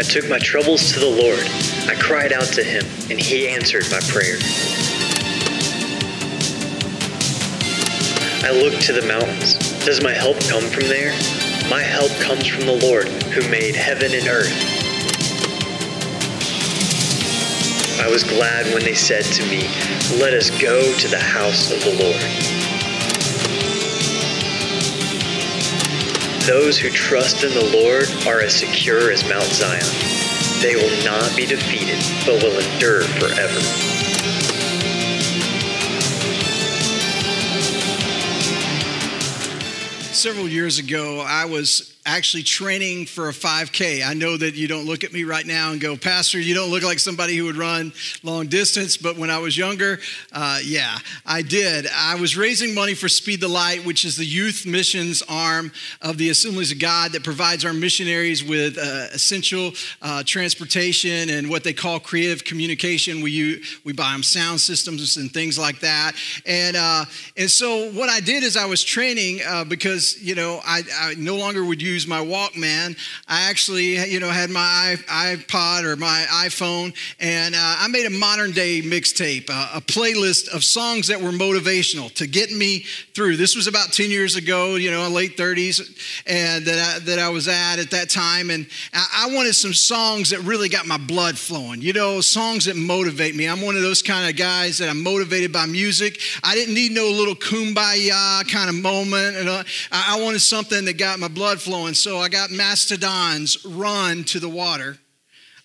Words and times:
I 0.00 0.02
took 0.02 0.26
my 0.30 0.38
troubles 0.38 0.92
to 0.94 1.00
the 1.00 1.06
Lord. 1.06 1.40
I 1.86 1.94
cried 2.00 2.32
out 2.32 2.46
to 2.54 2.64
him, 2.64 2.86
and 3.10 3.20
he 3.20 3.46
answered 3.48 3.84
my 3.90 4.00
prayer. 4.08 4.38
I 8.42 8.50
looked 8.50 8.80
to 8.86 8.94
the 8.94 9.06
mountains. 9.06 9.58
Does 9.84 10.02
my 10.02 10.14
help 10.14 10.40
come 10.48 10.64
from 10.64 10.84
there? 10.84 11.12
My 11.68 11.82
help 11.82 12.10
comes 12.12 12.46
from 12.46 12.64
the 12.64 12.78
Lord, 12.82 13.08
who 13.34 13.46
made 13.50 13.74
heaven 13.74 14.14
and 14.14 14.26
earth. 14.26 14.79
I 18.00 18.08
was 18.08 18.24
glad 18.24 18.72
when 18.72 18.82
they 18.82 18.94
said 18.94 19.24
to 19.24 19.42
me, 19.44 19.68
Let 20.18 20.32
us 20.32 20.48
go 20.58 20.80
to 20.96 21.08
the 21.08 21.18
house 21.18 21.70
of 21.70 21.80
the 21.80 21.92
Lord. 22.02 22.16
Those 26.46 26.78
who 26.78 26.88
trust 26.88 27.44
in 27.44 27.52
the 27.52 27.70
Lord 27.76 28.08
are 28.26 28.40
as 28.40 28.54
secure 28.54 29.12
as 29.12 29.22
Mount 29.28 29.44
Zion. 29.44 29.84
They 30.62 30.76
will 30.76 31.04
not 31.04 31.36
be 31.36 31.44
defeated, 31.44 32.02
but 32.24 32.42
will 32.42 32.58
endure 32.58 33.02
forever. 33.02 33.60
Several 40.14 40.48
years 40.48 40.78
ago, 40.78 41.20
I 41.20 41.44
was 41.44 41.89
actually 42.06 42.42
training 42.42 43.06
for 43.06 43.28
a 43.28 43.32
5K. 43.32 44.06
I 44.06 44.14
know 44.14 44.36
that 44.36 44.54
you 44.54 44.66
don't 44.66 44.86
look 44.86 45.04
at 45.04 45.12
me 45.12 45.24
right 45.24 45.46
now 45.46 45.72
and 45.72 45.80
go, 45.80 45.96
Pastor, 45.96 46.40
you 46.40 46.54
don't 46.54 46.70
look 46.70 46.82
like 46.82 46.98
somebody 46.98 47.36
who 47.36 47.44
would 47.44 47.56
run 47.56 47.92
long 48.22 48.46
distance, 48.46 48.96
but 48.96 49.18
when 49.18 49.30
I 49.30 49.38
was 49.38 49.56
younger, 49.56 49.98
uh, 50.32 50.60
yeah, 50.64 50.98
I 51.26 51.42
did. 51.42 51.86
I 51.94 52.14
was 52.14 52.36
raising 52.36 52.74
money 52.74 52.94
for 52.94 53.08
Speed 53.08 53.40
the 53.40 53.48
Light, 53.48 53.84
which 53.84 54.04
is 54.04 54.16
the 54.16 54.24
youth 54.24 54.64
missions 54.66 55.22
arm 55.28 55.72
of 56.00 56.16
the 56.16 56.30
Assemblies 56.30 56.72
of 56.72 56.78
God 56.78 57.12
that 57.12 57.22
provides 57.22 57.64
our 57.64 57.74
missionaries 57.74 58.42
with 58.42 58.78
uh, 58.78 59.08
essential 59.12 59.72
uh, 60.00 60.22
transportation 60.24 61.28
and 61.28 61.50
what 61.50 61.64
they 61.64 61.72
call 61.72 62.00
creative 62.00 62.44
communication. 62.44 63.20
We, 63.20 63.62
we 63.84 63.92
buy 63.92 64.12
them 64.12 64.22
sound 64.22 64.60
systems 64.60 65.16
and 65.16 65.30
things 65.30 65.58
like 65.58 65.80
that. 65.80 66.12
And, 66.46 66.76
uh, 66.76 67.04
and 67.36 67.50
so 67.50 67.90
what 67.92 68.08
I 68.08 68.20
did 68.20 68.42
is 68.42 68.56
I 68.56 68.66
was 68.66 68.82
training 68.82 69.40
uh, 69.46 69.64
because, 69.64 70.20
you 70.22 70.34
know, 70.34 70.60
I, 70.64 70.82
I 70.98 71.14
no 71.18 71.36
longer 71.36 71.64
would 71.64 71.80
use 71.80 71.99
use 72.00 72.08
my 72.08 72.24
Walkman. 72.24 72.96
I 73.28 73.50
actually, 73.50 73.98
you 74.10 74.20
know, 74.20 74.30
had 74.30 74.48
my 74.48 74.96
iPod 75.06 75.84
or 75.84 75.96
my 75.96 76.24
iPhone, 76.30 76.94
and 77.18 77.54
uh, 77.54 77.58
I 77.78 77.88
made 77.88 78.06
a 78.06 78.10
modern 78.10 78.52
day 78.52 78.80
mixtape, 78.80 79.50
uh, 79.50 79.72
a 79.74 79.80
playlist 79.80 80.48
of 80.48 80.64
songs 80.64 81.08
that 81.08 81.20
were 81.20 81.30
motivational 81.30 82.12
to 82.14 82.26
get 82.26 82.50
me 82.52 82.80
through. 83.14 83.36
This 83.36 83.54
was 83.54 83.66
about 83.66 83.92
10 83.92 84.10
years 84.10 84.36
ago, 84.36 84.76
you 84.76 84.90
know, 84.90 85.06
late 85.08 85.36
30s, 85.36 86.22
and 86.26 86.64
that 86.64 86.96
I, 86.96 86.98
that 87.00 87.18
I 87.18 87.28
was 87.28 87.48
at 87.48 87.78
at 87.78 87.90
that 87.90 88.08
time. 88.08 88.48
And 88.48 88.66
I 88.94 89.28
wanted 89.32 89.54
some 89.54 89.74
songs 89.74 90.30
that 90.30 90.40
really 90.40 90.70
got 90.70 90.86
my 90.86 90.98
blood 90.98 91.36
flowing, 91.36 91.82
you 91.82 91.92
know, 91.92 92.22
songs 92.22 92.64
that 92.64 92.76
motivate 92.76 93.36
me. 93.36 93.46
I'm 93.46 93.60
one 93.60 93.76
of 93.76 93.82
those 93.82 94.02
kind 94.02 94.30
of 94.30 94.36
guys 94.36 94.78
that 94.78 94.88
I'm 94.88 95.02
motivated 95.02 95.52
by 95.52 95.66
music. 95.66 96.18
I 96.42 96.54
didn't 96.54 96.74
need 96.74 96.92
no 96.92 97.10
little 97.10 97.34
kumbaya 97.34 98.48
kind 98.50 98.70
of 98.70 98.76
moment. 98.76 99.36
And 99.36 99.48
uh, 99.48 99.64
I 99.92 100.20
wanted 100.22 100.40
something 100.40 100.86
that 100.86 100.96
got 100.96 101.18
my 101.18 101.28
blood 101.28 101.60
flowing 101.60 101.79
flowing. 101.80 101.94
So 101.94 102.18
I 102.18 102.28
got 102.28 102.50
Mastodon's 102.50 103.64
Run 103.64 104.24
to 104.24 104.38
the 104.38 104.48
Water. 104.48 104.98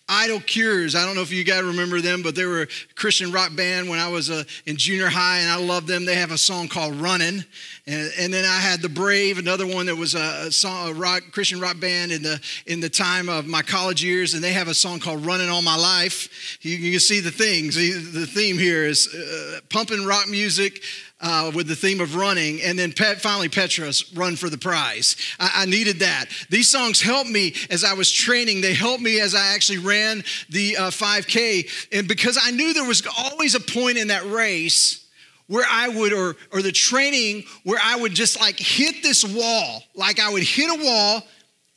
Idle 0.08 0.40
Cures, 0.40 0.94
I 0.94 1.04
don't 1.04 1.16
know 1.16 1.22
if 1.22 1.32
you 1.32 1.42
guys 1.42 1.64
remember 1.64 2.00
them, 2.00 2.22
but 2.22 2.36
they 2.36 2.46
were 2.46 2.62
a 2.62 2.66
Christian 2.94 3.32
rock 3.32 3.56
band 3.56 3.88
when 3.88 3.98
I 3.98 4.08
was 4.08 4.30
uh, 4.30 4.44
in 4.64 4.76
junior 4.76 5.08
high, 5.08 5.38
and 5.38 5.50
I 5.50 5.56
loved 5.56 5.88
them. 5.88 6.04
They 6.04 6.14
have 6.14 6.30
a 6.30 6.38
song 6.38 6.68
called 6.68 6.94
Running. 6.94 7.44
And, 7.88 8.12
and 8.16 8.32
then 8.32 8.44
I 8.44 8.58
had 8.60 8.80
The 8.80 8.88
Brave, 8.88 9.38
another 9.38 9.66
one 9.66 9.86
that 9.86 9.96
was 9.96 10.14
a, 10.14 10.46
a, 10.46 10.52
song, 10.52 10.90
a 10.90 10.94
rock, 10.94 11.22
Christian 11.32 11.60
rock 11.60 11.80
band 11.80 12.12
in 12.12 12.22
the, 12.22 12.40
in 12.66 12.78
the 12.78 12.88
time 12.88 13.28
of 13.28 13.46
my 13.46 13.62
college 13.62 14.02
years, 14.02 14.34
and 14.34 14.44
they 14.44 14.52
have 14.52 14.68
a 14.68 14.74
song 14.74 15.00
called 15.00 15.26
Running 15.26 15.50
All 15.50 15.60
My 15.60 15.76
Life. 15.76 16.58
You, 16.62 16.76
you 16.76 16.92
can 16.92 17.00
see 17.00 17.18
the 17.18 17.32
things. 17.32 17.74
The 17.74 18.26
theme 18.26 18.58
here 18.58 18.84
is 18.84 19.12
uh, 19.12 19.58
pumping 19.70 20.06
rock 20.06 20.28
music, 20.28 20.82
uh, 21.20 21.50
with 21.54 21.66
the 21.66 21.76
theme 21.76 22.00
of 22.00 22.14
running, 22.14 22.60
and 22.62 22.78
then 22.78 22.92
Pet, 22.92 23.20
finally 23.20 23.48
Petra's 23.48 24.12
Run 24.14 24.36
for 24.36 24.50
the 24.50 24.58
Prize. 24.58 25.16
I, 25.40 25.62
I, 25.62 25.66
needed 25.66 26.00
that. 26.00 26.26
These 26.50 26.68
songs 26.68 27.00
helped 27.00 27.30
me 27.30 27.54
as 27.70 27.84
I 27.84 27.94
was 27.94 28.12
training. 28.12 28.60
They 28.60 28.74
helped 28.74 29.02
me 29.02 29.20
as 29.20 29.34
I 29.34 29.54
actually 29.54 29.78
ran 29.78 30.24
the 30.50 30.76
uh, 30.76 30.90
5K, 30.90 31.88
and 31.92 32.06
because 32.06 32.38
I 32.42 32.50
knew 32.50 32.74
there 32.74 32.84
was 32.84 33.06
always 33.18 33.54
a 33.54 33.60
point 33.60 33.96
in 33.96 34.08
that 34.08 34.30
race 34.30 35.06
where 35.46 35.64
I 35.70 35.88
would, 35.88 36.12
or, 36.12 36.36
or 36.52 36.60
the 36.60 36.72
training 36.72 37.44
where 37.64 37.78
I 37.82 37.96
would 37.96 38.12
just 38.12 38.38
like 38.38 38.58
hit 38.58 39.02
this 39.02 39.24
wall, 39.24 39.84
like 39.94 40.20
I 40.20 40.30
would 40.30 40.42
hit 40.42 40.68
a 40.68 40.84
wall 40.84 41.22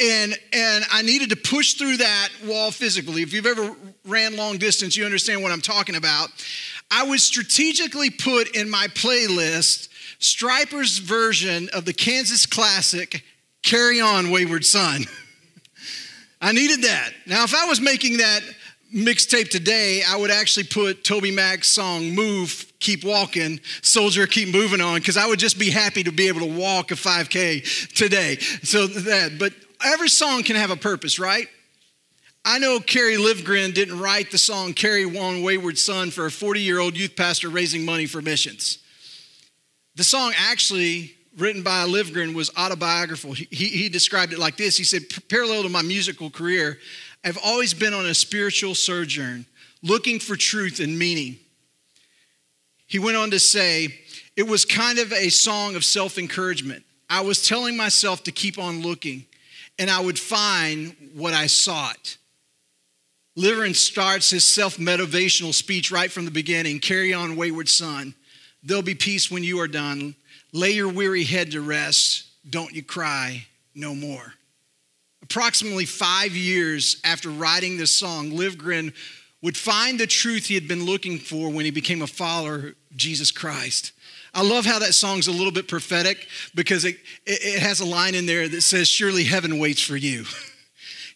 and 0.01 0.37
and 0.53 0.85
I 0.91 1.01
needed 1.01 1.29
to 1.31 1.35
push 1.35 1.73
through 1.73 1.97
that 1.97 2.29
wall 2.45 2.71
physically. 2.71 3.21
If 3.21 3.33
you've 3.33 3.45
ever 3.45 3.75
ran 4.05 4.37
long 4.37 4.57
distance, 4.57 4.95
you 4.95 5.05
understand 5.05 5.43
what 5.43 5.51
I'm 5.51 5.61
talking 5.61 5.95
about. 5.95 6.29
I 6.91 7.03
would 7.03 7.19
strategically 7.19 8.09
put 8.09 8.55
in 8.55 8.69
my 8.69 8.87
playlist 8.87 9.89
Stryper's 10.19 10.97
version 10.97 11.69
of 11.73 11.85
the 11.85 11.93
Kansas 11.93 12.45
classic, 12.45 13.23
Carry 13.63 14.01
On, 14.01 14.31
Wayward 14.31 14.65
Son. 14.65 15.03
I 16.41 16.51
needed 16.51 16.83
that. 16.83 17.11
Now, 17.25 17.43
if 17.43 17.53
I 17.53 17.65
was 17.65 17.79
making 17.79 18.17
that 18.17 18.41
mixtape 18.93 19.49
today, 19.49 20.01
I 20.07 20.15
would 20.15 20.31
actually 20.31 20.65
put 20.65 21.03
TobyMac's 21.03 21.67
song 21.67 22.15
Move, 22.15 22.71
Keep 22.79 23.03
Walking, 23.03 23.59
Soldier, 23.81 24.25
Keep 24.25 24.53
Moving 24.53 24.81
On, 24.81 24.95
because 24.95 25.17
I 25.17 25.27
would 25.27 25.39
just 25.39 25.59
be 25.59 25.69
happy 25.69 26.03
to 26.03 26.11
be 26.11 26.27
able 26.27 26.41
to 26.41 26.57
walk 26.57 26.91
a 26.91 26.95
5K 26.95 27.93
today. 27.93 28.37
So 28.63 28.87
that, 28.87 29.37
but 29.37 29.53
every 29.85 30.09
song 30.09 30.43
can 30.43 30.55
have 30.55 30.71
a 30.71 30.77
purpose, 30.77 31.19
right? 31.19 31.47
I 32.45 32.57
know 32.57 32.79
Kerry 32.79 33.17
Livgren 33.17 33.73
didn't 33.73 33.99
write 33.99 34.31
the 34.31 34.37
song 34.37 34.73
Carry 34.73 35.03
On 35.05 35.43
Wayward 35.43 35.77
Son 35.77 36.09
for 36.09 36.25
a 36.25 36.31
40 36.31 36.61
year 36.61 36.79
old 36.79 36.97
youth 36.97 37.15
pastor 37.15 37.49
raising 37.49 37.85
money 37.85 38.05
for 38.05 38.21
missions. 38.21 38.79
The 39.95 40.03
song 40.03 40.33
actually 40.37 41.13
written 41.37 41.61
by 41.61 41.85
Livgren 41.85 42.33
was 42.33 42.51
autobiographical. 42.57 43.33
He, 43.33 43.45
he 43.45 43.89
described 43.89 44.33
it 44.33 44.39
like 44.39 44.57
this 44.57 44.77
He 44.77 44.83
said, 44.83 45.03
Parallel 45.29 45.63
to 45.63 45.69
my 45.69 45.81
musical 45.81 46.29
career, 46.29 46.79
I've 47.23 47.37
always 47.43 47.73
been 47.73 47.93
on 47.93 48.05
a 48.05 48.13
spiritual 48.13 48.75
sojourn, 48.75 49.45
looking 49.83 50.19
for 50.19 50.35
truth 50.35 50.79
and 50.79 50.97
meaning. 50.97 51.37
He 52.87 52.97
went 52.97 53.17
on 53.17 53.31
to 53.31 53.39
say, 53.39 53.99
It 54.35 54.47
was 54.47 54.65
kind 54.65 54.99
of 54.99 55.11
a 55.11 55.29
song 55.29 55.75
of 55.75 55.83
self 55.83 56.17
encouragement. 56.17 56.83
I 57.09 57.21
was 57.21 57.45
telling 57.45 57.75
myself 57.75 58.23
to 58.23 58.31
keep 58.31 58.57
on 58.57 58.81
looking, 58.81 59.25
and 59.77 59.89
I 59.89 59.99
would 59.99 60.17
find 60.17 60.95
what 61.13 61.33
I 61.33 61.47
sought. 61.47 62.17
Livgren 63.39 63.73
starts 63.73 64.29
his 64.29 64.43
self 64.43 64.75
motivational 64.75 65.53
speech 65.53 65.91
right 65.91 66.11
from 66.11 66.25
the 66.25 66.31
beginning 66.31 66.79
Carry 66.79 67.13
on, 67.13 67.37
wayward 67.37 67.69
son. 67.69 68.13
There'll 68.63 68.83
be 68.83 68.95
peace 68.95 69.31
when 69.31 69.45
you 69.45 69.61
are 69.61 69.67
done. 69.67 70.15
Lay 70.51 70.71
your 70.71 70.89
weary 70.89 71.23
head 71.23 71.51
to 71.51 71.61
rest. 71.61 72.25
Don't 72.49 72.73
you 72.73 72.83
cry 72.83 73.45
no 73.73 73.95
more. 73.95 74.33
Approximately 75.23 75.85
five 75.85 76.35
years 76.35 76.99
after 77.05 77.29
writing 77.29 77.77
this 77.77 77.95
song, 77.95 78.31
Livgren 78.31 78.93
would 79.41 79.55
find 79.55 79.97
the 79.97 80.07
truth 80.07 80.47
he 80.47 80.55
had 80.55 80.67
been 80.67 80.85
looking 80.85 81.17
for 81.17 81.49
when 81.49 81.63
he 81.63 81.71
became 81.71 82.01
a 82.01 82.07
follower 82.07 82.55
of 82.55 82.75
Jesus 82.97 83.31
Christ. 83.31 83.93
I 84.33 84.43
love 84.43 84.65
how 84.65 84.79
that 84.79 84.93
song's 84.93 85.27
a 85.27 85.31
little 85.31 85.53
bit 85.53 85.69
prophetic 85.69 86.27
because 86.55 86.83
it, 86.83 86.97
it, 87.25 87.59
has 87.59 87.79
a 87.79 87.85
line 87.85 88.15
in 88.15 88.25
there 88.25 88.49
that 88.49 88.61
says, 88.61 88.89
Surely 88.89 89.23
heaven 89.23 89.59
waits 89.59 89.81
for 89.81 89.95
you. 89.95 90.25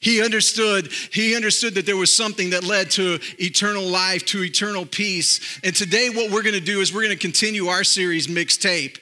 He 0.04 0.22
understood, 0.22 0.92
he 1.12 1.34
understood 1.34 1.76
that 1.76 1.86
there 1.86 1.96
was 1.96 2.14
something 2.14 2.50
that 2.50 2.66
led 2.66 2.92
to 2.92 3.20
eternal 3.40 3.84
life, 3.84 4.26
to 4.26 4.44
eternal 4.44 4.86
peace. 4.86 5.60
And 5.64 5.74
today, 5.74 6.10
what 6.10 6.30
we're 6.30 6.44
going 6.44 6.56
to 6.56 6.60
do 6.60 6.82
is 6.82 6.94
we're 6.94 7.04
going 7.04 7.18
to 7.18 7.22
continue 7.22 7.68
our 7.68 7.86
series, 7.86 8.28
Mixtape. 8.28 8.98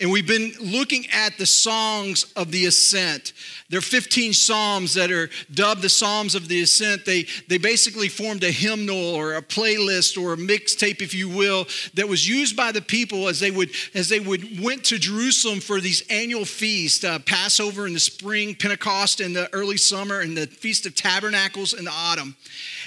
And 0.00 0.10
we've 0.10 0.26
been 0.26 0.52
looking 0.60 1.06
at 1.12 1.38
the 1.38 1.46
songs 1.46 2.24
of 2.34 2.50
the 2.50 2.66
ascent. 2.66 3.32
There 3.70 3.78
are 3.78 3.82
15 3.82 4.32
psalms 4.32 4.94
that 4.94 5.12
are 5.12 5.30
dubbed 5.52 5.82
the 5.82 5.88
Psalms 5.88 6.34
of 6.34 6.48
the 6.48 6.62
Ascent. 6.62 7.04
They, 7.04 7.26
they 7.48 7.58
basically 7.58 8.08
formed 8.08 8.42
a 8.42 8.50
hymnal 8.50 9.14
or 9.14 9.34
a 9.34 9.42
playlist 9.42 10.20
or 10.20 10.32
a 10.32 10.36
mixtape, 10.36 11.00
if 11.00 11.14
you 11.14 11.28
will, 11.28 11.66
that 11.94 12.08
was 12.08 12.28
used 12.28 12.56
by 12.56 12.72
the 12.72 12.82
people 12.82 13.28
as 13.28 13.38
they 13.38 13.50
would 13.50 13.70
as 13.94 14.08
they 14.08 14.20
would 14.20 14.62
went 14.62 14.84
to 14.84 14.98
Jerusalem 14.98 15.60
for 15.60 15.80
these 15.80 16.02
annual 16.10 16.44
feasts, 16.44 17.04
uh, 17.04 17.20
Passover 17.20 17.86
in 17.86 17.94
the 17.94 18.00
spring, 18.00 18.54
Pentecost 18.54 19.20
in 19.20 19.32
the 19.32 19.52
early 19.54 19.76
summer, 19.76 20.20
and 20.20 20.36
the 20.36 20.46
Feast 20.46 20.86
of 20.86 20.94
Tabernacles 20.94 21.72
in 21.72 21.84
the 21.84 21.92
autumn. 21.92 22.36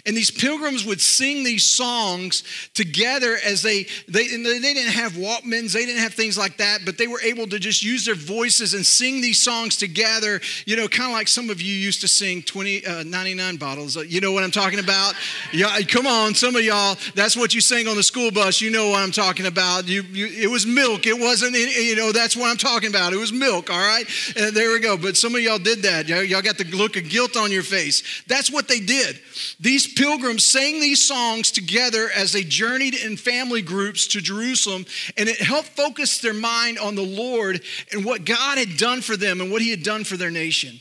And 0.05 0.15
these 0.15 0.31
pilgrims 0.31 0.85
would 0.85 1.01
sing 1.01 1.43
these 1.43 1.65
songs 1.65 2.43
together 2.73 3.37
as 3.45 3.61
they, 3.61 3.83
they, 4.07 4.27
they 4.27 4.59
didn't 4.59 4.93
have 4.93 5.13
Walkmans, 5.13 5.73
they 5.73 5.85
didn't 5.85 6.01
have 6.01 6.13
things 6.13 6.37
like 6.37 6.57
that, 6.57 6.79
but 6.85 6.97
they 6.97 7.07
were 7.07 7.21
able 7.21 7.47
to 7.47 7.59
just 7.59 7.83
use 7.83 8.05
their 8.05 8.15
voices 8.15 8.73
and 8.73 8.85
sing 8.85 9.21
these 9.21 9.41
songs 9.41 9.77
together, 9.77 10.41
you 10.65 10.75
know, 10.75 10.87
kind 10.87 11.09
of 11.09 11.13
like 11.13 11.27
some 11.27 11.49
of 11.49 11.61
you 11.61 11.73
used 11.73 12.01
to 12.01 12.07
sing 12.07 12.41
20, 12.41 12.85
uh, 12.85 13.03
99 13.03 13.57
bottles. 13.57 13.95
You 13.95 14.21
know 14.21 14.31
what 14.31 14.43
I'm 14.43 14.51
talking 14.51 14.79
about? 14.79 15.13
Yeah, 15.53 15.79
come 15.87 16.05
on, 16.05 16.35
some 16.35 16.55
of 16.55 16.61
y'all, 16.61 16.97
that's 17.15 17.35
what 17.35 17.53
you 17.53 17.61
sang 17.61 17.87
on 17.87 17.95
the 17.95 18.03
school 18.03 18.31
bus. 18.31 18.61
You 18.61 18.69
know 18.69 18.89
what 18.89 19.01
I'm 19.01 19.11
talking 19.11 19.45
about. 19.45 19.87
You, 19.87 20.03
you 20.03 20.27
it 20.27 20.47
was 20.47 20.65
milk. 20.65 21.07
It 21.07 21.17
wasn't, 21.17 21.55
you 21.55 21.95
know, 21.95 22.11
that's 22.11 22.35
what 22.35 22.49
I'm 22.49 22.57
talking 22.57 22.89
about. 22.89 23.13
It 23.13 23.17
was 23.17 23.31
milk, 23.31 23.69
all 23.69 23.77
right? 23.77 24.05
And 24.35 24.55
there 24.55 24.71
we 24.71 24.79
go. 24.79 24.97
But 24.97 25.17
some 25.17 25.35
of 25.35 25.41
y'all 25.41 25.57
did 25.57 25.83
that. 25.83 26.07
Y'all 26.07 26.41
got 26.41 26.57
the 26.57 26.65
look 26.65 26.97
of 26.97 27.09
guilt 27.09 27.37
on 27.37 27.51
your 27.51 27.63
face. 27.63 28.23
That's 28.27 28.51
what 28.51 28.67
they 28.67 28.79
did. 28.79 29.19
These 29.59 29.86
pilgrims 29.93 30.43
sang 30.43 30.79
these 30.79 31.05
songs 31.05 31.51
together 31.51 32.09
as 32.15 32.31
they 32.31 32.43
journeyed 32.43 32.95
in 32.95 33.17
family 33.17 33.61
groups 33.61 34.07
to 34.07 34.21
Jerusalem, 34.21 34.85
and 35.17 35.29
it 35.29 35.37
helped 35.37 35.69
focus 35.69 36.19
their 36.19 36.33
mind 36.33 36.79
on 36.79 36.95
the 36.95 37.05
Lord 37.05 37.61
and 37.91 38.05
what 38.05 38.25
God 38.25 38.57
had 38.57 38.77
done 38.77 39.01
for 39.01 39.17
them 39.17 39.41
and 39.41 39.51
what 39.51 39.61
He 39.61 39.71
had 39.71 39.83
done 39.83 40.03
for 40.03 40.17
their 40.17 40.31
nation. 40.31 40.79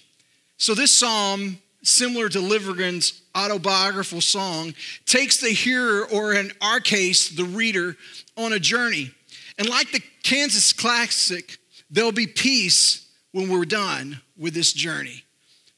So, 0.59 0.75
this 0.75 0.97
psalm, 0.97 1.59
similar 1.83 2.29
to 2.29 2.39
Livgren's 2.39 3.21
autobiographical 3.35 4.21
song, 4.21 4.75
takes 5.05 5.41
the 5.41 5.51
hearer, 5.51 6.07
or 6.07 6.33
in 6.33 6.53
our 6.61 6.81
case, 6.81 7.29
the 7.29 7.45
reader, 7.45 7.97
on 8.37 8.53
a 8.53 8.59
journey. 8.59 9.11
And 9.59 9.69
like 9.69 9.93
the 9.93 10.03
Kansas 10.23 10.73
Classic, 10.73 11.59
there'll 11.91 12.13
be 12.13 12.27
peace 12.27 13.07
when 13.33 13.49
we're 13.49 13.65
done 13.65 14.21
with 14.37 14.55
this 14.55 14.73
journey. 14.73 15.25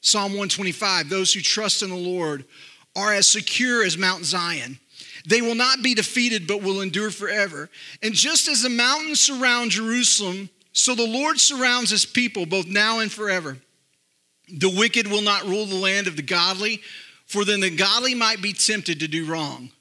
Psalm 0.01 0.31
125 0.31 1.09
Those 1.09 1.33
who 1.33 1.41
trust 1.41 1.83
in 1.83 1.89
the 1.89 1.95
Lord 1.95 2.45
are 2.99 3.13
as 3.13 3.27
secure 3.27 3.83
as 3.83 3.97
Mount 3.97 4.25
Zion. 4.25 4.79
They 5.27 5.41
will 5.41 5.55
not 5.55 5.83
be 5.83 5.93
defeated, 5.93 6.47
but 6.47 6.61
will 6.61 6.81
endure 6.81 7.11
forever. 7.11 7.69
And 8.01 8.13
just 8.13 8.47
as 8.47 8.61
the 8.61 8.69
mountains 8.69 9.19
surround 9.19 9.71
Jerusalem, 9.71 10.49
so 10.71 10.95
the 10.95 11.07
Lord 11.07 11.39
surrounds 11.39 11.89
his 11.89 12.05
people, 12.05 12.45
both 12.45 12.67
now 12.67 12.99
and 12.99 13.11
forever. 13.11 13.57
The 14.51 14.69
wicked 14.69 15.07
will 15.07 15.21
not 15.21 15.45
rule 15.45 15.65
the 15.65 15.75
land 15.75 16.07
of 16.07 16.15
the 16.15 16.21
godly, 16.21 16.81
for 17.25 17.45
then 17.45 17.59
the 17.59 17.69
godly 17.69 18.15
might 18.15 18.41
be 18.41 18.53
tempted 18.53 18.99
to 18.99 19.07
do 19.07 19.25
wrong. 19.25 19.71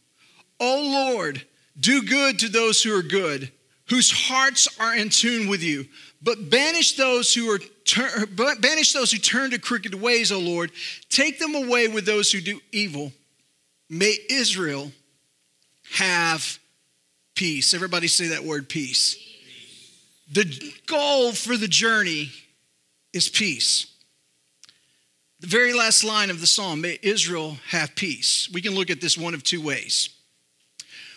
O 0.61 1.11
Lord, 1.13 1.43
do 1.79 2.03
good 2.03 2.41
to 2.41 2.49
those 2.49 2.83
who 2.83 2.97
are 2.97 3.03
good, 3.03 3.51
whose 3.89 4.11
hearts 4.11 4.69
are 4.79 4.95
in 4.95 5.09
tune 5.09 5.49
with 5.49 5.63
you. 5.63 5.87
But 6.21 6.51
banish 6.51 6.97
those 6.97 7.33
who 7.33 7.51
are 7.51 7.61
banish 8.61 8.93
those 8.93 9.13
who 9.13 9.19
turn 9.19 9.53
to 9.53 9.59
crooked 9.59 9.95
ways, 9.95 10.33
O 10.33 10.39
Lord. 10.39 10.73
Take 11.09 11.39
them 11.39 11.55
away 11.55 11.89
with 11.89 12.07
those 12.07 12.33
who 12.33 12.41
do 12.41 12.61
evil. 12.73 13.13
May 13.89 14.17
Israel 14.29 14.91
have 15.95 16.59
peace. 17.35 17.73
Everybody 17.73 18.09
say 18.09 18.29
that 18.29 18.45
word 18.45 18.69
peace. 18.69 19.17
The 20.33 20.75
goal 20.87 21.33
for 21.33 21.57
the 21.57 21.69
journey 21.69 22.31
is 23.13 23.29
peace. 23.29 23.87
The 25.41 25.47
very 25.47 25.73
last 25.73 26.03
line 26.03 26.31
of 26.31 26.41
the 26.41 26.47
psalm, 26.47 26.81
may 26.81 26.99
Israel 27.01 27.57
have 27.69 27.95
peace. 27.95 28.51
We 28.53 28.61
can 28.61 28.75
look 28.75 28.91
at 28.91 29.01
this 29.01 29.17
one 29.17 29.35
of 29.35 29.45
two 29.45 29.63
ways. 29.63 30.11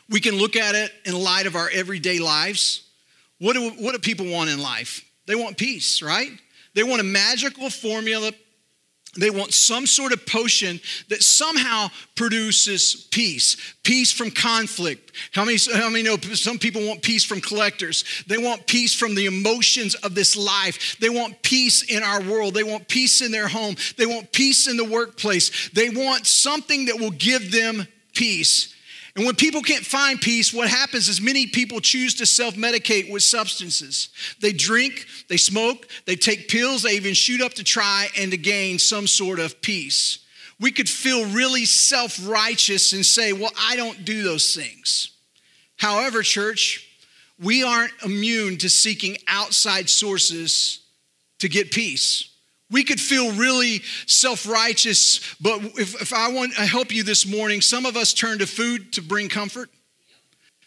We 0.09 0.19
can 0.19 0.35
look 0.35 0.55
at 0.55 0.75
it 0.75 0.93
in 1.05 1.15
light 1.15 1.47
of 1.47 1.55
our 1.55 1.69
everyday 1.69 2.19
lives. 2.19 2.87
What 3.41 3.53
do, 3.53 3.69
what 3.71 3.93
do 3.93 3.99
people 3.99 4.31
want 4.31 4.49
in 4.49 4.61
life? 4.61 5.03
They 5.25 5.35
want 5.35 5.57
peace, 5.57 6.01
right? 6.01 6.31
They 6.73 6.83
want 6.83 7.01
a 7.01 7.03
magical 7.03 7.69
formula 7.69 8.31
they 9.17 9.29
want 9.29 9.53
some 9.53 9.85
sort 9.87 10.13
of 10.13 10.25
potion 10.25 10.79
that 11.09 11.21
somehow 11.21 11.89
produces 12.15 13.07
peace, 13.11 13.57
peace 13.83 14.09
from 14.11 14.31
conflict. 14.31 15.11
How 15.33 15.43
many, 15.43 15.57
how 15.73 15.89
many 15.89 16.03
know 16.03 16.15
some 16.17 16.57
people 16.57 16.87
want 16.87 17.01
peace 17.01 17.25
from 17.25 17.41
collectors? 17.41 18.05
They 18.27 18.37
want 18.37 18.67
peace 18.67 18.93
from 18.93 19.15
the 19.15 19.25
emotions 19.25 19.95
of 19.95 20.15
this 20.15 20.37
life. 20.37 20.97
They 20.99 21.09
want 21.09 21.41
peace 21.41 21.83
in 21.83 22.03
our 22.03 22.21
world. 22.21 22.53
They 22.53 22.63
want 22.63 22.87
peace 22.87 23.21
in 23.21 23.33
their 23.33 23.49
home. 23.49 23.75
They 23.97 24.05
want 24.05 24.31
peace 24.31 24.69
in 24.69 24.77
the 24.77 24.85
workplace. 24.85 25.69
They 25.71 25.89
want 25.89 26.25
something 26.25 26.85
that 26.85 26.97
will 26.97 27.11
give 27.11 27.51
them 27.51 27.85
peace. 28.13 28.73
And 29.15 29.25
when 29.25 29.35
people 29.35 29.61
can't 29.61 29.85
find 29.85 30.21
peace, 30.21 30.53
what 30.53 30.69
happens 30.69 31.09
is 31.09 31.19
many 31.19 31.47
people 31.47 31.81
choose 31.81 32.15
to 32.15 32.25
self 32.25 32.55
medicate 32.55 33.11
with 33.11 33.23
substances. 33.23 34.09
They 34.39 34.53
drink, 34.53 35.05
they 35.27 35.37
smoke, 35.37 35.87
they 36.05 36.15
take 36.15 36.47
pills, 36.47 36.83
they 36.83 36.93
even 36.93 37.13
shoot 37.13 37.41
up 37.41 37.53
to 37.55 37.63
try 37.63 38.07
and 38.17 38.31
to 38.31 38.37
gain 38.37 38.79
some 38.79 39.07
sort 39.07 39.39
of 39.39 39.61
peace. 39.61 40.19
We 40.59 40.71
could 40.71 40.87
feel 40.87 41.25
really 41.25 41.65
self 41.65 42.19
righteous 42.25 42.93
and 42.93 43.05
say, 43.05 43.33
Well, 43.33 43.51
I 43.59 43.75
don't 43.75 44.05
do 44.05 44.23
those 44.23 44.55
things. 44.55 45.11
However, 45.75 46.21
church, 46.21 46.87
we 47.41 47.63
aren't 47.63 47.91
immune 48.05 48.57
to 48.59 48.69
seeking 48.69 49.17
outside 49.27 49.89
sources 49.89 50.79
to 51.39 51.49
get 51.49 51.71
peace. 51.71 52.30
We 52.71 52.83
could 52.83 52.99
feel 52.99 53.33
really 53.33 53.81
self 54.05 54.47
righteous, 54.47 55.19
but 55.41 55.61
if, 55.77 56.01
if 56.01 56.13
I 56.13 56.31
want 56.31 56.53
to 56.55 56.65
help 56.65 56.93
you 56.93 57.03
this 57.03 57.25
morning, 57.25 57.61
some 57.61 57.85
of 57.85 57.97
us 57.97 58.13
turn 58.13 58.39
to 58.39 58.47
food 58.47 58.93
to 58.93 59.01
bring 59.01 59.29
comfort. 59.29 59.69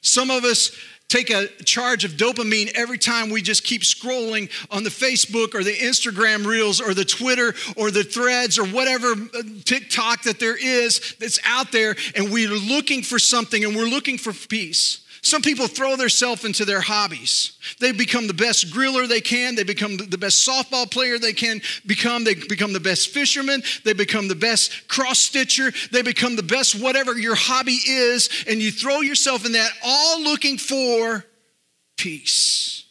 Some 0.02 0.30
of 0.30 0.44
us 0.44 0.70
take 1.08 1.30
a 1.30 1.46
charge 1.64 2.04
of 2.04 2.12
dopamine 2.12 2.72
every 2.74 2.98
time 2.98 3.30
we 3.30 3.40
just 3.40 3.64
keep 3.64 3.82
scrolling 3.82 4.50
on 4.70 4.84
the 4.84 4.90
Facebook 4.90 5.54
or 5.54 5.62
the 5.62 5.74
Instagram 5.74 6.44
reels 6.44 6.80
or 6.80 6.92
the 6.92 7.04
Twitter 7.04 7.54
or 7.76 7.90
the 7.90 8.04
threads 8.04 8.58
or 8.58 8.66
whatever 8.66 9.12
uh, 9.12 9.42
TikTok 9.64 10.22
that 10.24 10.40
there 10.40 10.56
is 10.56 11.14
that's 11.20 11.38
out 11.46 11.72
there, 11.72 11.94
and 12.16 12.30
we're 12.30 12.50
looking 12.50 13.02
for 13.02 13.18
something 13.18 13.64
and 13.64 13.76
we're 13.76 13.84
looking 13.84 14.18
for 14.18 14.32
peace. 14.32 15.03
Some 15.24 15.40
people 15.40 15.66
throw 15.68 15.96
themselves 15.96 16.44
into 16.44 16.66
their 16.66 16.82
hobbies. 16.82 17.52
They 17.80 17.92
become 17.92 18.26
the 18.26 18.34
best 18.34 18.70
griller 18.70 19.08
they 19.08 19.22
can. 19.22 19.54
They 19.54 19.64
become 19.64 19.96
the 19.96 20.18
best 20.18 20.46
softball 20.46 20.88
player 20.88 21.18
they 21.18 21.32
can 21.32 21.62
become. 21.86 22.24
They 22.24 22.34
become 22.34 22.74
the 22.74 22.80
best 22.80 23.08
fisherman. 23.08 23.62
They 23.84 23.94
become 23.94 24.28
the 24.28 24.34
best 24.34 24.86
cross 24.86 25.18
stitcher. 25.18 25.72
They 25.90 26.02
become 26.02 26.36
the 26.36 26.42
best 26.42 26.74
whatever 26.74 27.18
your 27.18 27.34
hobby 27.34 27.72
is. 27.72 28.28
And 28.46 28.60
you 28.60 28.70
throw 28.70 29.00
yourself 29.00 29.46
in 29.46 29.52
that, 29.52 29.70
all 29.82 30.22
looking 30.22 30.58
for 30.58 31.24
peace. 31.96 32.84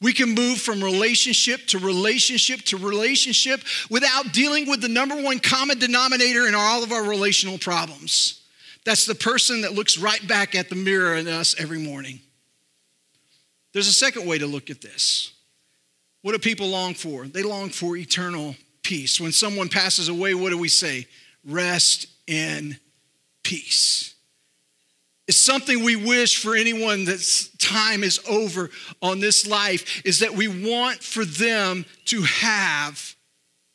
We 0.00 0.14
can 0.14 0.30
move 0.30 0.58
from 0.58 0.82
relationship 0.82 1.66
to 1.66 1.78
relationship 1.78 2.62
to 2.62 2.78
relationship 2.78 3.60
without 3.90 4.32
dealing 4.32 4.70
with 4.70 4.80
the 4.80 4.88
number 4.88 5.20
one 5.20 5.38
common 5.38 5.78
denominator 5.78 6.48
in 6.48 6.54
all 6.54 6.82
of 6.82 6.92
our 6.92 7.04
relational 7.04 7.58
problems 7.58 8.41
that's 8.84 9.06
the 9.06 9.14
person 9.14 9.62
that 9.62 9.72
looks 9.74 9.98
right 9.98 10.26
back 10.26 10.54
at 10.54 10.68
the 10.68 10.74
mirror 10.74 11.14
in 11.14 11.28
us 11.28 11.54
every 11.58 11.78
morning. 11.78 12.20
There's 13.72 13.88
a 13.88 13.92
second 13.92 14.26
way 14.26 14.38
to 14.38 14.46
look 14.46 14.70
at 14.70 14.80
this. 14.80 15.32
What 16.22 16.32
do 16.32 16.38
people 16.38 16.68
long 16.68 16.94
for? 16.94 17.26
They 17.26 17.42
long 17.42 17.70
for 17.70 17.96
eternal 17.96 18.54
peace. 18.82 19.20
When 19.20 19.32
someone 19.32 19.68
passes 19.68 20.08
away, 20.08 20.34
what 20.34 20.50
do 20.50 20.58
we 20.58 20.68
say? 20.68 21.06
Rest 21.44 22.06
in 22.26 22.76
peace. 23.42 24.14
It's 25.28 25.40
something 25.40 25.82
we 25.82 25.96
wish 25.96 26.42
for 26.42 26.54
anyone 26.54 27.04
that's 27.04 27.48
time 27.56 28.02
is 28.02 28.20
over 28.28 28.70
on 29.00 29.20
this 29.20 29.46
life, 29.46 30.04
is 30.04 30.18
that 30.18 30.34
we 30.34 30.48
want 30.48 31.02
for 31.02 31.24
them 31.24 31.84
to 32.06 32.22
have 32.22 33.14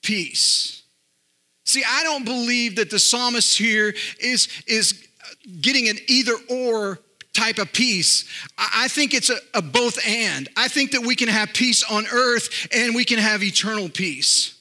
peace. 0.03 0.83
See, 1.65 1.83
I 1.85 2.03
don't 2.03 2.25
believe 2.25 2.75
that 2.77 2.89
the 2.89 2.99
psalmist 2.99 3.57
here 3.57 3.93
is, 4.19 4.47
is 4.67 5.06
getting 5.61 5.89
an 5.89 5.97
either 6.07 6.33
or 6.49 6.99
type 7.33 7.59
of 7.59 7.71
peace. 7.71 8.25
I 8.57 8.87
think 8.87 9.13
it's 9.13 9.29
a, 9.29 9.37
a, 9.53 9.61
both 9.61 9.99
and. 10.07 10.49
I 10.57 10.67
think 10.67 10.91
that 10.91 11.01
we 11.01 11.15
can 11.15 11.27
have 11.27 11.53
peace 11.53 11.83
on 11.83 12.05
earth 12.11 12.67
and 12.73 12.95
we 12.95 13.05
can 13.05 13.19
have 13.19 13.43
eternal 13.43 13.89
peace. 13.89 14.55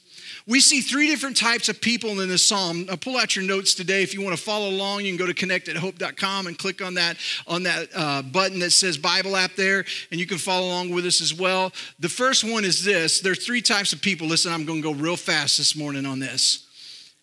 We 0.49 0.61
see 0.61 0.81
three 0.81 1.09
different 1.09 1.37
types 1.37 1.69
of 1.69 1.81
people 1.81 2.21
in 2.21 2.29
this 2.29 2.47
psalm. 2.47 2.87
I'll 2.89 2.97
pull 2.97 3.17
out 3.17 3.35
your 3.35 3.45
notes 3.45 3.75
today. 3.75 4.05
If 4.05 4.15
you 4.15 4.23
want 4.23 4.37
to 4.37 4.43
follow 4.43 4.69
along, 4.69 5.05
you 5.05 5.17
can 5.17 5.27
go 5.27 5.33
to 5.33 5.35
connectathope.com 5.35 6.47
and 6.47 6.57
click 6.57 6.81
on 6.81 6.95
that 6.95 7.17
on 7.49 7.65
that 7.65 7.89
uh, 7.93 8.23
button 8.23 8.61
that 8.61 8.71
says 8.71 8.97
Bible 8.97 9.35
app 9.35 9.57
there, 9.57 9.85
and 10.13 10.21
you 10.21 10.27
can 10.27 10.39
follow 10.39 10.69
along 10.69 10.91
with 10.91 11.05
us 11.05 11.21
as 11.21 11.35
well. 11.35 11.73
The 11.99 12.09
first 12.09 12.45
one 12.45 12.65
is 12.65 12.85
this: 12.85 13.21
there's 13.21 13.45
three 13.45 13.61
types 13.61 13.93
of 13.93 14.01
people. 14.01 14.29
Listen, 14.29 14.53
I'm 14.53 14.65
going 14.65 14.83
to 14.83 14.95
go 14.95 14.95
real 14.95 15.17
fast 15.17 15.59
this 15.59 15.75
morning 15.75 16.07
on 16.07 16.21
this 16.21 16.65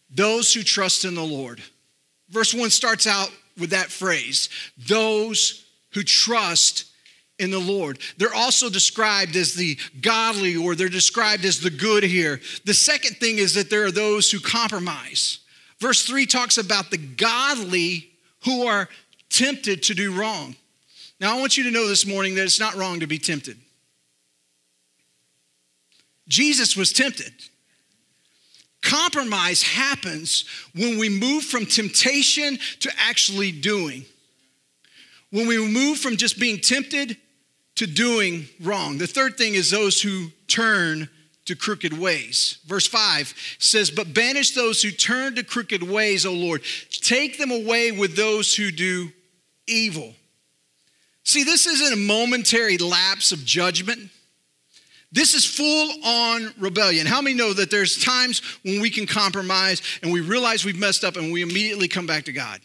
those 0.10 0.54
who 0.54 0.62
trust 0.62 1.06
in 1.06 1.16
the 1.16 1.24
Lord. 1.24 1.62
Verse 2.34 2.54
1 2.54 2.72
starts 2.72 3.06
out 3.06 3.32
with 3.60 3.70
that 3.70 3.92
phrase 3.92 4.50
those 4.88 5.66
who 5.94 6.02
trust 6.02 6.86
in 7.38 7.52
the 7.52 7.60
Lord. 7.60 8.00
They're 8.18 8.34
also 8.34 8.70
described 8.70 9.36
as 9.36 9.54
the 9.54 9.78
godly 10.02 10.56
or 10.56 10.74
they're 10.74 10.90
described 10.90 11.46
as 11.46 11.60
the 11.60 11.70
good 11.70 12.04
here. 12.04 12.42
The 12.66 12.74
second 12.74 13.18
thing 13.18 13.38
is 13.38 13.54
that 13.54 13.70
there 13.70 13.86
are 13.86 13.92
those 13.92 14.32
who 14.32 14.40
compromise. 14.40 15.40
Verse 15.80 16.04
3 16.06 16.26
talks 16.26 16.58
about 16.58 16.90
the 16.90 16.98
godly 16.98 18.10
who 18.46 18.66
are 18.66 18.90
tempted 19.30 19.84
to 19.84 19.94
do 19.94 20.14
wrong. 20.14 20.56
Now, 21.20 21.38
I 21.38 21.40
want 21.40 21.56
you 21.56 21.64
to 21.66 21.72
know 21.72 21.88
this 21.88 22.06
morning 22.06 22.36
that 22.36 22.44
it's 22.44 22.60
not 22.60 22.76
wrong 22.76 23.00
to 23.02 23.08
be 23.08 23.20
tempted. 23.20 23.58
Jesus 26.28 26.76
was 26.76 26.92
tempted. 26.92 27.34
Compromise 28.84 29.64
happens 29.64 30.46
when 30.76 31.00
we 31.00 31.10
move 31.10 31.46
from 31.46 31.66
temptation 31.66 32.60
to 32.82 32.92
actually 32.98 33.52
doing. 33.52 34.06
When 35.32 35.48
we 35.48 35.58
move 35.58 35.98
from 35.98 36.18
just 36.18 36.38
being 36.38 36.60
tempted 36.60 37.18
to 37.76 37.88
doing 37.88 38.46
wrong. 38.62 38.98
The 38.98 39.08
third 39.08 39.38
thing 39.38 39.56
is 39.56 39.72
those 39.72 40.02
who 40.02 40.28
turn 40.48 41.10
to 41.46 41.56
crooked 41.56 41.98
ways. 41.98 42.60
Verse 42.66 42.86
5 42.86 43.34
says, 43.58 43.90
But 43.90 44.14
banish 44.14 44.52
those 44.52 44.82
who 44.82 44.92
turn 44.92 45.36
to 45.36 45.44
crooked 45.44 45.82
ways, 45.82 46.26
O 46.26 46.34
Lord. 46.34 46.62
Take 46.90 47.38
them 47.38 47.52
away 47.52 47.92
with 47.92 48.16
those 48.16 48.54
who 48.54 48.70
do 48.70 49.12
evil. 49.66 50.14
See, 51.24 51.44
this 51.44 51.66
isn't 51.66 51.94
a 51.94 51.98
momentary 51.98 52.78
lapse 52.78 53.32
of 53.32 53.46
judgment. 53.46 54.10
This 55.14 55.36
is 55.36 55.46
full 55.46 55.92
on 56.04 56.52
rebellion. 56.60 57.06
How 57.06 57.22
many 57.22 57.36
know 57.36 57.54
that 57.54 57.70
there's 57.70 58.04
times 58.04 58.42
when 58.64 58.82
we 58.82 58.90
can 58.90 59.06
compromise 59.06 59.82
and 60.02 60.12
we 60.12 60.22
realize 60.22 60.66
we've 60.66 60.80
messed 60.80 61.04
up 61.04 61.18
and 61.18 61.32
we 61.32 61.44
immediately 61.44 61.88
come 61.88 62.08
back 62.08 62.26
to 62.26 62.34
God? 62.34 62.60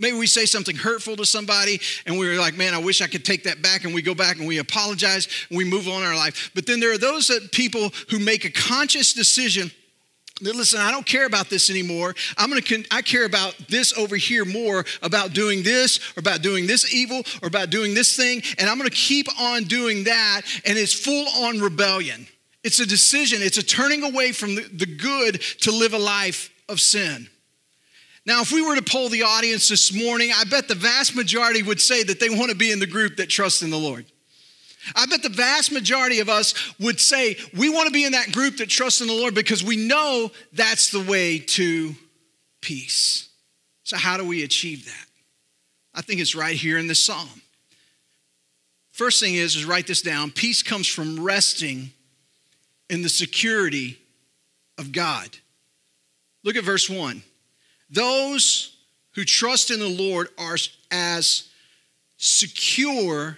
Maybe 0.00 0.18
we 0.18 0.26
say 0.26 0.44
something 0.44 0.74
hurtful 0.74 1.14
to 1.16 1.24
somebody 1.24 1.80
and 2.04 2.18
we're 2.18 2.36
like, 2.40 2.56
man, 2.56 2.74
I 2.74 2.78
wish 2.78 3.00
I 3.00 3.06
could 3.06 3.24
take 3.24 3.44
that 3.44 3.62
back. 3.62 3.84
And 3.84 3.94
we 3.94 4.02
go 4.02 4.16
back 4.16 4.38
and 4.38 4.48
we 4.48 4.58
apologize 4.58 5.28
and 5.48 5.56
we 5.56 5.64
move 5.64 5.86
on 5.86 6.02
in 6.02 6.08
our 6.08 6.16
life. 6.16 6.50
But 6.52 6.66
then 6.66 6.80
there 6.80 6.92
are 6.92 6.98
those 6.98 7.30
people 7.52 7.92
who 8.10 8.18
make 8.18 8.44
a 8.44 8.50
conscious 8.50 9.12
decision 9.12 9.70
listen, 10.42 10.80
I 10.80 10.90
don't 10.90 11.06
care 11.06 11.26
about 11.26 11.48
this 11.48 11.70
anymore. 11.70 12.14
I'm 12.36 12.50
going 12.50 12.62
to, 12.62 12.84
I 12.90 13.02
care 13.02 13.24
about 13.24 13.56
this 13.68 13.96
over 13.96 14.16
here 14.16 14.44
more 14.44 14.84
about 15.02 15.32
doing 15.32 15.62
this 15.62 15.98
or 16.16 16.20
about 16.20 16.42
doing 16.42 16.66
this 16.66 16.92
evil 16.92 17.22
or 17.42 17.48
about 17.48 17.70
doing 17.70 17.94
this 17.94 18.16
thing. 18.16 18.42
And 18.58 18.68
I'm 18.68 18.78
going 18.78 18.90
to 18.90 18.96
keep 18.96 19.28
on 19.40 19.64
doing 19.64 20.04
that. 20.04 20.42
And 20.66 20.76
it's 20.76 20.92
full 20.92 21.26
on 21.44 21.60
rebellion. 21.60 22.26
It's 22.64 22.78
a 22.78 22.86
decision, 22.86 23.42
it's 23.42 23.58
a 23.58 23.62
turning 23.62 24.04
away 24.04 24.30
from 24.32 24.54
the, 24.54 24.62
the 24.62 24.86
good 24.86 25.40
to 25.60 25.72
live 25.72 25.94
a 25.94 25.98
life 25.98 26.50
of 26.68 26.80
sin. 26.80 27.28
Now, 28.24 28.40
if 28.40 28.52
we 28.52 28.62
were 28.62 28.76
to 28.76 28.82
poll 28.82 29.08
the 29.08 29.24
audience 29.24 29.68
this 29.68 29.92
morning, 29.92 30.30
I 30.32 30.44
bet 30.44 30.68
the 30.68 30.76
vast 30.76 31.16
majority 31.16 31.62
would 31.62 31.80
say 31.80 32.04
that 32.04 32.20
they 32.20 32.30
want 32.30 32.50
to 32.50 32.56
be 32.56 32.70
in 32.70 32.78
the 32.78 32.86
group 32.86 33.16
that 33.16 33.28
trusts 33.28 33.62
in 33.62 33.70
the 33.70 33.78
Lord. 33.78 34.06
I 34.96 35.06
bet 35.06 35.22
the 35.22 35.28
vast 35.28 35.72
majority 35.72 36.20
of 36.20 36.28
us 36.28 36.54
would 36.78 36.98
say 36.98 37.36
we 37.56 37.68
want 37.68 37.86
to 37.86 37.92
be 37.92 38.04
in 38.04 38.12
that 38.12 38.32
group 38.32 38.56
that 38.56 38.68
trusts 38.68 39.00
in 39.00 39.06
the 39.06 39.12
Lord 39.12 39.34
because 39.34 39.62
we 39.62 39.76
know 39.76 40.30
that's 40.52 40.90
the 40.90 41.02
way 41.02 41.38
to 41.38 41.94
peace. 42.60 43.28
So, 43.84 43.96
how 43.96 44.16
do 44.16 44.24
we 44.24 44.42
achieve 44.42 44.86
that? 44.86 45.06
I 45.94 46.02
think 46.02 46.20
it's 46.20 46.34
right 46.34 46.56
here 46.56 46.78
in 46.78 46.86
this 46.86 47.04
psalm. 47.04 47.42
First 48.92 49.20
thing 49.20 49.34
is, 49.34 49.56
is 49.56 49.64
write 49.64 49.86
this 49.86 50.02
down. 50.02 50.30
Peace 50.30 50.62
comes 50.62 50.86
from 50.86 51.22
resting 51.22 51.90
in 52.90 53.02
the 53.02 53.08
security 53.08 53.98
of 54.78 54.92
God. 54.92 55.28
Look 56.44 56.56
at 56.56 56.64
verse 56.64 56.90
1. 56.90 57.22
Those 57.90 58.76
who 59.14 59.24
trust 59.24 59.70
in 59.70 59.80
the 59.80 59.88
Lord 59.88 60.28
are 60.38 60.56
as 60.90 61.48
secure 62.16 63.36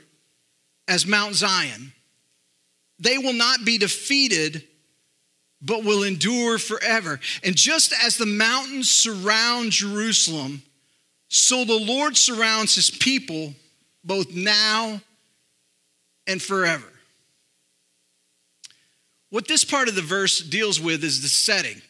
as 0.88 1.06
Mount 1.06 1.34
Zion. 1.34 1.92
They 2.98 3.18
will 3.18 3.32
not 3.32 3.64
be 3.64 3.78
defeated, 3.78 4.64
but 5.60 5.84
will 5.84 6.02
endure 6.02 6.58
forever. 6.58 7.20
And 7.42 7.56
just 7.56 7.92
as 8.04 8.16
the 8.16 8.26
mountains 8.26 8.90
surround 8.90 9.72
Jerusalem, 9.72 10.62
so 11.28 11.64
the 11.64 11.78
Lord 11.78 12.16
surrounds 12.16 12.74
his 12.74 12.90
people 12.90 13.54
both 14.04 14.32
now 14.32 15.00
and 16.26 16.40
forever. 16.40 16.86
What 19.30 19.48
this 19.48 19.64
part 19.64 19.88
of 19.88 19.96
the 19.96 20.02
verse 20.02 20.38
deals 20.38 20.80
with 20.80 21.02
is 21.02 21.22
the 21.22 21.28
setting. 21.28 21.82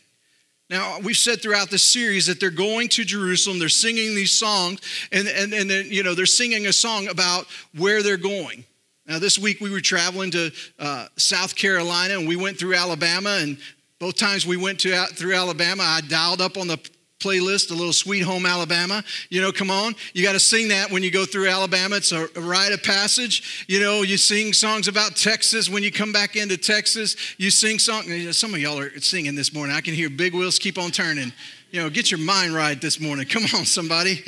Now, 0.70 0.98
we've 1.00 1.16
said 1.16 1.42
throughout 1.42 1.68
this 1.68 1.84
series 1.84 2.26
that 2.26 2.40
they're 2.40 2.50
going 2.50 2.88
to 2.88 3.04
Jerusalem, 3.04 3.58
they're 3.58 3.68
singing 3.68 4.14
these 4.14 4.32
songs, 4.32 4.80
and, 5.12 5.28
and, 5.28 5.52
and 5.52 5.68
then, 5.68 5.86
you 5.90 6.02
know, 6.02 6.14
they're 6.14 6.24
singing 6.24 6.66
a 6.66 6.72
song 6.72 7.08
about 7.08 7.46
where 7.76 8.02
they're 8.02 8.16
going. 8.16 8.64
Now, 9.06 9.18
this 9.18 9.38
week 9.38 9.60
we 9.60 9.70
were 9.70 9.80
traveling 9.80 10.30
to 10.30 10.50
uh, 10.78 11.08
South 11.16 11.54
Carolina 11.54 12.18
and 12.18 12.26
we 12.26 12.36
went 12.36 12.58
through 12.58 12.74
Alabama, 12.74 13.38
and 13.40 13.58
both 13.98 14.16
times 14.16 14.46
we 14.46 14.56
went 14.56 14.80
to, 14.80 15.06
through 15.06 15.34
Alabama, 15.34 15.82
I 15.82 16.00
dialed 16.00 16.40
up 16.40 16.56
on 16.56 16.68
the 16.68 16.78
playlist, 17.20 17.70
a 17.70 17.74
little 17.74 17.92
Sweet 17.92 18.20
Home 18.20 18.44
Alabama. 18.44 19.02
You 19.30 19.40
know, 19.40 19.50
come 19.50 19.70
on. 19.70 19.94
You 20.12 20.22
got 20.22 20.32
to 20.32 20.40
sing 20.40 20.68
that 20.68 20.90
when 20.90 21.02
you 21.02 21.10
go 21.10 21.24
through 21.24 21.48
Alabama. 21.48 21.96
It's 21.96 22.12
a, 22.12 22.26
a 22.36 22.40
rite 22.40 22.72
of 22.72 22.82
passage. 22.82 23.64
You 23.66 23.80
know, 23.80 24.02
you 24.02 24.18
sing 24.18 24.52
songs 24.52 24.88
about 24.88 25.16
Texas 25.16 25.70
when 25.70 25.82
you 25.82 25.90
come 25.90 26.12
back 26.12 26.36
into 26.36 26.58
Texas. 26.58 27.16
You 27.38 27.50
sing 27.50 27.78
songs. 27.78 28.36
Some 28.36 28.52
of 28.52 28.60
y'all 28.60 28.78
are 28.78 28.98
singing 29.00 29.34
this 29.34 29.54
morning. 29.54 29.74
I 29.74 29.80
can 29.80 29.94
hear 29.94 30.10
big 30.10 30.34
wheels 30.34 30.58
keep 30.58 30.76
on 30.76 30.90
turning. 30.90 31.32
You 31.74 31.80
know, 31.82 31.90
get 31.90 32.08
your 32.08 32.20
mind 32.20 32.54
right 32.54 32.80
this 32.80 33.00
morning. 33.00 33.26
Come 33.26 33.42
on, 33.52 33.64
somebody. 33.64 34.22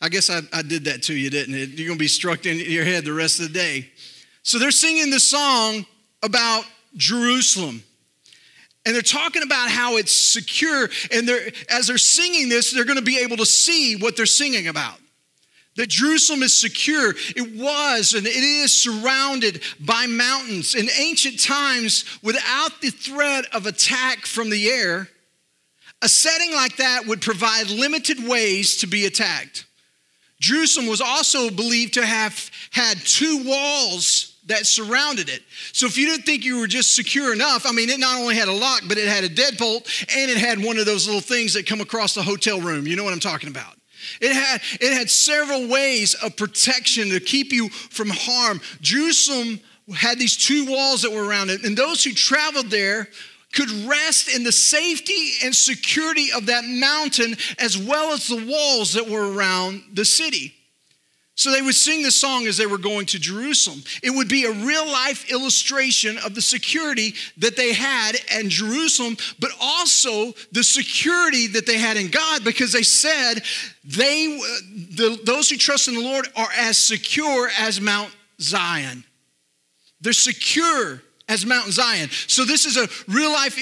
I 0.00 0.08
guess 0.08 0.30
I, 0.30 0.42
I 0.52 0.62
did 0.62 0.84
that 0.84 1.02
to 1.02 1.12
you, 1.12 1.28
didn't 1.28 1.56
it? 1.56 1.70
You're 1.70 1.88
going 1.88 1.98
to 1.98 2.00
be 2.00 2.06
struck 2.06 2.46
in 2.46 2.56
your 2.56 2.84
head 2.84 3.04
the 3.04 3.12
rest 3.12 3.40
of 3.40 3.48
the 3.48 3.52
day. 3.52 3.90
So 4.44 4.60
they're 4.60 4.70
singing 4.70 5.10
the 5.10 5.18
song 5.18 5.86
about 6.22 6.62
Jerusalem. 6.94 7.82
And 8.86 8.94
they're 8.94 9.02
talking 9.02 9.42
about 9.42 9.70
how 9.70 9.96
it's 9.96 10.14
secure. 10.14 10.88
And 11.12 11.28
they're, 11.28 11.50
as 11.68 11.88
they're 11.88 11.98
singing 11.98 12.48
this, 12.48 12.72
they're 12.72 12.84
going 12.84 12.96
to 12.96 13.04
be 13.04 13.18
able 13.24 13.38
to 13.38 13.46
see 13.46 13.96
what 13.96 14.16
they're 14.16 14.24
singing 14.24 14.68
about. 14.68 15.00
That 15.74 15.88
Jerusalem 15.88 16.44
is 16.44 16.56
secure. 16.56 17.12
It 17.34 17.60
was 17.60 18.14
and 18.14 18.24
it 18.24 18.36
is 18.36 18.72
surrounded 18.72 19.64
by 19.80 20.06
mountains. 20.06 20.76
In 20.76 20.86
ancient 20.96 21.42
times, 21.42 22.04
without 22.22 22.80
the 22.80 22.90
threat 22.90 23.46
of 23.52 23.66
attack 23.66 24.26
from 24.26 24.50
the 24.50 24.68
air, 24.68 25.08
a 26.02 26.08
setting 26.08 26.54
like 26.54 26.76
that 26.76 27.06
would 27.06 27.20
provide 27.20 27.70
limited 27.70 28.26
ways 28.26 28.78
to 28.78 28.86
be 28.86 29.06
attacked. 29.06 29.66
Jerusalem 30.40 30.86
was 30.86 31.00
also 31.00 31.50
believed 31.50 31.94
to 31.94 32.06
have 32.06 32.50
had 32.70 32.98
two 32.98 33.42
walls 33.44 34.36
that 34.46 34.66
surrounded 34.66 35.28
it. 35.28 35.42
So 35.72 35.86
if 35.86 35.98
you 35.98 36.06
didn't 36.06 36.24
think 36.24 36.44
you 36.44 36.60
were 36.60 36.66
just 36.66 36.94
secure 36.94 37.32
enough, 37.32 37.66
I 37.66 37.72
mean, 37.72 37.90
it 37.90 37.98
not 37.98 38.18
only 38.18 38.36
had 38.36 38.48
a 38.48 38.52
lock, 38.52 38.82
but 38.86 38.96
it 38.96 39.08
had 39.08 39.24
a 39.24 39.28
deadbolt 39.28 40.06
and 40.16 40.30
it 40.30 40.38
had 40.38 40.62
one 40.62 40.78
of 40.78 40.86
those 40.86 41.06
little 41.06 41.20
things 41.20 41.54
that 41.54 41.66
come 41.66 41.80
across 41.80 42.14
the 42.14 42.22
hotel 42.22 42.60
room. 42.60 42.86
You 42.86 42.96
know 42.96 43.04
what 43.04 43.12
I'm 43.12 43.20
talking 43.20 43.50
about? 43.50 43.74
It 44.20 44.32
had, 44.32 44.62
it 44.80 44.96
had 44.96 45.10
several 45.10 45.68
ways 45.68 46.14
of 46.14 46.36
protection 46.36 47.10
to 47.10 47.20
keep 47.20 47.52
you 47.52 47.68
from 47.68 48.08
harm. 48.10 48.60
Jerusalem 48.80 49.60
had 49.94 50.18
these 50.18 50.36
two 50.36 50.66
walls 50.66 51.02
that 51.02 51.12
were 51.12 51.24
around 51.24 51.50
it, 51.50 51.64
and 51.64 51.76
those 51.76 52.04
who 52.04 52.12
traveled 52.12 52.70
there 52.70 53.08
could 53.52 53.70
rest 53.88 54.34
in 54.34 54.44
the 54.44 54.52
safety 54.52 55.32
and 55.44 55.54
security 55.54 56.32
of 56.32 56.46
that 56.46 56.64
mountain 56.64 57.36
as 57.58 57.78
well 57.78 58.12
as 58.12 58.26
the 58.26 58.44
walls 58.46 58.92
that 58.92 59.08
were 59.08 59.32
around 59.32 59.82
the 59.92 60.04
city. 60.04 60.54
So 61.38 61.52
they 61.52 61.62
would 61.62 61.76
sing 61.76 62.02
the 62.02 62.10
song 62.10 62.48
as 62.48 62.56
they 62.56 62.66
were 62.66 62.78
going 62.78 63.06
to 63.06 63.18
Jerusalem. 63.20 63.84
It 64.02 64.10
would 64.10 64.28
be 64.28 64.44
a 64.44 64.50
real 64.50 64.84
life 64.84 65.30
illustration 65.30 66.18
of 66.18 66.34
the 66.34 66.42
security 66.42 67.14
that 67.36 67.56
they 67.56 67.72
had 67.72 68.16
in 68.36 68.50
Jerusalem, 68.50 69.16
but 69.38 69.52
also 69.60 70.32
the 70.50 70.64
security 70.64 71.46
that 71.46 71.64
they 71.64 71.78
had 71.78 71.96
in 71.96 72.08
God 72.08 72.42
because 72.42 72.72
they 72.72 72.82
said 72.82 73.34
they 73.84 74.36
uh, 74.36 74.60
the, 74.96 75.20
those 75.22 75.48
who 75.48 75.56
trust 75.56 75.86
in 75.86 75.94
the 75.94 76.00
Lord 76.00 76.26
are 76.34 76.50
as 76.58 76.76
secure 76.76 77.48
as 77.56 77.80
Mount 77.80 78.10
Zion. 78.40 79.04
They're 80.00 80.12
secure 80.12 81.00
as 81.28 81.44
Mount 81.44 81.72
Zion. 81.72 82.08
So 82.26 82.44
this 82.44 82.64
is 82.64 82.76
a 82.76 82.88
real 83.10 83.32
life 83.32 83.58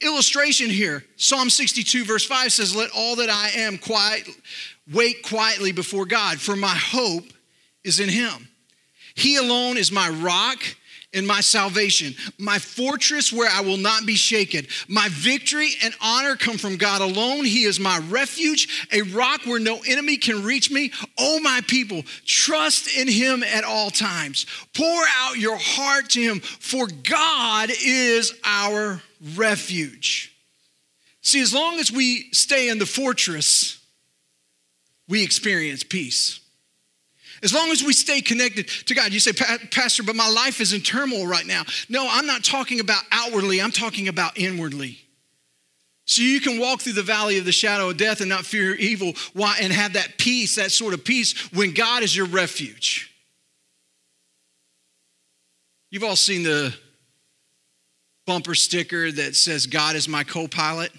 illustration 0.00 0.70
here. 0.70 1.04
Psalm 1.16 1.50
62 1.50 2.04
verse 2.04 2.26
5 2.26 2.52
says, 2.52 2.74
"Let 2.74 2.90
all 2.90 3.16
that 3.16 3.30
I 3.30 3.50
am 3.50 3.78
quiet 3.78 4.28
wait 4.92 5.22
quietly 5.22 5.72
before 5.72 6.06
God, 6.06 6.40
for 6.40 6.56
my 6.56 6.74
hope 6.74 7.24
is 7.82 8.00
in 8.00 8.08
Him. 8.08 8.48
He 9.14 9.36
alone 9.36 9.76
is 9.76 9.92
my 9.92 10.08
rock 10.08 10.62
and 11.14 11.26
my 11.26 11.40
salvation, 11.40 12.14
my 12.38 12.58
fortress 12.58 13.32
where 13.32 13.50
I 13.50 13.60
will 13.60 13.76
not 13.76 14.06
be 14.06 14.16
shaken. 14.16 14.66
My 14.88 15.08
victory 15.10 15.70
and 15.82 15.94
honor 16.00 16.36
come 16.36 16.58
from 16.58 16.76
God 16.76 17.00
alone. 17.00 17.44
He 17.44 17.64
is 17.64 17.80
my 17.80 17.98
refuge, 18.08 18.88
a 18.92 19.02
rock 19.02 19.42
where 19.44 19.60
no 19.60 19.80
enemy 19.86 20.16
can 20.16 20.42
reach 20.42 20.70
me. 20.70 20.92
Oh, 21.18 21.40
my 21.40 21.60
people, 21.66 22.02
trust 22.24 22.96
in 22.96 23.08
Him 23.08 23.42
at 23.42 23.64
all 23.64 23.90
times. 23.90 24.46
Pour 24.74 25.04
out 25.18 25.36
your 25.36 25.58
heart 25.58 26.10
to 26.10 26.20
Him, 26.20 26.40
for 26.40 26.86
God 26.86 27.70
is 27.84 28.34
our 28.44 29.00
refuge. 29.36 30.32
See, 31.22 31.40
as 31.40 31.54
long 31.54 31.78
as 31.78 31.90
we 31.90 32.30
stay 32.32 32.68
in 32.68 32.78
the 32.78 32.86
fortress, 32.86 33.78
we 35.08 35.22
experience 35.22 35.82
peace. 35.82 36.40
As 37.44 37.52
long 37.52 37.70
as 37.70 37.84
we 37.84 37.92
stay 37.92 38.22
connected 38.22 38.68
to 38.86 38.94
God, 38.94 39.12
you 39.12 39.20
say, 39.20 39.32
Pastor, 39.70 40.02
but 40.02 40.16
my 40.16 40.28
life 40.28 40.62
is 40.62 40.72
in 40.72 40.80
turmoil 40.80 41.26
right 41.26 41.46
now. 41.46 41.62
No, 41.90 42.08
I'm 42.10 42.26
not 42.26 42.42
talking 42.42 42.80
about 42.80 43.02
outwardly, 43.12 43.60
I'm 43.60 43.70
talking 43.70 44.08
about 44.08 44.38
inwardly. 44.38 44.98
So 46.06 46.22
you 46.22 46.40
can 46.40 46.58
walk 46.58 46.80
through 46.80 46.94
the 46.94 47.02
valley 47.02 47.38
of 47.38 47.44
the 47.44 47.52
shadow 47.52 47.90
of 47.90 47.98
death 47.98 48.20
and 48.20 48.30
not 48.30 48.46
fear 48.46 48.74
evil 48.74 49.12
why, 49.34 49.58
and 49.60 49.72
have 49.72 49.92
that 49.92 50.16
peace, 50.16 50.56
that 50.56 50.70
sort 50.70 50.94
of 50.94 51.04
peace, 51.04 51.52
when 51.52 51.74
God 51.74 52.02
is 52.02 52.16
your 52.16 52.26
refuge. 52.26 53.14
You've 55.90 56.04
all 56.04 56.16
seen 56.16 56.42
the 56.42 56.74
bumper 58.26 58.54
sticker 58.54 59.12
that 59.12 59.36
says, 59.36 59.66
God 59.66 59.96
is 59.96 60.08
my 60.08 60.24
co 60.24 60.48
pilot. 60.48 60.92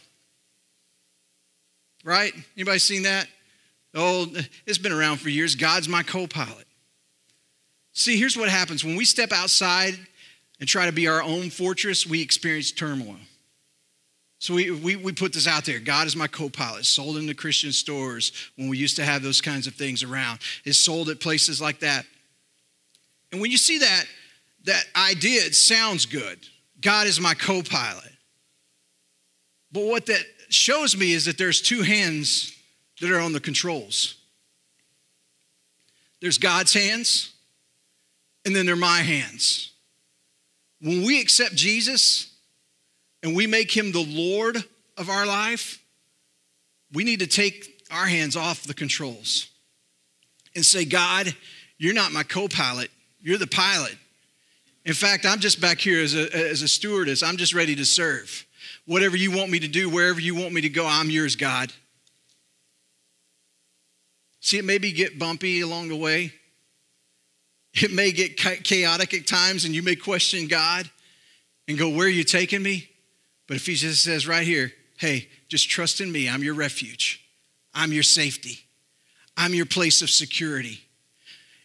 Right? 2.03 2.33
Anybody 2.55 2.79
seen 2.79 3.03
that? 3.03 3.27
Oh, 3.95 4.27
it's 4.65 4.77
been 4.77 4.91
around 4.91 5.17
for 5.17 5.29
years. 5.29 5.55
God's 5.55 5.87
my 5.87 6.03
co 6.03 6.27
pilot. 6.27 6.67
See, 7.93 8.17
here's 8.17 8.35
what 8.35 8.49
happens 8.49 8.83
when 8.83 8.97
we 8.97 9.05
step 9.05 9.31
outside 9.31 9.97
and 10.59 10.67
try 10.67 10.85
to 10.85 10.91
be 10.91 11.07
our 11.07 11.21
own 11.21 11.49
fortress, 11.49 12.05
we 12.05 12.21
experience 12.21 12.71
turmoil. 12.71 13.17
So 14.39 14.53
we, 14.53 14.69
we, 14.69 14.95
we 14.95 15.11
put 15.11 15.33
this 15.33 15.47
out 15.47 15.65
there. 15.65 15.79
God 15.79 16.07
is 16.07 16.15
my 16.15 16.27
co-pilot, 16.27 16.85
sold 16.85 17.17
in 17.17 17.25
the 17.25 17.33
Christian 17.33 17.71
stores 17.71 18.31
when 18.57 18.69
we 18.69 18.77
used 18.77 18.97
to 18.97 19.05
have 19.05 19.23
those 19.23 19.41
kinds 19.41 19.65
of 19.65 19.73
things 19.73 20.03
around. 20.03 20.39
It's 20.65 20.77
sold 20.77 21.09
at 21.09 21.19
places 21.19 21.61
like 21.61 21.79
that. 21.79 22.05
And 23.31 23.41
when 23.41 23.49
you 23.49 23.57
see 23.57 23.79
that, 23.79 24.05
that 24.65 24.83
idea, 24.95 25.41
it 25.41 25.55
sounds 25.55 26.05
good. 26.05 26.39
God 26.81 27.07
is 27.07 27.19
my 27.19 27.33
co-pilot. 27.33 28.11
But 29.71 29.85
what 29.85 30.05
that 30.07 30.23
shows 30.49 30.95
me 30.95 31.13
is 31.13 31.25
that 31.25 31.37
there's 31.37 31.61
two 31.61 31.81
hands 31.81 32.54
that 33.01 33.11
are 33.11 33.19
on 33.19 33.33
the 33.33 33.39
controls. 33.39 34.15
There's 36.21 36.37
God's 36.37 36.73
hands, 36.73 37.33
and 38.45 38.55
then 38.55 38.65
there 38.65 38.75
are 38.75 38.77
my 38.77 38.99
hands. 38.99 39.71
When 40.81 41.03
we 41.03 41.21
accept 41.21 41.55
Jesus 41.55 42.33
and 43.23 43.35
we 43.35 43.47
make 43.47 43.75
him 43.75 43.91
the 43.91 44.05
Lord 44.07 44.63
of 44.97 45.09
our 45.09 45.25
life, 45.25 45.81
we 46.93 47.03
need 47.03 47.19
to 47.19 47.27
take 47.27 47.83
our 47.91 48.05
hands 48.05 48.35
off 48.35 48.63
the 48.63 48.73
controls 48.73 49.49
and 50.55 50.65
say, 50.65 50.85
God, 50.85 51.35
you're 51.77 51.93
not 51.93 52.11
my 52.11 52.23
co 52.23 52.47
pilot, 52.47 52.89
you're 53.21 53.37
the 53.37 53.47
pilot. 53.47 53.95
In 54.85 54.93
fact, 54.93 55.25
I'm 55.25 55.39
just 55.39 55.59
back 55.59 55.79
here 55.79 56.01
as 56.01 56.15
a, 56.15 56.33
as 56.35 56.61
a 56.61 56.67
stewardess, 56.67 57.23
I'm 57.23 57.37
just 57.37 57.53
ready 57.53 57.75
to 57.75 57.85
serve. 57.85 58.45
Whatever 58.85 59.17
you 59.17 59.31
want 59.31 59.49
me 59.49 59.59
to 59.59 59.67
do, 59.67 59.89
wherever 59.89 60.19
you 60.19 60.35
want 60.35 60.53
me 60.53 60.61
to 60.61 60.69
go, 60.69 60.85
I'm 60.85 61.09
yours, 61.09 61.35
God. 61.35 61.73
See, 64.45 64.59
it 64.59 64.63
maybe 64.63 64.91
get 64.91 65.17
bumpy 65.17 65.61
along 65.61 65.87
the 65.87 65.95
way. 65.95 66.31
It 67.73 67.91
may 67.91 68.11
get 68.11 68.37
chaotic 68.37 69.15
at 69.15 69.25
times, 69.25 69.65
and 69.65 69.73
you 69.73 69.81
may 69.81 69.95
question 69.95 70.45
God 70.45 70.87
and 71.67 71.79
go, 71.79 71.89
Where 71.89 72.05
are 72.05 72.11
you 72.11 72.23
taking 72.23 72.61
me? 72.61 72.87
But 73.47 73.57
just 73.57 74.03
says 74.03 74.27
right 74.27 74.45
here, 74.45 74.71
Hey, 74.99 75.29
just 75.47 75.67
trust 75.67 75.99
in 75.99 76.11
me. 76.11 76.29
I'm 76.29 76.43
your 76.43 76.53
refuge, 76.53 77.25
I'm 77.73 77.91
your 77.91 78.03
safety, 78.03 78.59
I'm 79.35 79.55
your 79.55 79.65
place 79.65 80.03
of 80.03 80.11
security. 80.11 80.79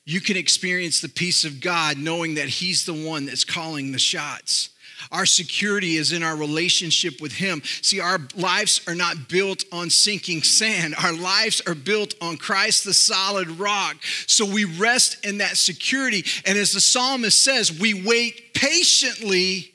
You 0.07 0.23
can 0.23 0.39
experience 0.39 1.03
the 1.03 1.11
peace 1.11 1.45
of 1.45 1.61
God 1.61 1.99
knowing 1.99 2.37
that 2.37 2.49
He's 2.49 2.87
the 2.87 2.95
one 2.95 3.27
that's 3.27 3.45
calling 3.45 3.93
the 3.93 3.99
shots. 3.99 4.71
Our 5.11 5.27
security 5.27 5.97
is 5.97 6.13
in 6.13 6.23
our 6.23 6.37
relationship 6.37 7.21
with 7.21 7.33
Him. 7.33 7.63
See, 7.83 8.01
our 8.01 8.19
lives 8.37 8.81
are 8.87 8.95
not 8.95 9.29
built 9.29 9.65
on 9.73 9.91
sinking 9.91 10.43
sand, 10.43 10.95
our 11.03 11.13
lives 11.13 11.61
are 11.67 11.75
built 11.75 12.15
on 12.21 12.37
Christ, 12.37 12.85
the 12.85 12.95
solid 12.95 13.49
rock. 13.59 13.97
So 14.27 14.45
we 14.45 14.65
rest 14.65 15.25
in 15.25 15.39
that 15.39 15.57
security. 15.57 16.25
And 16.45 16.59
as 16.59 16.73
the 16.73 16.81
psalmist 16.81 17.43
says, 17.43 17.79
we 17.79 18.05
wait 18.05 18.55
patiently 18.55 19.73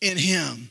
in 0.00 0.18
Him. 0.18 0.70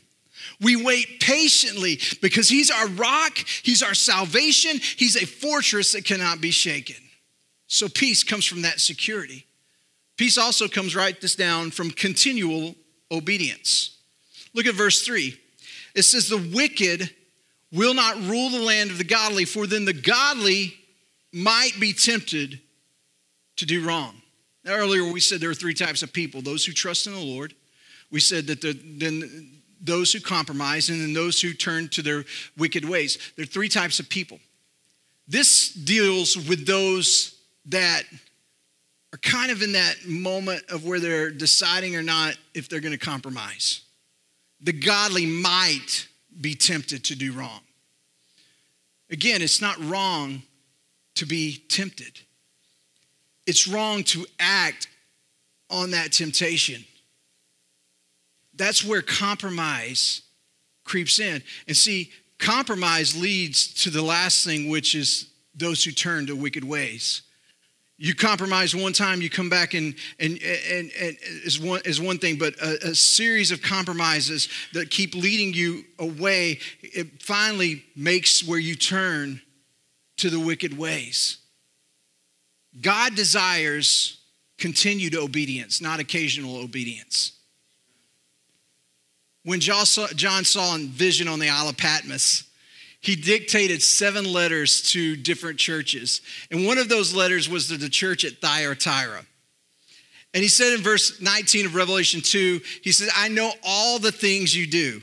We 0.60 0.76
wait 0.76 1.20
patiently 1.20 1.98
because 2.20 2.48
He's 2.48 2.70
our 2.70 2.88
rock, 2.88 3.36
He's 3.62 3.82
our 3.82 3.94
salvation, 3.94 4.78
He's 4.96 5.16
a 5.16 5.26
fortress 5.26 5.92
that 5.92 6.04
cannot 6.04 6.40
be 6.40 6.50
shaken. 6.50 6.96
So 7.66 7.88
peace 7.88 8.22
comes 8.22 8.44
from 8.44 8.62
that 8.62 8.80
security. 8.80 9.46
Peace 10.16 10.38
also 10.38 10.68
comes, 10.68 10.94
write 10.94 11.20
this 11.20 11.34
down, 11.34 11.70
from 11.70 11.90
continual 11.90 12.76
obedience. 13.12 13.98
Look 14.54 14.66
at 14.66 14.74
verse 14.74 15.04
3. 15.04 15.38
It 15.94 16.02
says, 16.02 16.28
The 16.28 16.50
wicked 16.54 17.10
will 17.72 17.94
not 17.94 18.16
rule 18.22 18.50
the 18.50 18.60
land 18.60 18.90
of 18.90 18.98
the 18.98 19.04
godly, 19.04 19.44
for 19.44 19.66
then 19.66 19.84
the 19.84 19.92
godly 19.92 20.74
might 21.32 21.72
be 21.78 21.92
tempted 21.92 22.60
to 23.56 23.66
do 23.66 23.84
wrong. 23.86 24.14
Now, 24.64 24.74
earlier 24.74 25.04
we 25.10 25.20
said 25.20 25.40
there 25.40 25.50
are 25.50 25.54
three 25.54 25.74
types 25.74 26.02
of 26.02 26.12
people 26.12 26.42
those 26.42 26.64
who 26.64 26.72
trust 26.72 27.06
in 27.06 27.14
the 27.14 27.20
Lord. 27.20 27.54
We 28.10 28.20
said 28.20 28.46
that 28.48 28.60
the, 28.60 28.72
then 28.72 29.62
those 29.80 30.12
who 30.12 30.20
compromise, 30.20 30.90
and 30.90 31.00
then 31.00 31.12
those 31.12 31.40
who 31.40 31.52
turn 31.52 31.88
to 31.88 32.02
their 32.02 32.24
wicked 32.56 32.88
ways. 32.88 33.18
There 33.36 33.42
are 33.42 33.46
three 33.46 33.68
types 33.68 33.98
of 33.98 34.08
people. 34.08 34.38
This 35.26 35.72
deals 35.72 36.36
with 36.36 36.66
those 36.66 37.36
that 37.66 38.04
are 39.12 39.18
kind 39.18 39.50
of 39.50 39.62
in 39.62 39.72
that 39.72 40.06
moment 40.06 40.62
of 40.70 40.84
where 40.84 40.98
they're 40.98 41.30
deciding 41.30 41.94
or 41.96 42.02
not 42.02 42.34
if 42.54 42.68
they're 42.68 42.80
going 42.80 42.98
to 42.98 43.04
compromise. 43.04 43.82
The 44.60 44.72
godly 44.72 45.26
might 45.26 46.08
be 46.40 46.54
tempted 46.54 47.04
to 47.04 47.16
do 47.16 47.32
wrong. 47.32 47.60
Again, 49.10 49.42
it's 49.42 49.60
not 49.60 49.78
wrong 49.84 50.42
to 51.16 51.26
be 51.26 51.62
tempted, 51.68 52.20
it's 53.46 53.68
wrong 53.68 54.02
to 54.04 54.24
act 54.40 54.88
on 55.68 55.90
that 55.90 56.12
temptation. 56.12 56.84
That's 58.54 58.84
where 58.84 59.00
compromise 59.00 60.22
creeps 60.84 61.18
in. 61.18 61.42
And 61.66 61.76
see, 61.76 62.10
compromise 62.38 63.18
leads 63.18 63.72
to 63.82 63.90
the 63.90 64.02
last 64.02 64.44
thing, 64.44 64.68
which 64.68 64.94
is 64.94 65.30
those 65.54 65.82
who 65.82 65.90
turn 65.90 66.26
to 66.26 66.36
wicked 66.36 66.62
ways. 66.62 67.22
You 68.04 68.16
compromise 68.16 68.74
one 68.74 68.92
time, 68.92 69.22
you 69.22 69.30
come 69.30 69.48
back 69.48 69.74
and, 69.74 69.94
and, 70.18 70.32
and, 70.42 70.90
and 71.00 71.16
is, 71.22 71.60
one, 71.60 71.82
is 71.84 72.00
one 72.00 72.18
thing, 72.18 72.36
but 72.36 72.56
a, 72.56 72.88
a 72.88 72.94
series 72.96 73.52
of 73.52 73.62
compromises 73.62 74.48
that 74.72 74.90
keep 74.90 75.14
leading 75.14 75.54
you 75.54 75.84
away, 76.00 76.58
it 76.80 77.22
finally 77.22 77.84
makes 77.94 78.42
where 78.42 78.58
you 78.58 78.74
turn 78.74 79.40
to 80.16 80.30
the 80.30 80.40
wicked 80.40 80.76
ways. 80.76 81.38
God 82.80 83.14
desires 83.14 84.18
continued 84.58 85.14
obedience, 85.14 85.80
not 85.80 86.00
occasional 86.00 86.56
obedience. 86.56 87.38
When 89.44 89.60
John 89.60 89.86
saw 89.86 90.74
a 90.74 90.78
vision 90.80 91.28
on 91.28 91.38
the 91.38 91.50
Isle 91.50 91.68
of 91.68 91.76
Patmos, 91.76 92.48
he 93.02 93.16
dictated 93.16 93.82
seven 93.82 94.24
letters 94.24 94.80
to 94.92 95.16
different 95.16 95.58
churches. 95.58 96.20
And 96.50 96.64
one 96.66 96.78
of 96.78 96.88
those 96.88 97.12
letters 97.12 97.48
was 97.48 97.68
to 97.68 97.76
the 97.76 97.88
church 97.88 98.24
at 98.24 98.40
Thyatira. 98.40 99.26
And 100.32 100.42
he 100.42 100.48
said 100.48 100.72
in 100.72 100.82
verse 100.82 101.20
19 101.20 101.66
of 101.66 101.74
Revelation 101.74 102.20
2, 102.20 102.60
he 102.82 102.92
said, 102.92 103.08
I 103.14 103.28
know 103.28 103.52
all 103.64 103.98
the 103.98 104.12
things 104.12 104.56
you 104.56 104.66
do. 104.66 105.02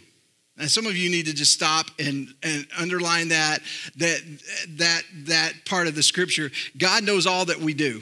And 0.57 0.71
some 0.71 0.87
of 0.87 0.95
you 0.97 1.09
need 1.09 1.25
to 1.27 1.33
just 1.33 1.51
stop 1.51 1.87
and, 1.99 2.33
and 2.41 2.65
underline 2.77 3.29
that, 3.29 3.59
that, 3.97 4.21
that, 4.77 5.03
that 5.25 5.53
part 5.65 5.87
of 5.87 5.95
the 5.95 6.03
scripture. 6.03 6.51
God 6.77 7.03
knows 7.03 7.27
all 7.27 7.45
that 7.45 7.59
we 7.59 7.73
do. 7.73 8.01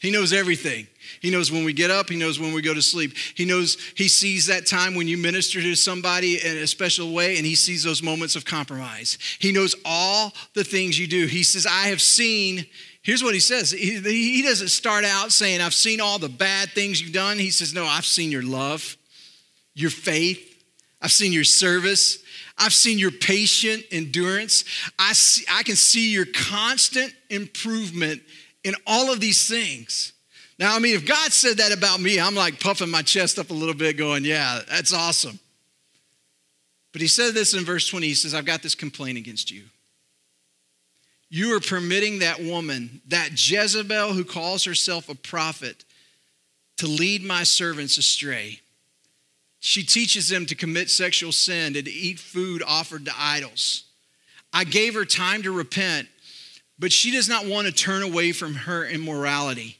He 0.00 0.10
knows 0.10 0.32
everything. 0.32 0.88
He 1.20 1.30
knows 1.30 1.50
when 1.50 1.64
we 1.64 1.72
get 1.72 1.90
up, 1.90 2.08
he 2.08 2.16
knows 2.16 2.38
when 2.38 2.52
we 2.52 2.62
go 2.62 2.74
to 2.74 2.82
sleep. 2.82 3.16
He 3.34 3.44
knows 3.44 3.76
he 3.94 4.08
sees 4.08 4.46
that 4.46 4.66
time 4.66 4.94
when 4.94 5.08
you 5.08 5.16
minister 5.16 5.60
to 5.60 5.74
somebody 5.74 6.44
in 6.44 6.56
a 6.58 6.66
special 6.66 7.12
way 7.12 7.36
and 7.36 7.46
he 7.46 7.54
sees 7.54 7.82
those 7.82 8.02
moments 8.02 8.36
of 8.36 8.44
compromise. 8.44 9.18
He 9.38 9.52
knows 9.52 9.74
all 9.84 10.32
the 10.54 10.64
things 10.64 10.98
you 10.98 11.06
do. 11.06 11.26
He 11.26 11.42
says, 11.42 11.66
"I 11.66 11.88
have 11.88 12.02
seen 12.02 12.66
Here's 13.06 13.22
what 13.22 13.34
he 13.34 13.40
says. 13.40 13.70
He, 13.70 14.00
he 14.00 14.42
doesn't 14.42 14.66
start 14.66 15.04
out 15.04 15.30
saying, 15.30 15.60
I've 15.60 15.74
seen 15.74 16.00
all 16.00 16.18
the 16.18 16.28
bad 16.28 16.70
things 16.70 17.00
you've 17.00 17.12
done. 17.12 17.38
He 17.38 17.50
says, 17.52 17.72
No, 17.72 17.84
I've 17.84 18.04
seen 18.04 18.32
your 18.32 18.42
love, 18.42 18.96
your 19.74 19.90
faith, 19.90 20.56
I've 21.00 21.12
seen 21.12 21.32
your 21.32 21.44
service, 21.44 22.18
I've 22.58 22.72
seen 22.72 22.98
your 22.98 23.12
patient 23.12 23.84
endurance. 23.92 24.64
I, 24.98 25.12
see, 25.12 25.44
I 25.48 25.62
can 25.62 25.76
see 25.76 26.10
your 26.12 26.26
constant 26.26 27.14
improvement 27.30 28.22
in 28.64 28.74
all 28.88 29.12
of 29.12 29.20
these 29.20 29.48
things. 29.48 30.12
Now, 30.58 30.74
I 30.74 30.78
mean, 30.78 30.94
if 30.94 31.06
God 31.06 31.32
said 31.32 31.58
that 31.58 31.72
about 31.72 32.00
me, 32.00 32.18
I'm 32.18 32.34
like 32.34 32.60
puffing 32.60 32.90
my 32.90 33.02
chest 33.02 33.38
up 33.38 33.50
a 33.50 33.54
little 33.54 33.74
bit, 33.74 33.96
going, 33.96 34.24
Yeah, 34.24 34.60
that's 34.68 34.92
awesome. 34.92 35.38
But 36.92 37.02
he 37.02 37.08
said 37.08 37.34
this 37.34 37.52
in 37.52 37.64
verse 37.64 37.88
20. 37.88 38.06
He 38.06 38.14
says, 38.14 38.32
I've 38.32 38.46
got 38.46 38.62
this 38.62 38.74
complaint 38.74 39.18
against 39.18 39.50
you. 39.50 39.64
You 41.28 41.54
are 41.54 41.60
permitting 41.60 42.20
that 42.20 42.40
woman, 42.40 43.02
that 43.08 43.32
Jezebel 43.32 44.14
who 44.14 44.24
calls 44.24 44.64
herself 44.64 45.08
a 45.08 45.14
prophet, 45.14 45.84
to 46.78 46.86
lead 46.86 47.22
my 47.22 47.42
servants 47.42 47.98
astray. 47.98 48.60
She 49.60 49.82
teaches 49.82 50.28
them 50.28 50.46
to 50.46 50.54
commit 50.54 50.88
sexual 50.88 51.32
sin 51.32 51.74
and 51.76 51.84
to 51.84 51.92
eat 51.92 52.18
food 52.20 52.62
offered 52.66 53.04
to 53.06 53.12
idols. 53.18 53.84
I 54.52 54.64
gave 54.64 54.94
her 54.94 55.04
time 55.04 55.42
to 55.42 55.52
repent, 55.52 56.08
but 56.78 56.92
she 56.92 57.10
does 57.10 57.28
not 57.28 57.46
want 57.46 57.66
to 57.66 57.72
turn 57.72 58.02
away 58.02 58.32
from 58.32 58.54
her 58.54 58.86
immorality. 58.86 59.78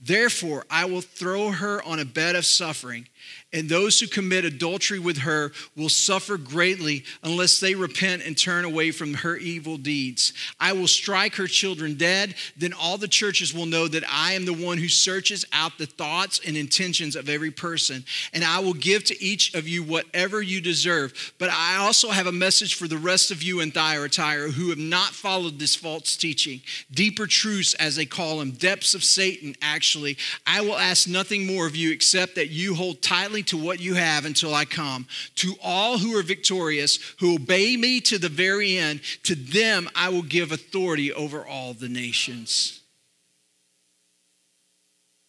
Therefore, 0.00 0.64
I 0.70 0.84
will 0.84 1.00
throw 1.00 1.50
her 1.50 1.82
on 1.82 1.98
a 1.98 2.04
bed 2.04 2.36
of 2.36 2.44
suffering 2.44 3.08
and 3.52 3.68
those 3.68 3.98
who 3.98 4.06
commit 4.06 4.44
adultery 4.44 4.98
with 4.98 5.18
her 5.18 5.52
will 5.76 5.88
suffer 5.88 6.36
greatly 6.36 7.04
unless 7.22 7.60
they 7.60 7.74
repent 7.74 8.22
and 8.24 8.36
turn 8.36 8.64
away 8.64 8.90
from 8.90 9.14
her 9.14 9.36
evil 9.36 9.76
deeds. 9.76 10.32
I 10.60 10.72
will 10.72 10.86
strike 10.86 11.36
her 11.36 11.46
children 11.46 11.94
dead. 11.94 12.34
Then 12.56 12.72
all 12.72 12.98
the 12.98 13.08
churches 13.08 13.54
will 13.54 13.66
know 13.66 13.88
that 13.88 14.04
I 14.10 14.34
am 14.34 14.44
the 14.44 14.52
one 14.52 14.78
who 14.78 14.88
searches 14.88 15.46
out 15.52 15.78
the 15.78 15.86
thoughts 15.86 16.40
and 16.46 16.56
intentions 16.56 17.16
of 17.16 17.28
every 17.28 17.50
person, 17.50 18.04
and 18.32 18.44
I 18.44 18.58
will 18.58 18.74
give 18.74 19.04
to 19.04 19.22
each 19.22 19.54
of 19.54 19.66
you 19.66 19.82
whatever 19.82 20.42
you 20.42 20.60
deserve. 20.60 21.32
But 21.38 21.50
I 21.50 21.76
also 21.76 22.10
have 22.10 22.26
a 22.26 22.32
message 22.32 22.74
for 22.74 22.88
the 22.88 22.98
rest 22.98 23.30
of 23.30 23.42
you 23.42 23.60
in 23.60 23.70
Thyatira 23.70 24.50
who 24.50 24.68
have 24.70 24.78
not 24.78 25.10
followed 25.10 25.58
this 25.58 25.74
false 25.74 26.16
teaching, 26.16 26.60
deeper 26.92 27.26
truths, 27.26 27.74
as 27.74 27.96
they 27.96 28.06
call 28.06 28.38
them, 28.38 28.50
depths 28.52 28.94
of 28.94 29.04
Satan, 29.04 29.54
actually. 29.62 30.16
I 30.46 30.60
will 30.60 30.76
ask 30.76 31.08
nothing 31.08 31.46
more 31.46 31.66
of 31.66 31.76
you 31.76 31.92
except 31.92 32.34
that 32.34 32.50
you 32.50 32.74
hold 32.74 33.02
tightly 33.18 33.42
to 33.42 33.56
what 33.56 33.80
you 33.80 33.94
have 33.94 34.24
until 34.24 34.54
I 34.54 34.64
come. 34.64 35.06
To 35.36 35.54
all 35.62 35.98
who 35.98 36.16
are 36.16 36.22
victorious, 36.22 36.98
who 37.18 37.34
obey 37.34 37.76
me 37.76 38.00
to 38.02 38.18
the 38.18 38.28
very 38.28 38.78
end, 38.78 39.00
to 39.24 39.34
them 39.34 39.88
I 39.94 40.08
will 40.10 40.22
give 40.22 40.52
authority 40.52 41.12
over 41.12 41.44
all 41.44 41.74
the 41.74 41.88
nations. 41.88 42.80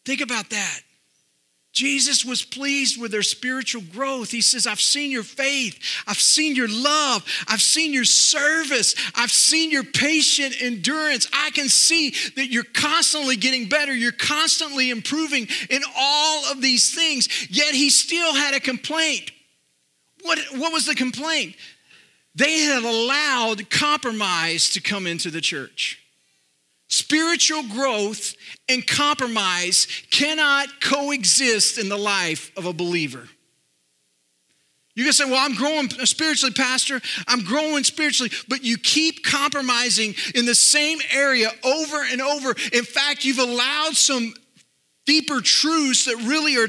Think 0.06 0.22
about 0.22 0.52
that. 0.52 0.82
Jesus 1.72 2.26
was 2.26 2.44
pleased 2.44 3.00
with 3.00 3.12
their 3.12 3.22
spiritual 3.22 3.84
growth. 3.94 4.32
He 4.32 4.42
says, 4.42 4.66
I've 4.66 4.82
seen 4.82 5.12
your 5.12 5.24
faith. 5.24 5.80
I've 6.08 6.20
seen 6.20 6.56
your 6.56 6.68
love. 6.68 7.24
I've 7.48 7.62
seen 7.62 7.94
your 7.94 8.06
service. 8.06 8.96
I've 9.16 9.32
seen 9.32 9.70
your 9.70 9.84
patient 9.84 10.56
endurance. 10.62 11.30
I 11.32 11.52
can 11.52 11.70
see 11.70 12.10
that 12.36 12.48
you're 12.48 12.64
constantly 12.64 13.36
getting 13.36 13.70
better. 13.70 13.94
You're 13.94 14.12
constantly 14.12 14.90
improving 14.90 15.48
in 15.70 15.82
all 15.96 16.52
of 16.52 16.62
these 16.62 16.94
things. 16.94 17.50
Yet 17.52 17.76
he 17.76 17.90
still 17.90 18.34
had 18.34 18.56
a 18.56 18.60
complaint. 18.60 19.32
What, 20.24 20.40
what 20.56 20.74
was 20.74 20.88
the 20.88 20.96
complaint? 20.96 21.56
They 22.36 22.60
had 22.60 22.84
allowed 22.84 23.70
compromise 23.70 24.72
to 24.72 24.82
come 24.82 25.06
into 25.06 25.30
the 25.30 25.42
church. 25.42 26.00
Spiritual 26.90 27.64
growth 27.64 28.36
and 28.68 28.86
compromise 28.86 29.88
cannot 30.10 30.82
coexist 30.82 31.78
in 31.78 31.88
the 31.88 31.98
life 31.98 32.52
of 32.58 32.66
a 32.66 32.74
believer. 32.74 33.30
You 34.96 35.04
can 35.04 35.14
say, 35.14 35.26
Well, 35.26 35.40
I'm 35.40 35.56
growing 35.56 35.90
spiritually, 35.90 36.54
Pastor. 36.54 37.00
I'm 37.28 37.44
growing 37.44 37.84
spiritually, 37.84 38.32
but 38.48 38.64
you 38.64 38.78
keep 38.78 39.24
compromising 39.24 40.16
in 40.34 40.46
the 40.46 40.56
same 40.56 40.98
area 41.12 41.52
over 41.64 42.04
and 42.04 42.22
over. 42.22 42.56
In 42.74 42.84
fact, 42.84 43.24
you've 43.24 43.38
allowed 43.38 43.96
some 43.96 44.34
deeper 45.06 45.42
truths 45.42 46.06
that 46.06 46.18
really 46.18 46.58
are, 46.58 46.68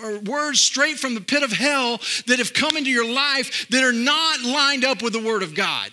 are 0.00 0.20
words 0.20 0.60
straight 0.60 0.98
from 0.98 1.14
the 1.14 1.20
pit 1.20 1.42
of 1.42 1.50
hell 1.50 2.00
that 2.28 2.38
have 2.38 2.54
come 2.54 2.76
into 2.76 2.90
your 2.90 3.12
life 3.12 3.68
that 3.70 3.82
are 3.82 3.92
not 3.92 4.42
lined 4.42 4.84
up 4.84 5.02
with 5.02 5.12
the 5.12 5.20
Word 5.20 5.42
of 5.42 5.56
God. 5.56 5.90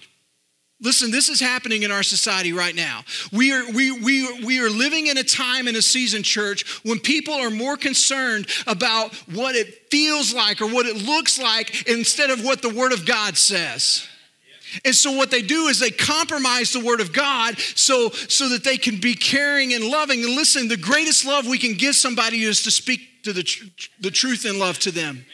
Listen, 0.84 1.12
this 1.12 1.30
is 1.30 1.40
happening 1.40 1.84
in 1.84 1.92
our 1.92 2.04
society 2.04 2.52
right 2.52 2.76
now. 2.76 3.04
We 3.32 3.54
are, 3.54 3.72
we, 3.72 3.92
we, 3.92 4.44
we 4.44 4.60
are 4.60 4.70
living 4.70 5.08
in 5.08 5.18
a 5.18 5.24
time 5.24 5.70
in 5.70 5.78
a 5.78 5.82
season, 5.82 6.24
church, 6.24 6.84
when 6.84 7.00
people 7.00 7.34
are 7.34 7.50
more 7.50 7.78
concerned 7.78 8.48
about 8.68 9.16
what 9.34 9.56
it 9.56 9.90
feels 9.90 10.34
like 10.34 10.62
or 10.62 10.68
what 10.68 10.86
it 10.86 10.98
looks 10.98 11.40
like 11.40 11.88
instead 11.88 12.30
of 12.30 12.44
what 12.44 12.62
the 12.62 12.70
Word 12.70 12.92
of 12.92 13.06
God 13.06 13.38
says. 13.38 14.06
And 14.84 14.94
so 14.94 15.14
what 15.14 15.32
they 15.32 15.42
do 15.42 15.68
is 15.68 15.80
they 15.80 15.92
compromise 15.92 16.74
the 16.74 16.84
word 16.84 17.00
of 17.00 17.14
God 17.14 17.60
so, 17.60 18.10
so 18.10 18.50
that 18.50 18.64
they 18.64 18.78
can 18.78 19.00
be 19.00 19.14
caring 19.14 19.74
and 19.74 19.84
loving. 19.84 20.24
And 20.24 20.36
listen, 20.36 20.68
the 20.68 20.78
greatest 20.78 21.26
love 21.26 21.46
we 21.46 21.60
can 21.60 21.76
give 21.76 21.96
somebody 21.96 22.42
is 22.42 22.64
to 22.64 22.72
speak 22.72 23.24
to 23.24 23.34
the, 23.34 23.44
tr- 23.44 23.66
the 24.00 24.10
truth 24.10 24.46
and 24.46 24.58
love 24.58 24.80
to 24.80 24.92
them. 24.92 25.26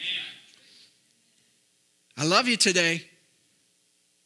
I 2.18 2.26
love 2.26 2.48
you 2.48 2.58
today. 2.58 3.09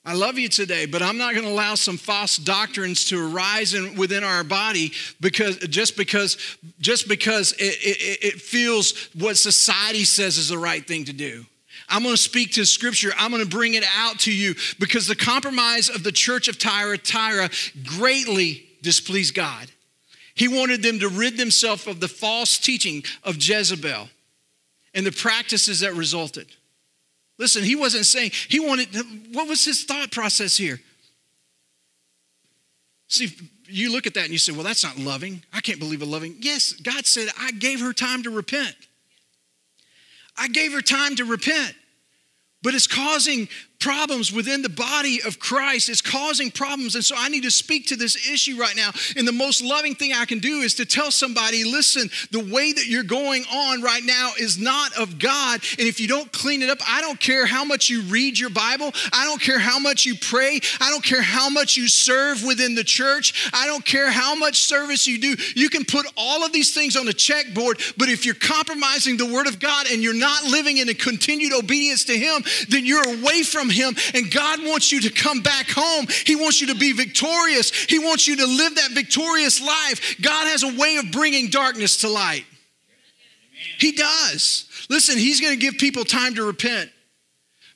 I 0.06 0.12
love 0.12 0.38
you 0.38 0.50
today, 0.50 0.84
but 0.84 1.00
I'm 1.00 1.16
not 1.16 1.32
going 1.32 1.46
to 1.46 1.50
allow 1.50 1.76
some 1.76 1.96
false 1.96 2.36
doctrines 2.36 3.06
to 3.06 3.26
arise 3.26 3.72
in, 3.72 3.96
within 3.96 4.22
our 4.22 4.44
body 4.44 4.92
because 5.18 5.56
just 5.58 5.96
because 5.96 6.36
just 6.78 7.08
because 7.08 7.52
it, 7.52 7.78
it, 7.80 8.24
it 8.34 8.40
feels 8.40 9.08
what 9.14 9.38
society 9.38 10.04
says 10.04 10.36
is 10.36 10.50
the 10.50 10.58
right 10.58 10.86
thing 10.86 11.06
to 11.06 11.14
do. 11.14 11.46
I'm 11.88 12.02
going 12.02 12.14
to 12.14 12.20
speak 12.20 12.52
to 12.52 12.66
scripture. 12.66 13.12
I'm 13.18 13.30
going 13.30 13.42
to 13.42 13.48
bring 13.48 13.74
it 13.74 13.84
out 13.96 14.20
to 14.20 14.32
you 14.32 14.54
because 14.78 15.06
the 15.06 15.16
compromise 15.16 15.88
of 15.88 16.02
the 16.02 16.12
church 16.12 16.48
of 16.48 16.56
Thyatira 16.56 17.48
greatly 17.84 18.66
displeased 18.82 19.34
God. 19.34 19.70
He 20.34 20.48
wanted 20.48 20.82
them 20.82 20.98
to 20.98 21.08
rid 21.08 21.38
themselves 21.38 21.86
of 21.86 22.00
the 22.00 22.08
false 22.08 22.58
teaching 22.58 23.04
of 23.22 23.36
Jezebel 23.36 24.08
and 24.92 25.06
the 25.06 25.12
practices 25.12 25.80
that 25.80 25.94
resulted. 25.94 26.48
Listen, 27.38 27.64
he 27.64 27.74
wasn't 27.74 28.06
saying, 28.06 28.30
he 28.48 28.60
wanted, 28.60 28.88
what 29.32 29.48
was 29.48 29.64
his 29.64 29.84
thought 29.84 30.12
process 30.12 30.56
here? 30.56 30.80
See, 33.08 33.36
you 33.66 33.92
look 33.92 34.06
at 34.06 34.14
that 34.14 34.24
and 34.24 34.32
you 34.32 34.38
say, 34.38 34.52
well, 34.52 34.62
that's 34.62 34.84
not 34.84 34.98
loving. 34.98 35.42
I 35.52 35.60
can't 35.60 35.78
believe 35.78 36.02
a 36.02 36.04
loving. 36.04 36.36
Yes, 36.40 36.72
God 36.72 37.06
said, 37.06 37.28
I 37.38 37.50
gave 37.52 37.80
her 37.80 37.92
time 37.92 38.22
to 38.22 38.30
repent. 38.30 38.74
I 40.36 40.48
gave 40.48 40.72
her 40.72 40.80
time 40.80 41.16
to 41.16 41.24
repent. 41.24 41.74
But 42.62 42.74
it's 42.74 42.86
causing 42.86 43.48
problems 43.84 44.32
within 44.32 44.62
the 44.62 44.70
body 44.70 45.20
of 45.26 45.38
Christ. 45.38 45.90
It's 45.90 46.00
causing 46.00 46.50
problems. 46.50 46.94
And 46.94 47.04
so 47.04 47.14
I 47.18 47.28
need 47.28 47.42
to 47.42 47.50
speak 47.50 47.88
to 47.88 47.96
this 47.96 48.30
issue 48.30 48.56
right 48.56 48.74
now. 48.74 48.90
And 49.14 49.28
the 49.28 49.32
most 49.32 49.62
loving 49.62 49.94
thing 49.94 50.14
I 50.14 50.24
can 50.24 50.38
do 50.38 50.60
is 50.60 50.76
to 50.76 50.86
tell 50.86 51.10
somebody 51.10 51.64
listen, 51.64 52.08
the 52.30 52.40
way 52.40 52.72
that 52.72 52.86
you're 52.86 53.02
going 53.02 53.44
on 53.52 53.82
right 53.82 54.02
now 54.02 54.32
is 54.40 54.58
not 54.58 54.96
of 54.96 55.18
God. 55.18 55.60
And 55.78 55.86
if 55.86 56.00
you 56.00 56.08
don't 56.08 56.32
clean 56.32 56.62
it 56.62 56.70
up, 56.70 56.78
I 56.88 57.02
don't 57.02 57.20
care 57.20 57.44
how 57.44 57.62
much 57.62 57.90
you 57.90 58.00
read 58.04 58.38
your 58.38 58.48
Bible, 58.48 58.90
I 59.12 59.26
don't 59.26 59.40
care 59.40 59.58
how 59.58 59.78
much 59.78 60.06
you 60.06 60.14
pray, 60.18 60.60
I 60.80 60.88
don't 60.88 61.04
care 61.04 61.20
how 61.20 61.50
much 61.50 61.76
you 61.76 61.86
serve 61.86 62.42
within 62.42 62.74
the 62.74 62.84
church, 62.84 63.50
I 63.52 63.66
don't 63.66 63.84
care 63.84 64.10
how 64.10 64.34
much 64.34 64.62
service 64.62 65.06
you 65.06 65.18
do. 65.18 65.36
You 65.54 65.68
can 65.68 65.84
put 65.84 66.06
all 66.16 66.42
of 66.42 66.54
these 66.54 66.72
things 66.72 66.96
on 66.96 67.06
a 67.06 67.12
checkboard, 67.12 67.82
but 67.98 68.08
if 68.08 68.24
you're 68.24 68.34
compromising 68.34 69.18
the 69.18 69.30
Word 69.30 69.46
of 69.46 69.58
God 69.58 69.88
and 69.92 70.02
you're 70.02 70.14
not 70.14 70.44
living 70.44 70.78
in 70.78 70.88
a 70.88 70.94
continued 70.94 71.52
obedience 71.52 72.04
to 72.04 72.16
Him, 72.16 72.42
then 72.70 72.86
you're 72.86 73.06
away 73.06 73.42
from 73.42 73.73
him. 73.74 73.94
And 74.14 74.32
God 74.32 74.60
wants 74.62 74.90
you 74.90 75.00
to 75.02 75.10
come 75.10 75.42
back 75.42 75.70
home. 75.70 76.06
He 76.24 76.36
wants 76.36 76.60
you 76.60 76.68
to 76.68 76.74
be 76.74 76.92
victorious. 76.92 77.70
He 77.84 77.98
wants 77.98 78.26
you 78.26 78.36
to 78.36 78.46
live 78.46 78.76
that 78.76 78.92
victorious 78.92 79.60
life. 79.60 80.16
God 80.22 80.46
has 80.48 80.62
a 80.62 80.78
way 80.78 80.96
of 80.96 81.12
bringing 81.12 81.50
darkness 81.50 81.98
to 81.98 82.08
light. 82.08 82.46
He 83.78 83.92
does. 83.92 84.68
Listen, 84.88 85.18
He's 85.18 85.40
going 85.40 85.54
to 85.54 85.60
give 85.60 85.78
people 85.78 86.04
time 86.04 86.34
to 86.36 86.44
repent. 86.44 86.90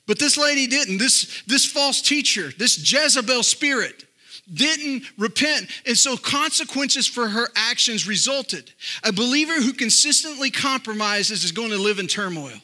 But 0.07 0.17
this 0.17 0.37
lady 0.37 0.65
didn't. 0.65 0.97
This, 0.97 1.43
this 1.45 1.65
false 1.65 2.01
teacher, 2.01 2.51
this 2.57 2.91
Jezebel 2.91 3.43
spirit, 3.43 4.05
didn't 4.51 5.03
repent. 5.17 5.69
And 5.85 5.97
so 5.97 6.17
consequences 6.17 7.07
for 7.07 7.27
her 7.27 7.49
actions 7.55 8.07
resulted. 8.07 8.71
A 9.03 9.11
believer 9.11 9.53
who 9.53 9.73
consistently 9.73 10.49
compromises 10.49 11.43
is 11.43 11.51
going 11.51 11.69
to 11.69 11.77
live 11.77 11.99
in 11.99 12.07
turmoil. 12.07 12.57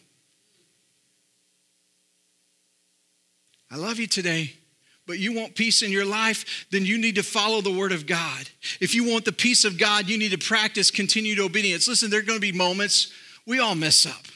I 3.75 3.77
love 3.77 3.99
you 3.99 4.07
today, 4.07 4.53
but 5.05 5.19
you 5.19 5.33
want 5.33 5.53
peace 5.53 5.81
in 5.81 5.91
your 5.91 6.05
life, 6.05 6.65
then 6.71 6.85
you 6.85 6.97
need 6.97 7.15
to 7.15 7.23
follow 7.23 7.59
the 7.59 7.77
word 7.77 7.91
of 7.91 8.05
God. 8.05 8.47
If 8.79 8.95
you 8.95 9.03
want 9.03 9.25
the 9.25 9.33
peace 9.33 9.65
of 9.65 9.77
God, 9.77 10.07
you 10.07 10.17
need 10.17 10.31
to 10.31 10.37
practice 10.37 10.89
continued 10.89 11.39
obedience. 11.39 11.85
Listen, 11.85 12.09
there 12.09 12.21
are 12.21 12.23
going 12.23 12.37
to 12.37 12.41
be 12.41 12.53
moments 12.53 13.11
we 13.45 13.59
all 13.59 13.75
mess 13.75 14.05
up. 14.05 14.27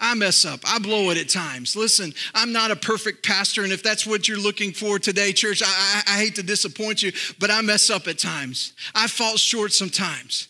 I 0.00 0.16
mess 0.16 0.44
up. 0.44 0.58
I 0.66 0.80
blow 0.80 1.10
it 1.10 1.18
at 1.18 1.28
times. 1.28 1.76
Listen, 1.76 2.12
I'm 2.34 2.52
not 2.52 2.72
a 2.72 2.76
perfect 2.76 3.24
pastor, 3.24 3.62
and 3.62 3.70
if 3.70 3.84
that's 3.84 4.04
what 4.04 4.26
you're 4.26 4.40
looking 4.40 4.72
for 4.72 4.98
today, 4.98 5.32
church, 5.32 5.62
I, 5.64 5.68
I, 5.68 6.14
I, 6.14 6.18
hate 6.18 6.34
to 6.34 6.42
disappoint 6.42 7.00
you, 7.00 7.12
but 7.38 7.52
I 7.52 7.60
mess 7.60 7.90
up 7.90 8.08
at 8.08 8.18
times. 8.18 8.72
I 8.92 9.06
fall 9.06 9.36
short 9.36 9.72
sometimes. 9.72 10.48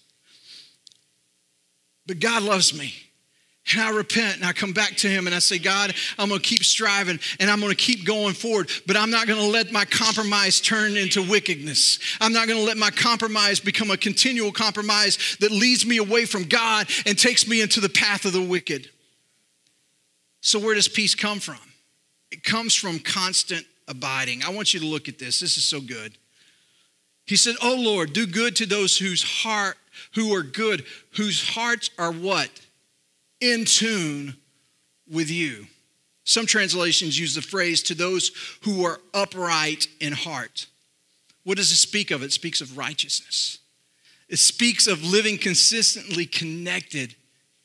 But 2.06 2.20
God 2.20 2.42
loves 2.42 2.72
me. 2.72 2.94
And 3.72 3.80
I 3.80 3.90
repent 3.90 4.36
and 4.36 4.44
I 4.44 4.52
come 4.52 4.72
back 4.72 4.96
to 4.98 5.08
Him 5.08 5.26
and 5.26 5.34
I 5.34 5.40
say, 5.40 5.58
God, 5.58 5.94
I'm 6.18 6.28
going 6.28 6.40
to 6.40 6.46
keep 6.46 6.64
striving 6.64 7.18
and 7.38 7.50
I'm 7.50 7.60
going 7.60 7.70
to 7.70 7.76
keep 7.76 8.06
going 8.06 8.34
forward, 8.34 8.70
but 8.86 8.96
I'm 8.96 9.10
not 9.10 9.26
going 9.26 9.40
to 9.40 9.46
let 9.46 9.72
my 9.72 9.84
compromise 9.84 10.60
turn 10.60 10.96
into 10.96 11.22
wickedness. 11.22 11.98
I'm 12.20 12.32
not 12.32 12.46
going 12.46 12.58
to 12.58 12.64
let 12.64 12.76
my 12.76 12.90
compromise 12.90 13.60
become 13.60 13.90
a 13.90 13.96
continual 13.96 14.52
compromise 14.52 15.36
that 15.40 15.50
leads 15.50 15.84
me 15.84 15.98
away 15.98 16.24
from 16.24 16.44
God 16.44 16.88
and 17.06 17.18
takes 17.18 17.46
me 17.46 17.60
into 17.60 17.80
the 17.80 17.88
path 17.88 18.24
of 18.24 18.32
the 18.32 18.42
wicked. 18.42 18.88
So, 20.40 20.58
where 20.58 20.74
does 20.74 20.88
peace 20.88 21.14
come 21.14 21.40
from? 21.40 21.58
It 22.30 22.44
comes 22.44 22.74
from 22.74 22.98
constant 22.98 23.66
abiding. 23.86 24.42
I 24.44 24.50
want 24.50 24.72
you 24.72 24.80
to 24.80 24.86
look 24.86 25.08
at 25.08 25.18
this. 25.18 25.40
This 25.40 25.56
is 25.56 25.64
so 25.64 25.80
good. 25.80 26.16
He 27.26 27.36
said, 27.36 27.56
Oh 27.62 27.76
Lord, 27.78 28.12
do 28.12 28.26
good 28.26 28.56
to 28.56 28.66
those 28.66 28.96
whose 28.96 29.22
heart, 29.22 29.76
who 30.14 30.34
are 30.34 30.42
good, 30.42 30.84
whose 31.16 31.46
hearts 31.46 31.90
are 31.98 32.12
what? 32.12 32.48
In 33.40 33.64
tune 33.64 34.36
with 35.10 35.30
you. 35.30 35.66
Some 36.24 36.46
translations 36.46 37.18
use 37.18 37.34
the 37.34 37.42
phrase 37.42 37.82
to 37.84 37.94
those 37.94 38.32
who 38.62 38.84
are 38.84 39.00
upright 39.14 39.86
in 40.00 40.12
heart. 40.12 40.66
What 41.44 41.56
does 41.56 41.72
it 41.72 41.76
speak 41.76 42.10
of? 42.10 42.22
It 42.22 42.32
speaks 42.32 42.60
of 42.60 42.76
righteousness. 42.76 43.58
It 44.28 44.38
speaks 44.38 44.86
of 44.86 45.02
living 45.02 45.38
consistently 45.38 46.26
connected 46.26 47.14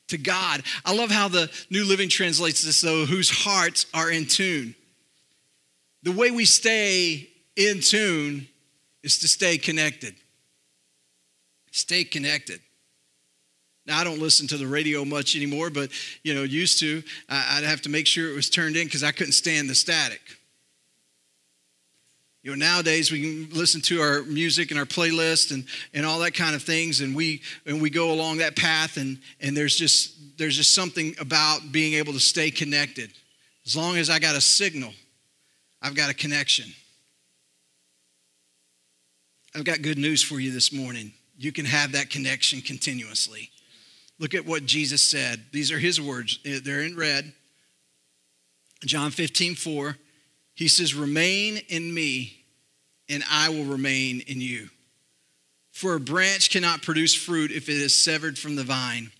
to 0.08 0.16
God. 0.16 0.62
I 0.84 0.94
love 0.94 1.10
how 1.10 1.28
the 1.28 1.50
New 1.70 1.84
Living 1.84 2.08
translates 2.08 2.64
this, 2.64 2.80
though, 2.80 3.04
whose 3.04 3.30
hearts 3.30 3.86
are 3.92 4.10
in 4.10 4.26
tune. 4.26 4.74
The 6.02 6.12
way 6.12 6.30
we 6.30 6.44
stay 6.44 7.28
in 7.56 7.80
tune 7.80 8.48
is 9.02 9.18
to 9.18 9.28
stay 9.28 9.58
connected. 9.58 10.14
Stay 11.70 12.04
connected. 12.04 12.60
Now, 13.86 13.98
I 13.98 14.04
don't 14.04 14.18
listen 14.18 14.46
to 14.48 14.56
the 14.56 14.66
radio 14.66 15.04
much 15.04 15.36
anymore, 15.36 15.68
but, 15.70 15.90
you 16.22 16.34
know, 16.34 16.42
used 16.42 16.80
to. 16.80 17.02
I'd 17.28 17.64
have 17.64 17.82
to 17.82 17.90
make 17.90 18.06
sure 18.06 18.30
it 18.30 18.34
was 18.34 18.48
turned 18.48 18.76
in 18.76 18.86
because 18.86 19.04
I 19.04 19.12
couldn't 19.12 19.32
stand 19.32 19.68
the 19.68 19.74
static. 19.74 20.20
You 22.42 22.50
know, 22.50 22.56
nowadays 22.56 23.10
we 23.10 23.22
can 23.22 23.58
listen 23.58 23.80
to 23.82 24.00
our 24.02 24.22
music 24.22 24.70
and 24.70 24.78
our 24.78 24.84
playlist 24.84 25.50
and, 25.50 25.64
and 25.94 26.04
all 26.04 26.18
that 26.18 26.34
kind 26.34 26.54
of 26.54 26.62
things, 26.62 27.00
and 27.00 27.16
we 27.16 27.40
and 27.64 27.80
we 27.80 27.88
go 27.88 28.12
along 28.12 28.38
that 28.38 28.54
path, 28.54 28.98
and, 28.98 29.18
and 29.40 29.56
there's 29.56 29.76
just 29.76 30.14
there's 30.36 30.56
just 30.56 30.74
something 30.74 31.14
about 31.18 31.72
being 31.72 31.94
able 31.94 32.12
to 32.12 32.20
stay 32.20 32.50
connected. 32.50 33.10
As 33.64 33.74
long 33.74 33.96
as 33.96 34.10
I 34.10 34.18
got 34.18 34.36
a 34.36 34.42
signal, 34.42 34.92
I've 35.80 35.94
got 35.94 36.10
a 36.10 36.14
connection. 36.14 36.66
I've 39.54 39.64
got 39.64 39.80
good 39.80 39.98
news 39.98 40.22
for 40.22 40.38
you 40.38 40.52
this 40.52 40.70
morning. 40.70 41.14
You 41.38 41.50
can 41.50 41.64
have 41.64 41.92
that 41.92 42.10
connection 42.10 42.60
continuously. 42.60 43.50
Look 44.18 44.34
at 44.34 44.46
what 44.46 44.64
Jesus 44.64 45.02
said. 45.02 45.44
These 45.52 45.72
are 45.72 45.78
his 45.78 46.00
words, 46.00 46.38
eh, 46.44 46.60
they're 46.62 46.80
in 46.80 46.96
red. 46.96 47.32
John 48.84 49.10
15, 49.10 49.54
4. 49.54 49.96
He 50.54 50.68
says, 50.68 50.94
Remain 50.94 51.60
in 51.68 51.92
me, 51.92 52.44
and 53.08 53.24
I 53.30 53.48
will 53.48 53.64
remain 53.64 54.20
in 54.26 54.40
you. 54.40 54.68
For 55.72 55.94
a 55.94 56.00
branch 56.00 56.50
cannot 56.50 56.82
produce 56.82 57.14
fruit 57.14 57.50
if 57.50 57.68
it 57.68 57.76
is 57.76 57.96
severed 57.96 58.38
from 58.38 58.54
the 58.54 58.62
vine. 58.62 59.10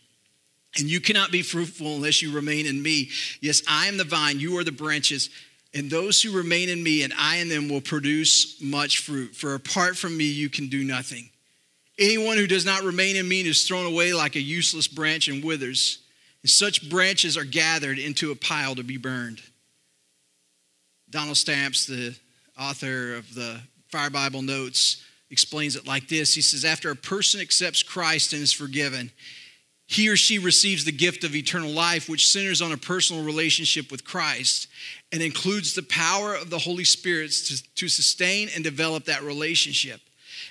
And 0.79 0.89
you 0.89 1.01
cannot 1.01 1.33
be 1.33 1.43
fruitful 1.43 1.97
unless 1.97 2.23
you 2.23 2.33
remain 2.33 2.67
in 2.67 2.83
me. 2.83 3.11
Yes, 3.41 3.63
I 3.69 3.87
am 3.87 3.97
the 3.97 4.05
vine, 4.05 4.39
you 4.39 4.59
are 4.59 4.65
the 4.65 4.73
branches. 4.73 5.31
And 5.73 5.91
those 5.91 6.23
who 6.23 6.37
remain 6.37 6.69
in 6.69 6.83
me 6.83 7.03
and 7.03 7.13
I 7.19 7.37
in 7.37 7.49
them 7.49 7.69
will 7.69 7.81
produce 7.81 8.61
much 8.61 9.01
fruit. 9.01 9.35
For 9.35 9.55
apart 9.55 9.97
from 9.97 10.17
me, 10.17 10.25
you 10.25 10.49
can 10.49 10.69
do 10.69 10.85
nothing. 10.85 11.31
Anyone 11.99 12.39
who 12.39 12.47
does 12.47 12.67
not 12.67 12.83
remain 12.83 13.17
in 13.17 13.29
me 13.29 13.43
is 13.43 13.67
thrown 13.67 13.87
away 13.87 14.13
like 14.13 14.37
a 14.37 14.41
useless 14.41 14.89
branch 14.89 15.29
and 15.29 15.45
withers. 15.45 16.01
And 16.43 16.51
such 16.51 16.89
branches 16.91 17.37
are 17.37 17.45
gathered 17.45 17.99
into 17.99 18.31
a 18.31 18.37
pile 18.37 18.75
to 18.75 18.83
be 18.83 18.97
burned. 18.97 19.41
Donald 21.09 21.37
Stamps, 21.37 21.87
the 21.87 22.17
author 22.59 23.15
of 23.15 23.35
the 23.35 23.61
Fire 23.89 24.11
Bible 24.11 24.43
Notes, 24.43 25.03
explains 25.31 25.77
it 25.77 25.87
like 25.87 26.09
this 26.09 26.35
He 26.35 26.43
says, 26.43 26.65
After 26.65 26.91
a 26.91 26.97
person 26.97 27.41
accepts 27.41 27.83
Christ 27.83 28.33
and 28.33 28.43
is 28.43 28.53
forgiven, 28.53 29.13
he 29.87 30.09
or 30.09 30.17
she 30.17 30.39
receives 30.39 30.85
the 30.85 30.93
gift 30.93 31.25
of 31.25 31.37
eternal 31.37 31.71
life, 31.71 32.09
which 32.09 32.29
centers 32.29 32.63
on 32.63 32.73
a 32.73 32.77
personal 32.77 33.23
relationship 33.23 33.91
with 33.93 34.05
Christ 34.05 34.69
and 35.13 35.23
includes 35.23 35.75
the 35.75 35.83
power 35.83 36.35
of 36.35 36.51
the 36.51 36.59
Holy 36.59 36.85
Spirit 36.85 37.31
to, 37.31 37.75
to 37.75 37.89
sustain 37.89 38.49
and 38.55 38.65
develop 38.65 39.05
that 39.05 39.23
relationship. 39.23 40.01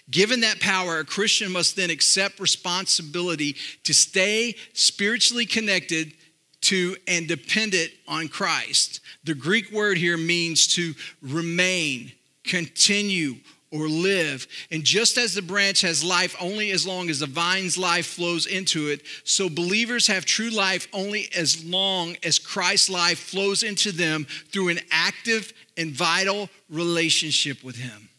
Given 0.09 0.41
that 0.41 0.59
power, 0.59 0.99
a 0.99 1.05
Christian 1.05 1.51
must 1.51 1.75
then 1.75 1.89
accept 1.89 2.39
responsibility 2.39 3.55
to 3.83 3.93
stay 3.93 4.55
spiritually 4.73 5.45
connected 5.45 6.13
to 6.61 6.95
and 7.07 7.27
dependent 7.27 7.91
on 8.07 8.27
Christ. 8.27 9.01
The 9.23 9.35
Greek 9.35 9.71
word 9.71 9.97
here 9.97 10.17
means 10.17 10.67
to 10.75 10.93
remain, 11.21 12.11
continue, 12.43 13.35
or 13.73 13.87
live. 13.87 14.47
And 14.71 14.83
just 14.83 15.17
as 15.17 15.33
the 15.33 15.41
branch 15.41 15.81
has 15.81 16.03
life 16.03 16.35
only 16.39 16.71
as 16.71 16.85
long 16.85 17.09
as 17.09 17.19
the 17.19 17.25
vine's 17.25 17.75
life 17.75 18.05
flows 18.05 18.45
into 18.45 18.87
it, 18.89 19.01
so 19.23 19.49
believers 19.49 20.07
have 20.07 20.25
true 20.25 20.51
life 20.51 20.87
only 20.93 21.27
as 21.35 21.65
long 21.65 22.15
as 22.23 22.37
Christ's 22.37 22.89
life 22.89 23.17
flows 23.17 23.63
into 23.63 23.91
them 23.91 24.25
through 24.49 24.69
an 24.69 24.79
active 24.91 25.51
and 25.75 25.91
vital 25.91 26.49
relationship 26.69 27.63
with 27.63 27.75
Him. 27.75 28.09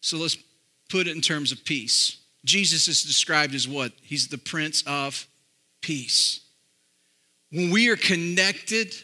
So 0.00 0.18
let's 0.18 0.36
put 0.88 1.06
it 1.06 1.14
in 1.14 1.20
terms 1.20 1.52
of 1.52 1.64
peace. 1.64 2.18
Jesus 2.44 2.88
is 2.88 3.02
described 3.02 3.54
as 3.54 3.68
what? 3.68 3.92
He's 4.02 4.28
the 4.28 4.38
Prince 4.38 4.82
of 4.86 5.26
Peace. 5.82 6.40
When 7.52 7.70
we 7.70 7.88
are 7.90 7.96
connected 7.96 8.94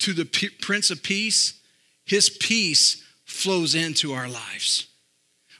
to 0.00 0.12
the 0.12 0.24
P- 0.24 0.50
Prince 0.60 0.90
of 0.90 1.02
Peace, 1.02 1.60
his 2.04 2.28
peace 2.30 3.04
flows 3.24 3.74
into 3.74 4.12
our 4.12 4.28
lives. 4.28 4.86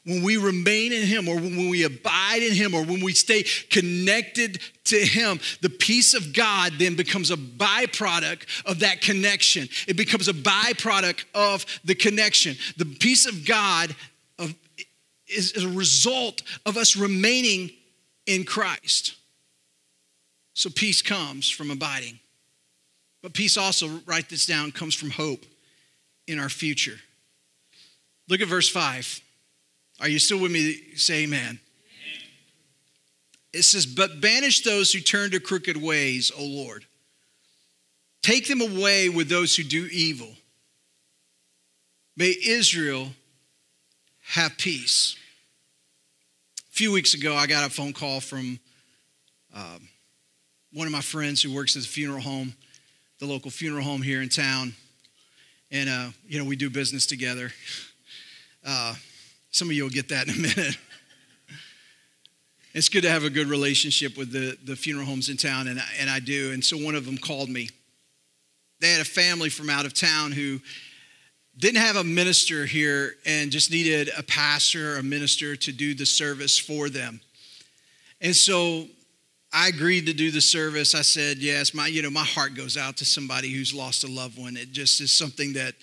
When 0.05 0.23
we 0.23 0.39
remain 0.39 0.93
in 0.95 1.03
Him, 1.03 1.29
or 1.29 1.37
when 1.37 1.69
we 1.69 1.85
abide 1.85 2.43
in 2.43 2.55
Him, 2.55 2.75
or 2.75 2.83
when 2.83 3.05
we 3.05 3.13
stay 3.13 3.45
connected 3.69 4.59
to 4.85 4.97
Him, 4.97 5.39
the 5.61 5.69
peace 5.69 6.15
of 6.15 6.33
God 6.33 6.73
then 6.79 6.97
becomes 6.97 7.31
a 7.31 7.37
byproduct 7.37 8.65
of 8.65 8.81
that 8.81 9.03
connection. 9.03 9.69
It 9.87 9.99
becomes 9.99 10.29
a 10.29 10.33
byproduct 10.33 11.27
of 11.35 11.67
the 11.85 11.95
connection. 11.95 12.57
The 12.79 12.87
peace 12.87 13.27
of 13.27 13.45
God 13.45 13.95
of, 14.39 14.55
is 15.27 15.63
a 15.63 15.69
result 15.69 16.43
of 16.65 16.77
us 16.77 16.97
remaining 16.97 17.71
in 18.27 18.45
Christ. 18.45 19.15
So 20.55 20.71
peace 20.71 21.03
comes 21.03 21.49
from 21.49 21.71
abiding. 21.71 22.19
But 23.23 23.33
peace 23.33 23.57
also, 23.57 24.01
write 24.07 24.29
this 24.29 24.47
down, 24.47 24.73
comes 24.73 24.95
from 24.95 25.11
hope 25.11 25.45
in 26.27 26.39
our 26.39 26.49
future. 26.49 26.99
Look 28.29 28.41
at 28.41 28.49
verse 28.49 28.69
5. 28.69 29.21
Are 30.01 30.09
you 30.09 30.19
still 30.19 30.41
with 30.41 30.53
me? 30.53 30.95
Say 30.95 31.25
amen. 31.25 31.41
amen. 31.41 31.59
It 33.53 33.63
says, 33.63 33.87
But 33.87 34.21
banish 34.21 34.63
those 34.63 34.93
who 34.93 35.01
turn 35.01 35.33
to 35.33 35.41
crooked 35.41 35.77
ways, 35.77 36.31
O 36.37 36.45
Lord. 36.45 36.85
Take 38.23 38.47
them 38.47 38.61
away 38.61 39.09
with 39.09 39.29
those 39.29 39.57
who 39.57 39.65
do 39.65 39.89
evil. 39.91 40.31
May 42.17 42.35
Israel 42.45 43.09
have 44.29 44.59
peace. 44.59 45.17
A 46.71 46.75
few 46.75 46.93
weeks 46.93 47.15
ago, 47.15 47.35
I 47.35 47.47
got 47.47 47.67
a 47.67 47.71
phone 47.71 47.95
call 47.95 48.21
from 48.21 48.61
um, 49.55 49.89
one 50.71 50.87
of 50.87 50.93
my 50.93 51.01
friends 51.01 51.43
who 51.43 51.55
works 51.55 51.77
at 51.77 51.83
the 51.83 51.89
funeral 51.89 52.21
home, 52.21 52.53
the 53.21 53.27
local 53.27 53.51
funeral 53.51 53.83
home 53.83 54.03
here 54.03 54.21
in 54.21 54.29
town. 54.29 54.75
And, 55.71 55.89
uh, 55.89 56.09
you 56.27 56.39
know, 56.39 56.45
we 56.45 56.57
do 56.57 56.69
business 56.69 57.07
together. 57.07 57.51
Uh, 58.67 58.95
some 59.51 59.69
of 59.69 59.75
you 59.75 59.83
will 59.83 59.91
get 59.91 60.11
that 60.11 60.29
in 60.29 60.35
a 60.35 60.39
minute. 60.39 60.77
it's 62.75 62.91
good 62.91 63.05
to 63.05 63.11
have 63.11 63.25
a 63.25 63.31
good 63.31 63.47
relationship 63.47 64.19
with 64.19 64.31
the, 64.31 64.59
the 64.63 64.77
funeral 64.77 65.07
homes 65.07 65.31
in 65.31 65.39
town, 65.39 65.69
and, 65.69 65.81
and 65.99 66.11
I 66.11 66.21
do. 66.21 66.53
And 66.53 66.63
so 66.63 66.77
one 66.77 66.95
of 66.95 67.07
them 67.07 67.17
called 67.17 67.49
me. 67.49 67.71
They 68.81 68.93
had 68.93 69.01
a 69.01 69.07
family 69.07 69.49
from 69.49 69.71
out 69.71 69.87
of 69.87 69.95
town 69.95 70.33
who 70.33 70.61
didn't 71.59 71.81
have 71.81 71.97
a 71.97 72.05
minister 72.05 72.67
here 72.67 73.17
and 73.27 73.51
just 73.51 73.71
needed 73.71 74.11
a 74.17 74.23
pastor 74.23 74.95
or 74.95 74.99
a 74.99 75.03
minister 75.03 75.57
to 75.57 75.73
do 75.73 75.95
the 75.95 76.07
service 76.07 76.59
for 76.59 76.89
them. 76.89 77.21
And 78.21 78.35
so 78.35 78.87
I 79.53 79.69
agreed 79.69 80.07
to 80.07 80.13
do 80.13 80.31
the 80.31 80.41
service. 80.41 80.95
I 80.95 81.03
said, 81.03 81.39
yes, 81.39 81.75
my, 81.75 81.89
you 81.89 82.03
know, 82.03 82.11
my 82.11 82.25
heart 82.25 82.55
goes 82.55 82.77
out 82.77 82.97
to 82.99 83.05
somebody 83.05 83.51
who's 83.51 83.75
lost 83.75 84.05
a 84.05 84.07
loved 84.07 84.39
one. 84.39 84.57
It 84.57 84.73
just 84.73 85.01
is 85.01 85.11
something 85.11 85.55
that, 85.55 85.75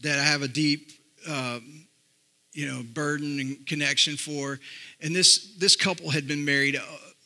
that 0.00 0.18
I 0.18 0.22
have 0.22 0.42
a 0.42 0.48
deep, 0.48 0.90
um, 1.28 1.86
you 2.52 2.66
know, 2.66 2.82
burden 2.82 3.40
and 3.40 3.66
connection 3.66 4.16
for. 4.16 4.58
And 5.00 5.16
this, 5.16 5.54
this 5.56 5.76
couple 5.76 6.10
had 6.10 6.28
been 6.28 6.44
married 6.44 6.76
uh, 6.76 6.82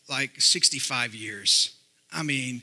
like 0.08 0.40
65 0.40 1.14
years. 1.14 1.76
I 2.12 2.22
mean, 2.22 2.62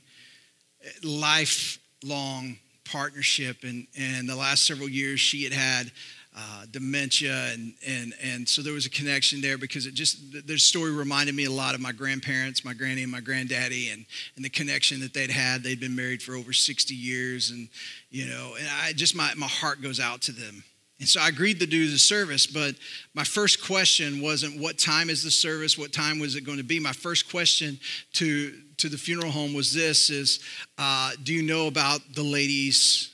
lifelong 1.03 2.57
partnership. 2.85 3.63
And, 3.63 3.87
and 3.97 4.27
the 4.27 4.35
last 4.35 4.65
several 4.65 4.89
years, 4.89 5.19
she 5.19 5.43
had 5.43 5.53
had 5.53 5.91
uh, 6.35 6.65
dementia, 6.71 7.51
and, 7.53 7.73
and, 7.87 8.13
and 8.23 8.49
so 8.49 8.63
there 8.63 8.73
was 8.73 8.87
a 8.87 8.89
connection 8.89 9.39
there 9.39 9.57
because 9.57 9.85
it 9.85 9.93
just, 9.93 10.47
their 10.47 10.57
story 10.57 10.91
reminded 10.91 11.35
me 11.35 11.45
a 11.45 11.51
lot 11.51 11.75
of 11.75 11.81
my 11.81 11.91
grandparents, 11.91 12.65
my 12.65 12.73
granny 12.73 13.03
and 13.03 13.11
my 13.11 13.19
granddaddy, 13.19 13.89
and, 13.89 14.05
and 14.35 14.43
the 14.43 14.49
connection 14.49 14.99
that 15.01 15.13
they'd 15.13 15.29
had. 15.29 15.61
They'd 15.61 15.79
been 15.79 15.95
married 15.95 16.23
for 16.23 16.33
over 16.33 16.51
60 16.51 16.95
years, 16.95 17.51
and, 17.51 17.69
you 18.09 18.25
know, 18.25 18.55
and 18.57 18.67
I 18.83 18.93
just, 18.93 19.15
my, 19.15 19.31
my 19.35 19.47
heart 19.47 19.81
goes 19.83 19.99
out 19.99 20.23
to 20.23 20.31
them. 20.31 20.63
And 20.99 21.07
so 21.07 21.21
I 21.21 21.27
agreed 21.27 21.59
to 21.59 21.67
do 21.67 21.89
the 21.89 21.99
service, 21.99 22.47
but 22.47 22.75
my 23.13 23.23
first 23.23 23.63
question 23.63 24.21
wasn't 24.21 24.59
what 24.59 24.79
time 24.79 25.09
is 25.09 25.23
the 25.23 25.31
service, 25.31 25.77
what 25.77 25.91
time 25.91 26.17
was 26.17 26.35
it 26.35 26.41
going 26.41 26.57
to 26.59 26.63
be. 26.63 26.79
My 26.79 26.93
first 26.93 27.29
question 27.29 27.79
to 28.13 28.53
to 28.83 28.89
the 28.89 28.97
funeral 28.97 29.31
home 29.31 29.53
was 29.53 29.73
this: 29.73 30.09
is 30.09 30.41
uh, 30.77 31.11
Do 31.23 31.33
you 31.33 31.41
know 31.41 31.67
about 31.67 32.01
the 32.13 32.21
lady's 32.21 33.09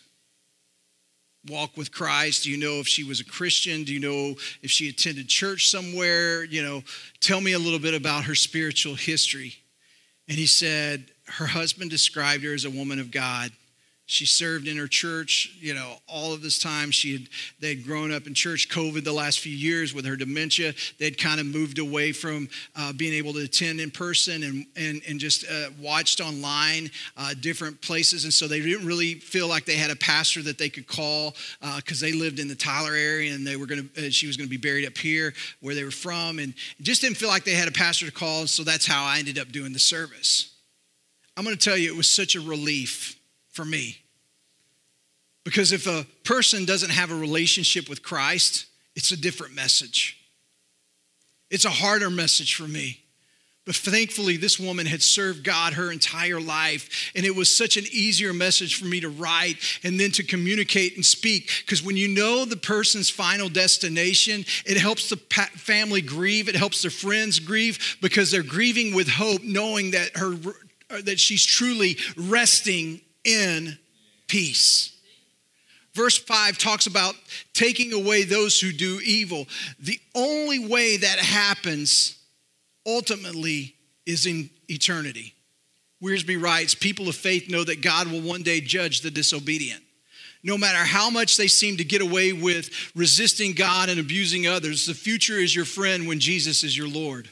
walk 1.48 1.78
with 1.78 1.92
Christ? 1.92 2.44
Do 2.44 2.52
you 2.52 2.58
know 2.58 2.80
if 2.80 2.88
she 2.88 3.04
was 3.04 3.20
a 3.20 3.26
Christian? 3.26 3.84
Do 3.84 3.94
you 3.94 4.00
know 4.00 4.36
if 4.64 4.72
she 4.72 4.90
attended 4.90 5.28
church 5.28 5.70
somewhere? 5.70 6.44
You 6.44 6.64
know, 6.64 6.84
tell 7.22 7.40
me 7.40 7.54
a 7.54 7.60
little 7.60 7.78
bit 7.78 7.94
about 7.94 8.24
her 8.24 8.34
spiritual 8.34 8.96
history. 8.96 9.54
And 10.28 10.40
he 10.40 10.48
said 10.48 11.12
her 11.28 11.46
husband 11.46 11.92
described 11.92 12.44
her 12.44 12.54
as 12.56 12.66
a 12.66 12.72
woman 12.72 13.00
of 13.00 13.12
God. 13.12 13.52
She 14.12 14.26
served 14.26 14.68
in 14.68 14.76
her 14.78 14.88
church, 14.88 15.56
you 15.60 15.76
know, 15.76 15.98
all 16.08 16.34
of 16.34 16.42
this 16.42 16.58
time. 16.58 16.90
She 16.90 17.14
had 17.14 17.28
they 17.60 17.76
had 17.76 17.86
grown 17.86 18.12
up 18.12 18.26
in 18.26 18.34
church. 18.34 18.68
COVID 18.68 19.04
the 19.04 19.14
last 19.14 19.40
few 19.40 19.56
years 19.56 19.94
with 19.94 20.04
her 20.06 20.16
dementia, 20.16 20.74
they'd 20.98 21.16
kind 21.16 21.40
of 21.40 21.46
moved 21.46 21.78
away 21.78 22.12
from 22.12 22.50
uh, 22.76 22.92
being 22.92 23.14
able 23.14 23.34
to 23.34 23.44
attend 23.44 23.80
in 23.80 23.92
person 23.92 24.42
and 24.42 24.66
and 24.76 25.04
and 25.08 25.20
just 25.20 25.46
uh, 25.48 25.70
watched 25.80 26.22
online 26.22 26.90
uh, 27.18 27.36
different 27.40 27.84
places. 27.84 28.24
And 28.24 28.34
so 28.34 28.48
they 28.48 28.60
didn't 28.60 28.88
really 28.88 29.14
feel 29.14 29.48
like 29.48 29.66
they 29.66 29.76
had 29.76 29.92
a 29.92 29.96
pastor 29.96 30.42
that 30.42 30.58
they 30.58 30.70
could 30.70 30.88
call 30.88 31.36
because 31.76 32.02
uh, 32.02 32.08
they 32.08 32.14
lived 32.14 32.40
in 32.40 32.48
the 32.48 32.56
Tyler 32.56 32.96
area 32.96 33.36
and 33.36 33.46
they 33.46 33.58
were 33.58 33.68
going 33.68 33.88
to. 33.94 34.08
Uh, 34.08 34.10
she 34.10 34.26
was 34.26 34.38
going 34.38 34.48
to 34.48 34.50
be 34.50 34.58
buried 34.58 34.88
up 34.88 34.98
here 34.98 35.36
where 35.60 35.76
they 35.76 35.84
were 35.84 35.92
from, 35.92 36.40
and 36.40 36.56
just 36.82 37.02
didn't 37.02 37.18
feel 37.18 37.30
like 37.30 37.44
they 37.44 37.54
had 37.54 37.68
a 37.68 37.72
pastor 37.72 38.08
to 38.08 38.12
call. 38.12 38.48
So 38.48 38.64
that's 38.64 38.88
how 38.88 39.06
I 39.06 39.20
ended 39.20 39.38
up 39.38 39.52
doing 39.52 39.72
the 39.72 39.78
service. 39.78 40.56
I'm 41.38 41.44
going 41.46 41.56
to 41.56 41.64
tell 41.64 41.78
you, 41.78 41.94
it 41.94 41.96
was 41.96 42.10
such 42.10 42.36
a 42.36 42.42
relief 42.42 43.19
for 43.60 43.66
me. 43.66 43.98
Because 45.44 45.74
if 45.74 45.86
a 45.86 46.06
person 46.24 46.64
doesn't 46.64 46.92
have 46.92 47.12
a 47.12 47.16
relationship 47.16 47.90
with 47.90 48.02
Christ, 48.02 48.68
it's 48.96 49.12
a 49.12 49.18
different 49.18 49.54
message. 49.54 50.18
It's 51.50 51.66
a 51.66 51.70
harder 51.70 52.10
message 52.10 52.56
for 52.56 52.70
me. 52.70 53.02
But 53.66 53.76
thankfully, 53.76 54.38
this 54.38 54.58
woman 54.58 54.86
had 54.86 55.02
served 55.02 55.44
God 55.44 55.74
her 55.74 55.92
entire 55.92 56.40
life. 56.40 57.12
And 57.18 57.26
it 57.26 57.36
was 57.36 57.54
such 57.54 57.76
an 57.76 57.84
easier 57.92 58.32
message 58.32 58.80
for 58.80 58.86
me 58.86 59.02
to 59.02 59.10
write 59.10 59.58
and 59.84 60.00
then 60.00 60.12
to 60.12 60.24
communicate 60.24 60.96
and 60.96 61.06
speak. 61.06 61.52
Because 61.66 61.84
when 61.84 61.98
you 61.98 62.08
know 62.08 62.46
the 62.46 62.56
person's 62.56 63.10
final 63.10 63.50
destination, 63.50 64.46
it 64.66 64.78
helps 64.78 65.10
the 65.10 65.18
family 65.18 66.02
grieve, 66.02 66.48
it 66.48 66.56
helps 66.56 66.82
their 66.82 66.92
friends 66.92 67.40
grieve 67.40 67.98
because 68.02 68.32
they're 68.32 68.42
grieving 68.42 68.96
with 68.96 69.10
hope, 69.10 69.44
knowing 69.44 69.92
that, 69.92 70.16
her, 70.16 70.36
that 71.02 71.20
she's 71.20 71.46
truly 71.46 71.98
resting 72.16 73.02
in 73.24 73.78
peace. 74.28 74.96
Verse 75.94 76.18
5 76.18 76.58
talks 76.58 76.88
about 76.88 77.16
taking 77.54 77.94
away 77.94 78.24
those 78.24 78.60
who 78.60 78.72
do 78.72 79.02
evil. 79.04 79.48
The 79.80 80.00
only 80.16 80.60
way 80.60 80.98
that 80.98 81.20
happens 81.20 82.18
ultimately 82.86 83.76
is 84.06 84.26
in 84.26 84.50
eternity. 84.70 85.34
Wiersbe 86.02 86.42
writes 86.42 86.76
People 86.76 87.10
of 87.10 87.16
faith 87.16 87.50
know 87.50 87.64
that 87.64 87.82
God 87.82 88.08
will 88.08 88.22
one 88.22 88.44
day 88.44 88.62
judge 88.62 89.02
the 89.02 89.12
disobedient. 89.12 89.84
No 90.42 90.58
matter 90.58 90.78
how 90.78 91.10
much 91.10 91.36
they 91.36 91.48
seem 91.48 91.78
to 91.78 91.84
get 91.84 92.02
away 92.02 92.32
with 92.32 92.70
resisting 92.96 93.54
God 93.54 93.90
and 93.90 94.00
abusing 94.00 94.48
others, 94.48 94.86
the 94.86 94.94
future 94.94 95.38
is 95.38 95.54
your 95.54 95.66
friend 95.66 96.08
when 96.08 96.20
Jesus 96.20 96.64
is 96.64 96.78
your 96.78 96.88
Lord. 96.88 97.30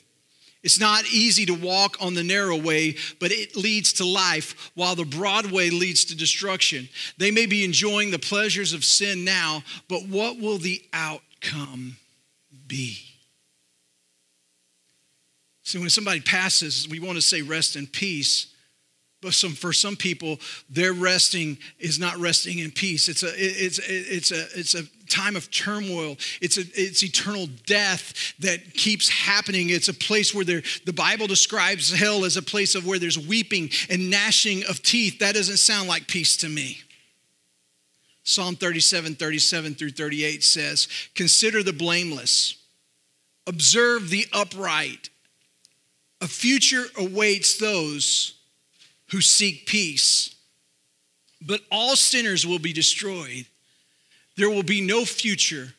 It's 0.67 0.81
not 0.81 1.05
easy 1.05 1.45
to 1.45 1.53
walk 1.53 1.95
on 2.01 2.13
the 2.13 2.25
narrow 2.25 2.57
way, 2.57 2.97
but 3.21 3.31
it 3.31 3.55
leads 3.55 3.93
to 3.93 4.05
life, 4.05 4.69
while 4.75 4.95
the 4.95 5.05
broad 5.05 5.45
way 5.45 5.69
leads 5.69 6.03
to 6.03 6.17
destruction. 6.17 6.89
They 7.17 7.31
may 7.31 7.45
be 7.45 7.63
enjoying 7.63 8.11
the 8.11 8.19
pleasures 8.19 8.73
of 8.73 8.83
sin 8.83 9.23
now, 9.23 9.63
but 9.87 10.09
what 10.09 10.41
will 10.41 10.57
the 10.57 10.83
outcome 10.91 11.95
be? 12.67 12.97
So 15.63 15.79
when 15.79 15.89
somebody 15.89 16.19
passes, 16.19 16.85
we 16.85 16.99
want 16.99 17.15
to 17.15 17.21
say 17.21 17.41
rest 17.41 17.77
in 17.77 17.87
peace. 17.87 18.47
But 19.21 19.33
some, 19.33 19.53
for 19.53 19.73
some 19.73 19.95
people, 19.95 20.39
their 20.69 20.93
resting 20.93 21.57
is 21.79 21.97
not 21.97 22.17
resting 22.17 22.59
in 22.59 22.69
peace. 22.69 23.09
It's 23.09 23.23
a, 23.23 23.31
it's, 23.35 23.79
it's 23.79 24.31
a, 24.31 24.59
it's 24.59 24.75
a 24.75 24.83
time 25.09 25.35
of 25.35 25.49
turmoil. 25.49 26.17
It's, 26.39 26.57
a, 26.57 26.61
it's 26.75 27.03
eternal 27.03 27.47
death 27.65 28.35
that 28.39 28.75
keeps 28.75 29.09
happening. 29.09 29.69
It's 29.69 29.87
a 29.87 29.93
place 29.93 30.35
where 30.35 30.45
there, 30.45 30.61
the 30.85 30.93
Bible 30.93 31.25
describes 31.25 31.91
hell 31.91 32.25
as 32.25 32.37
a 32.37 32.43
place 32.43 32.75
of 32.75 32.85
where 32.85 32.99
there's 32.99 33.17
weeping 33.17 33.71
and 33.89 34.11
gnashing 34.11 34.63
of 34.69 34.83
teeth. 34.83 35.17
That 35.19 35.33
doesn't 35.33 35.57
sound 35.57 35.89
like 35.89 36.07
peace 36.07 36.37
to 36.37 36.49
me. 36.49 36.81
Psalm 38.23 38.55
37, 38.55 39.15
37 39.15 39.73
through 39.75 39.91
38 39.91 40.43
says, 40.43 40.87
Consider 41.15 41.63
the 41.63 41.73
blameless, 41.73 42.61
observe 43.47 44.09
the 44.09 44.27
upright. 44.31 45.09
A 46.19 46.27
future 46.27 46.85
awaits 46.97 47.57
those 47.57 48.36
who 49.11 49.21
seek 49.21 49.65
peace. 49.65 50.35
But 51.41 51.61
all 51.71 51.95
sinners 51.95 52.45
will 52.45 52.59
be 52.59 52.73
destroyed. 52.73 53.45
There 54.35 54.49
will 54.49 54.63
be 54.63 54.81
no 54.81 55.05
future 55.05 55.73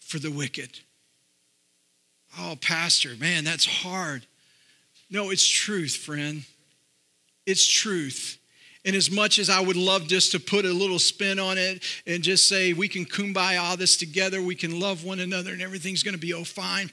for 0.00 0.18
the 0.18 0.30
wicked. 0.30 0.80
Oh, 2.38 2.56
Pastor, 2.60 3.10
man, 3.18 3.44
that's 3.44 3.66
hard. 3.66 4.26
No, 5.10 5.30
it's 5.30 5.46
truth, 5.46 5.96
friend. 5.96 6.44
It's 7.46 7.66
truth. 7.66 8.38
And 8.84 8.96
as 8.96 9.10
much 9.10 9.38
as 9.38 9.50
I 9.50 9.60
would 9.60 9.76
love 9.76 10.06
just 10.06 10.32
to 10.32 10.40
put 10.40 10.64
a 10.64 10.72
little 10.72 10.98
spin 10.98 11.38
on 11.38 11.58
it 11.58 11.82
and 12.06 12.22
just 12.22 12.48
say 12.48 12.72
we 12.72 12.88
can 12.88 13.04
kumbaya 13.04 13.60
all 13.60 13.76
this 13.76 13.96
together, 13.96 14.40
we 14.40 14.54
can 14.54 14.80
love 14.80 15.04
one 15.04 15.20
another, 15.20 15.52
and 15.52 15.60
everything's 15.60 16.02
going 16.02 16.14
to 16.14 16.20
be 16.20 16.32
oh 16.32 16.44
fine. 16.44 16.90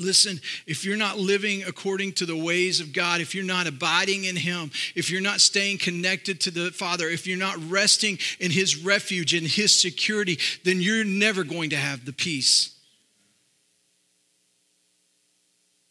Listen, 0.00 0.40
if 0.66 0.84
you're 0.84 0.96
not 0.96 1.18
living 1.18 1.62
according 1.62 2.14
to 2.14 2.26
the 2.26 2.36
ways 2.36 2.80
of 2.80 2.94
God, 2.94 3.20
if 3.20 3.34
you're 3.34 3.44
not 3.44 3.66
abiding 3.66 4.24
in 4.24 4.34
Him, 4.34 4.70
if 4.94 5.10
you're 5.10 5.20
not 5.20 5.40
staying 5.40 5.76
connected 5.76 6.40
to 6.40 6.50
the 6.50 6.70
Father, 6.70 7.06
if 7.06 7.26
you're 7.26 7.38
not 7.38 7.58
resting 7.70 8.18
in 8.38 8.50
His 8.50 8.82
refuge 8.82 9.34
and 9.34 9.46
His 9.46 9.78
security, 9.78 10.38
then 10.64 10.80
you're 10.80 11.04
never 11.04 11.44
going 11.44 11.70
to 11.70 11.76
have 11.76 12.06
the 12.06 12.14
peace. 12.14 12.74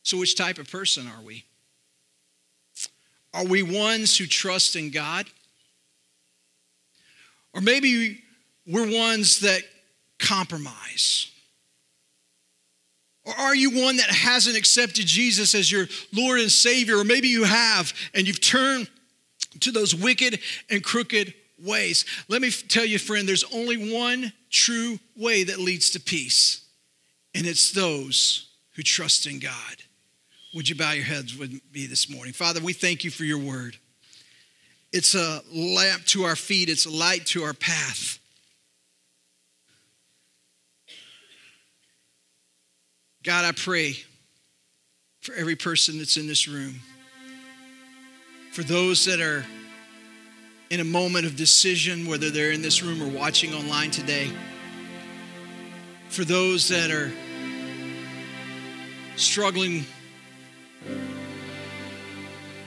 So, 0.02 0.18
which 0.18 0.36
type 0.36 0.58
of 0.58 0.72
person 0.72 1.08
are 1.08 1.22
we? 1.22 1.46
Are 3.32 3.46
we 3.46 3.62
ones 3.62 4.18
who 4.18 4.26
trust 4.26 4.76
in 4.76 4.90
God? 4.90 5.28
Or 7.54 7.62
maybe 7.62 8.24
we're 8.66 8.92
ones 8.92 9.42
that 9.42 9.62
compromise. 10.18 11.32
Or 13.30 13.40
are 13.40 13.56
you 13.56 13.82
one 13.82 13.98
that 13.98 14.10
hasn't 14.10 14.58
accepted 14.58 15.06
Jesus 15.06 15.54
as 15.54 15.72
your 15.72 15.88
Lord 16.12 16.40
and 16.40 16.52
Savior? 16.52 16.98
Or 16.98 17.04
maybe 17.04 17.28
you 17.28 17.44
have 17.44 17.94
and 18.14 18.28
you've 18.28 18.42
turned 18.42 18.90
to 19.60 19.72
those 19.72 19.94
wicked 19.94 20.40
and 20.70 20.84
crooked 20.84 21.34
ways. 21.64 22.06
Let 22.28 22.42
me 22.42 22.52
tell 22.52 22.86
you, 22.86 22.98
friend, 22.98 23.28
there's 23.28 23.44
only 23.54 23.94
one 23.94 24.34
true 24.50 25.00
way 25.16 25.44
that 25.44 25.60
leads 25.60 25.92
to 25.92 26.00
peace, 26.00 26.66
and 27.36 27.46
it's 27.46 27.72
those 27.72 28.50
who 28.76 28.84
trust 28.84 29.26
in 29.26 29.40
God. 29.40 29.54
Would 30.54 30.70
you 30.70 30.76
bow 30.76 30.92
your 30.92 31.06
heads 31.06 31.38
with 31.38 31.52
me 31.74 31.86
this 31.86 32.10
morning? 32.10 32.34
Father, 32.34 32.62
we 32.62 32.74
thank 32.74 33.04
you 33.04 33.12
for 33.12 33.24
your 33.24 33.38
word. 33.38 33.78
It's 34.92 35.14
a 35.14 35.42
lamp 35.54 36.06
to 36.08 36.24
our 36.24 36.36
feet, 36.36 36.70
it's 36.70 36.86
a 36.86 36.90
light 36.90 37.26
to 37.28 37.44
our 37.44 37.54
path. 37.54 38.19
God, 43.24 43.44
I 43.44 43.52
pray 43.52 43.96
for 45.20 45.34
every 45.36 45.58
person 45.58 45.98
that's 45.98 46.16
in 46.16 46.26
this 46.26 46.48
room, 46.48 46.76
for 48.54 48.64
those 48.64 49.04
that 49.06 49.20
are 49.20 49.46
in 50.70 50.80
a 50.80 50.86
moment 50.86 51.26
of 51.26 51.36
decision, 51.36 52.06
whether 52.06 52.30
they're 52.30 52.52
in 52.52 52.62
this 52.62 52.82
room 52.82 53.02
or 53.04 53.10
watching 53.10 53.54
online 53.54 53.92
today, 53.92 54.32
for 56.08 56.24
those 56.24 56.70
that 56.70 56.92
are 56.92 57.12
struggling 59.18 59.86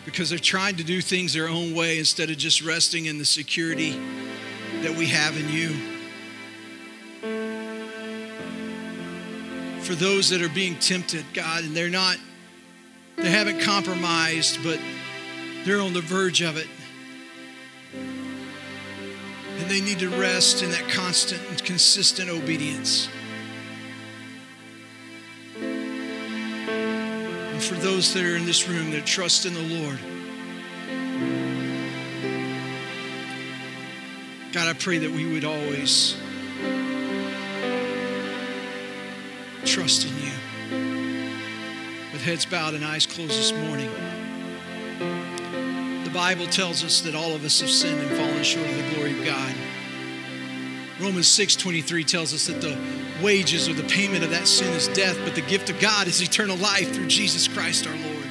because 0.04 0.28
they're 0.28 0.38
trying 0.38 0.76
to 0.76 0.84
do 0.84 1.00
things 1.00 1.32
their 1.32 1.48
own 1.48 1.74
way 1.74 1.98
instead 1.98 2.28
of 2.28 2.36
just 2.36 2.60
resting 2.60 3.06
in 3.06 3.16
the 3.16 3.24
security 3.24 3.92
that 4.82 4.94
we 4.94 5.06
have 5.06 5.34
in 5.38 5.48
you. 5.48 5.91
For 9.82 9.94
those 9.96 10.30
that 10.30 10.40
are 10.40 10.48
being 10.48 10.78
tempted, 10.78 11.24
God, 11.34 11.64
and 11.64 11.76
they're 11.76 11.90
not, 11.90 12.16
they 13.16 13.28
haven't 13.28 13.60
compromised, 13.60 14.62
but 14.62 14.80
they're 15.64 15.80
on 15.80 15.92
the 15.92 16.00
verge 16.00 16.40
of 16.40 16.56
it. 16.56 16.68
And 19.58 19.68
they 19.68 19.80
need 19.80 19.98
to 19.98 20.08
rest 20.08 20.62
in 20.62 20.70
that 20.70 20.88
constant 20.88 21.42
and 21.48 21.64
consistent 21.64 22.30
obedience. 22.30 23.08
And 25.56 27.60
for 27.62 27.74
those 27.74 28.14
that 28.14 28.24
are 28.24 28.36
in 28.36 28.46
this 28.46 28.68
room 28.68 28.92
that 28.92 29.04
trust 29.04 29.46
in 29.46 29.54
the 29.54 29.62
Lord, 29.62 29.98
God, 34.52 34.68
I 34.68 34.74
pray 34.74 34.98
that 34.98 35.10
we 35.10 35.32
would 35.32 35.44
always 35.44 36.16
trust 39.64 40.06
in 40.06 40.16
you. 40.16 40.32
With 42.12 42.22
heads 42.22 42.44
bowed 42.44 42.74
and 42.74 42.84
eyes 42.84 43.06
closed 43.06 43.32
this 43.32 43.52
morning, 43.52 43.90
the 46.04 46.10
Bible 46.10 46.46
tells 46.46 46.84
us 46.84 47.00
that 47.02 47.14
all 47.14 47.34
of 47.34 47.44
us 47.44 47.60
have 47.60 47.70
sinned 47.70 48.00
and 48.00 48.10
fallen 48.16 48.42
short 48.42 48.68
of 48.68 48.76
the 48.76 48.94
glory 48.94 49.18
of 49.18 49.24
God. 49.24 49.54
Romans 51.00 51.26
6:23 51.26 52.04
tells 52.04 52.32
us 52.34 52.46
that 52.46 52.60
the 52.60 52.76
wages 53.22 53.68
or 53.68 53.74
the 53.74 53.82
payment 53.84 54.22
of 54.22 54.30
that 54.30 54.46
sin 54.46 54.72
is 54.74 54.88
death, 54.88 55.18
but 55.24 55.34
the 55.34 55.40
gift 55.42 55.70
of 55.70 55.80
God 55.80 56.06
is 56.06 56.20
eternal 56.20 56.56
life 56.56 56.92
through 56.92 57.08
Jesus 57.08 57.48
Christ 57.48 57.86
our 57.86 57.96
Lord. 57.96 58.26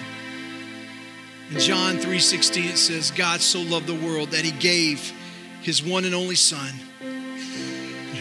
In 1.52 1.60
John 1.60 1.98
3:16 1.98 2.70
it 2.70 2.78
says 2.78 3.12
God 3.12 3.42
so 3.42 3.62
loved 3.62 3.88
the 3.88 3.94
world 3.94 4.32
that 4.32 4.46
he 4.46 4.52
gave 4.52 5.12
his 5.62 5.84
one 5.84 6.06
and 6.06 6.16
only 6.16 6.36
Son. 6.36 6.74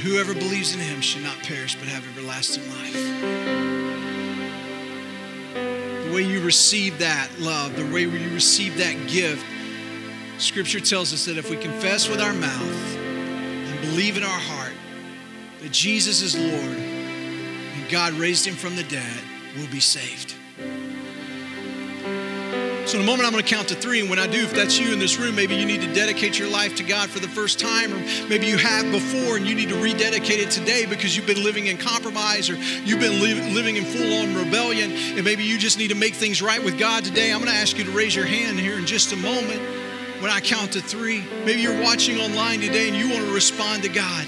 Whoever 0.03 0.33
believes 0.33 0.75
in 0.75 0.81
him 0.81 1.03
should 1.03 1.23
not 1.23 1.39
perish 1.41 1.75
but 1.75 1.87
have 1.89 2.09
everlasting 2.09 2.67
life. 2.71 2.95
The 6.07 6.15
way 6.15 6.23
you 6.23 6.43
receive 6.43 6.99
that 7.01 7.29
love, 7.39 7.77
the 7.77 7.85
way 7.93 8.03
you 8.03 8.31
receive 8.35 8.79
that 8.79 8.97
gift, 9.09 9.45
Scripture 10.39 10.81
tells 10.81 11.13
us 11.13 11.27
that 11.27 11.37
if 11.37 11.51
we 11.51 11.57
confess 11.59 12.09
with 12.09 12.19
our 12.19 12.33
mouth 12.33 12.97
and 12.97 13.81
believe 13.83 14.17
in 14.17 14.23
our 14.23 14.29
heart 14.29 14.73
that 15.61 15.71
Jesus 15.71 16.23
is 16.23 16.35
Lord 16.35 16.79
and 16.79 17.91
God 17.91 18.15
raised 18.15 18.47
him 18.47 18.55
from 18.55 18.77
the 18.77 18.85
dead, 18.85 19.21
we'll 19.55 19.71
be 19.71 19.81
saved. 19.81 20.35
So, 22.91 22.99
in 22.99 23.05
a 23.05 23.07
moment, 23.07 23.25
I'm 23.25 23.31
going 23.31 23.45
to 23.45 23.49
count 23.49 23.69
to 23.69 23.77
three. 23.77 24.01
And 24.01 24.11
when 24.11 24.19
I 24.19 24.27
do, 24.27 24.43
if 24.43 24.53
that's 24.53 24.77
you 24.77 24.93
in 24.93 24.99
this 24.99 25.17
room, 25.17 25.37
maybe 25.37 25.55
you 25.55 25.65
need 25.65 25.81
to 25.83 25.95
dedicate 25.95 26.37
your 26.41 26.49
life 26.49 26.75
to 26.75 26.83
God 26.83 27.09
for 27.09 27.21
the 27.21 27.29
first 27.29 27.61
time, 27.61 27.93
or 27.93 27.99
maybe 28.29 28.47
you 28.47 28.57
have 28.57 28.91
before 28.91 29.37
and 29.37 29.47
you 29.47 29.55
need 29.55 29.69
to 29.69 29.81
rededicate 29.81 30.41
it 30.41 30.51
today 30.51 30.87
because 30.87 31.17
you've 31.17 31.25
been 31.25 31.45
living 31.45 31.69
in 31.69 31.79
compromise 31.79 32.51
or 32.51 32.57
you've 32.57 32.99
been 32.99 33.23
li- 33.23 33.55
living 33.55 33.77
in 33.77 33.85
full 33.85 34.13
on 34.15 34.35
rebellion, 34.35 34.91
and 34.91 35.25
maybe 35.25 35.45
you 35.45 35.57
just 35.57 35.79
need 35.79 35.91
to 35.91 35.95
make 35.95 36.15
things 36.17 36.43
right 36.43 36.65
with 36.65 36.81
God 36.81 37.05
today. 37.05 37.33
I'm 37.33 37.39
going 37.39 37.53
to 37.53 37.57
ask 37.57 37.79
you 37.79 37.85
to 37.85 37.93
raise 37.93 38.17
your 38.17 38.27
hand 38.27 38.59
here 38.59 38.77
in 38.77 38.87
just 38.87 39.13
a 39.13 39.17
moment 39.17 39.61
when 40.21 40.33
I 40.33 40.41
count 40.41 40.73
to 40.73 40.81
three. 40.81 41.25
Maybe 41.45 41.61
you're 41.61 41.81
watching 41.81 42.21
online 42.21 42.59
today 42.59 42.89
and 42.89 42.97
you 42.97 43.09
want 43.09 43.25
to 43.25 43.33
respond 43.33 43.85
to 43.85 43.89
God. 43.89 44.27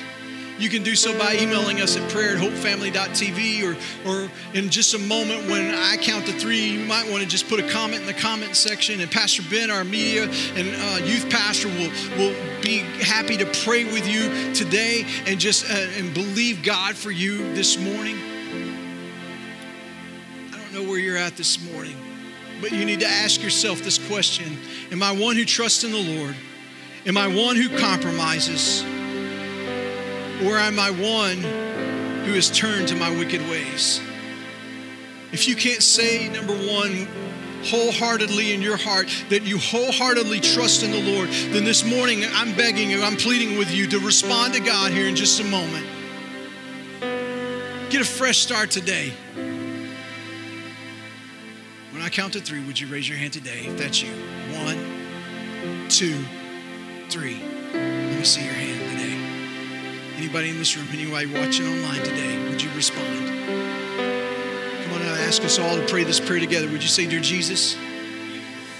You 0.58 0.68
can 0.68 0.82
do 0.82 0.94
so 0.94 1.16
by 1.18 1.36
emailing 1.36 1.80
us 1.80 1.96
at 1.96 2.08
prayer 2.10 2.36
at 2.36 2.38
hopefamily.tv 2.38 3.64
or, 3.64 4.08
or 4.08 4.30
in 4.54 4.68
just 4.68 4.94
a 4.94 4.98
moment 4.98 5.48
when 5.50 5.74
I 5.74 5.96
count 5.96 6.26
to 6.26 6.32
three, 6.32 6.60
you 6.60 6.84
might 6.86 7.10
want 7.10 7.22
to 7.22 7.28
just 7.28 7.48
put 7.48 7.58
a 7.58 7.68
comment 7.70 8.02
in 8.02 8.06
the 8.06 8.14
comment 8.14 8.54
section. 8.54 9.00
And 9.00 9.10
Pastor 9.10 9.42
Ben, 9.50 9.70
our 9.70 9.84
media 9.84 10.24
and 10.24 10.74
uh, 10.76 11.04
youth 11.04 11.28
pastor, 11.30 11.68
will, 11.68 11.90
will 12.16 12.34
be 12.62 12.78
happy 13.02 13.36
to 13.38 13.46
pray 13.64 13.84
with 13.84 14.06
you 14.06 14.54
today 14.54 15.04
and 15.26 15.40
just 15.40 15.68
uh, 15.70 15.74
and 15.98 16.12
believe 16.14 16.62
God 16.62 16.94
for 16.94 17.10
you 17.10 17.54
this 17.54 17.78
morning. 17.78 18.16
I 20.52 20.58
don't 20.58 20.72
know 20.74 20.88
where 20.88 20.98
you're 20.98 21.16
at 21.16 21.36
this 21.36 21.62
morning, 21.72 21.96
but 22.60 22.72
you 22.72 22.84
need 22.84 23.00
to 23.00 23.08
ask 23.08 23.42
yourself 23.42 23.80
this 23.82 23.98
question 24.06 24.58
Am 24.90 25.02
I 25.02 25.12
one 25.12 25.36
who 25.36 25.44
trusts 25.44 25.82
in 25.82 25.92
the 25.92 26.18
Lord? 26.18 26.36
Am 27.04 27.16
I 27.16 27.26
one 27.26 27.56
who 27.56 27.76
compromises? 27.78 28.84
Or 30.44 30.58
am 30.58 30.80
I 30.80 30.90
one 30.90 31.38
who 32.24 32.32
has 32.32 32.50
turned 32.50 32.88
to 32.88 32.96
my 32.96 33.10
wicked 33.10 33.40
ways? 33.42 34.00
If 35.30 35.46
you 35.48 35.54
can't 35.54 35.82
say, 35.82 36.28
number 36.28 36.52
one, 36.52 37.06
wholeheartedly 37.64 38.52
in 38.52 38.60
your 38.60 38.76
heart 38.76 39.08
that 39.28 39.42
you 39.42 39.58
wholeheartedly 39.58 40.40
trust 40.40 40.82
in 40.82 40.90
the 40.90 41.00
Lord, 41.00 41.28
then 41.28 41.64
this 41.64 41.84
morning 41.84 42.24
I'm 42.32 42.54
begging 42.56 42.90
you, 42.90 43.02
I'm 43.02 43.16
pleading 43.16 43.56
with 43.56 43.70
you 43.72 43.86
to 43.88 44.00
respond 44.00 44.54
to 44.54 44.60
God 44.60 44.90
here 44.92 45.06
in 45.06 45.14
just 45.14 45.40
a 45.40 45.44
moment. 45.44 45.86
Get 47.90 48.00
a 48.00 48.04
fresh 48.04 48.38
start 48.38 48.70
today. 48.70 49.12
When 51.92 52.02
I 52.02 52.08
count 52.08 52.32
to 52.32 52.40
three, 52.40 52.64
would 52.64 52.80
you 52.80 52.88
raise 52.88 53.08
your 53.08 53.18
hand 53.18 53.32
today 53.32 53.66
if 53.66 53.78
that's 53.78 54.02
you? 54.02 54.12
One, 54.64 55.88
two, 55.88 56.18
three. 57.10 57.40
Let 57.72 58.18
me 58.18 58.24
see 58.24 58.44
your 58.44 58.54
hand 58.54 58.90
today. 58.90 59.11
Anybody 60.22 60.50
in 60.50 60.58
this 60.58 60.76
room, 60.76 60.86
anybody 60.92 61.26
watching 61.26 61.66
online 61.66 62.00
today, 62.04 62.48
would 62.48 62.62
you 62.62 62.70
respond? 62.76 63.26
Come 63.26 64.92
on, 64.92 65.02
I 65.02 65.18
ask 65.26 65.42
us 65.42 65.58
all 65.58 65.74
to 65.74 65.84
pray 65.86 66.04
this 66.04 66.20
prayer 66.20 66.38
together. 66.38 66.68
Would 66.68 66.80
you 66.80 66.88
say, 66.88 67.08
Dear 67.08 67.18
Jesus, 67.18 67.76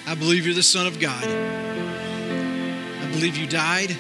I 0.07 0.15
believe 0.15 0.47
you're 0.47 0.55
the 0.55 0.63
Son 0.63 0.87
of 0.87 1.01
God. 1.01 1.25
I 1.25 3.11
believe 3.11 3.37
you 3.37 3.49
died, 3.49 3.97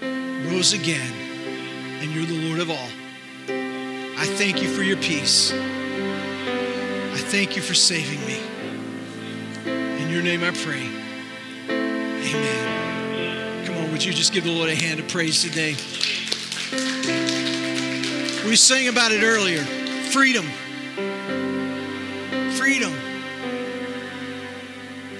rose 0.00 0.72
again, 0.72 1.12
and 2.00 2.10
you're 2.12 2.24
the 2.24 2.48
Lord 2.48 2.60
of 2.60 2.70
all. 2.70 2.88
I 4.18 4.24
thank 4.24 4.62
you 4.62 4.70
for 4.70 4.82
your 4.82 4.96
peace. 4.96 5.52
I 5.52 7.18
thank 7.18 7.56
you 7.56 7.60
for 7.60 7.74
saving 7.74 8.24
me. 8.26 8.40
In 10.02 10.08
your 10.08 10.22
name 10.22 10.42
I 10.42 10.52
pray. 10.52 10.88
Amen. 11.68 13.66
Come 13.66 13.76
on, 13.76 13.92
would 13.92 14.02
you 14.02 14.14
just 14.14 14.32
give 14.32 14.44
the 14.44 14.52
Lord 14.52 14.70
a 14.70 14.74
hand 14.74 15.00
of 15.00 15.08
praise 15.08 15.42
today? 15.42 15.76
We 18.46 18.54
sang 18.54 18.86
about 18.86 19.10
it 19.10 19.24
earlier 19.24 19.64
freedom. 20.12 20.46
Freedom. 22.52 22.92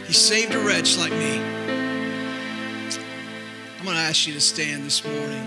He 0.06 0.12
saved 0.12 0.54
a 0.54 0.60
wretch 0.60 0.96
like 0.96 1.10
me. 1.10 1.40
I'm 3.78 3.84
going 3.84 3.96
to 3.96 4.02
ask 4.02 4.28
you 4.28 4.34
to 4.34 4.40
stand 4.40 4.84
this 4.84 5.04
morning. 5.04 5.44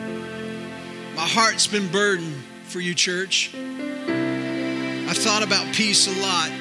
My 1.16 1.26
heart's 1.26 1.68
been 1.68 1.88
burdened 1.90 2.44
for 2.66 2.82
you, 2.82 2.94
church. 2.94 3.56
I've 3.56 5.18
thought 5.18 5.44
about 5.44 5.74
peace 5.74 6.06
a 6.08 6.22
lot 6.22 6.52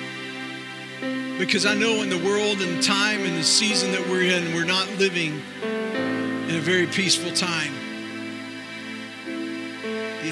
because 1.37 1.67
I 1.67 1.75
know 1.75 2.01
in 2.03 2.11
the 2.11 2.25
world 2.25 2.61
and 2.61 2.79
the 2.79 2.83
time 2.83 3.23
and 3.23 3.37
the 3.37 3.43
season 3.43 3.91
that 3.91 4.09
we're 4.09 4.23
in, 4.23 4.55
we're 4.55 4.65
not 4.65 4.89
living 4.99 5.43
in 5.63 6.55
a 6.55 6.61
very 6.61 6.87
peaceful 6.87 7.33
time 7.33 7.75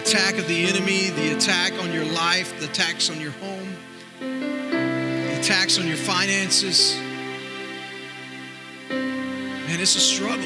attack 0.06 0.38
of 0.38 0.46
the 0.46 0.66
enemy, 0.66 1.10
the 1.10 1.34
attack 1.34 1.72
on 1.82 1.92
your 1.92 2.04
life, 2.04 2.60
the 2.60 2.66
attacks 2.66 3.10
on 3.10 3.20
your 3.20 3.32
home, 3.32 3.76
the 4.20 5.36
attacks 5.40 5.80
on 5.80 5.88
your 5.88 5.96
finances. 5.96 6.96
Man, 8.88 9.80
it's 9.80 9.96
a 9.96 10.00
struggle. 10.00 10.44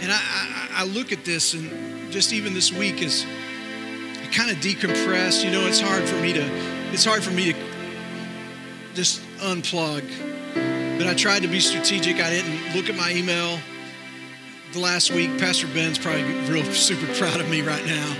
And 0.00 0.10
I, 0.10 0.18
I, 0.18 0.68
I 0.78 0.84
look 0.84 1.12
at 1.12 1.24
this, 1.24 1.54
and 1.54 2.10
just 2.10 2.32
even 2.32 2.54
this 2.54 2.72
week, 2.72 3.00
as 3.02 3.24
I 3.24 4.26
kind 4.32 4.50
of 4.50 4.56
decompress. 4.56 5.44
You 5.44 5.52
know, 5.52 5.64
it's 5.68 5.80
hard 5.80 6.02
for 6.08 6.16
me 6.16 6.32
to, 6.32 6.44
it's 6.92 7.04
hard 7.04 7.22
for 7.22 7.30
me 7.30 7.52
to 7.52 7.58
just 8.94 9.22
unplug. 9.38 10.02
But 10.98 11.06
I 11.06 11.14
tried 11.14 11.42
to 11.42 11.48
be 11.48 11.60
strategic. 11.60 12.16
I 12.16 12.30
didn't 12.30 12.74
look 12.74 12.88
at 12.88 12.96
my 12.96 13.12
email 13.12 13.60
the 14.74 14.80
last 14.80 15.12
week. 15.12 15.38
Pastor 15.38 15.68
Ben's 15.68 15.98
probably 15.98 16.24
real 16.50 16.64
super 16.72 17.06
proud 17.14 17.40
of 17.40 17.48
me 17.48 17.62
right 17.62 17.84
now. 17.86 18.16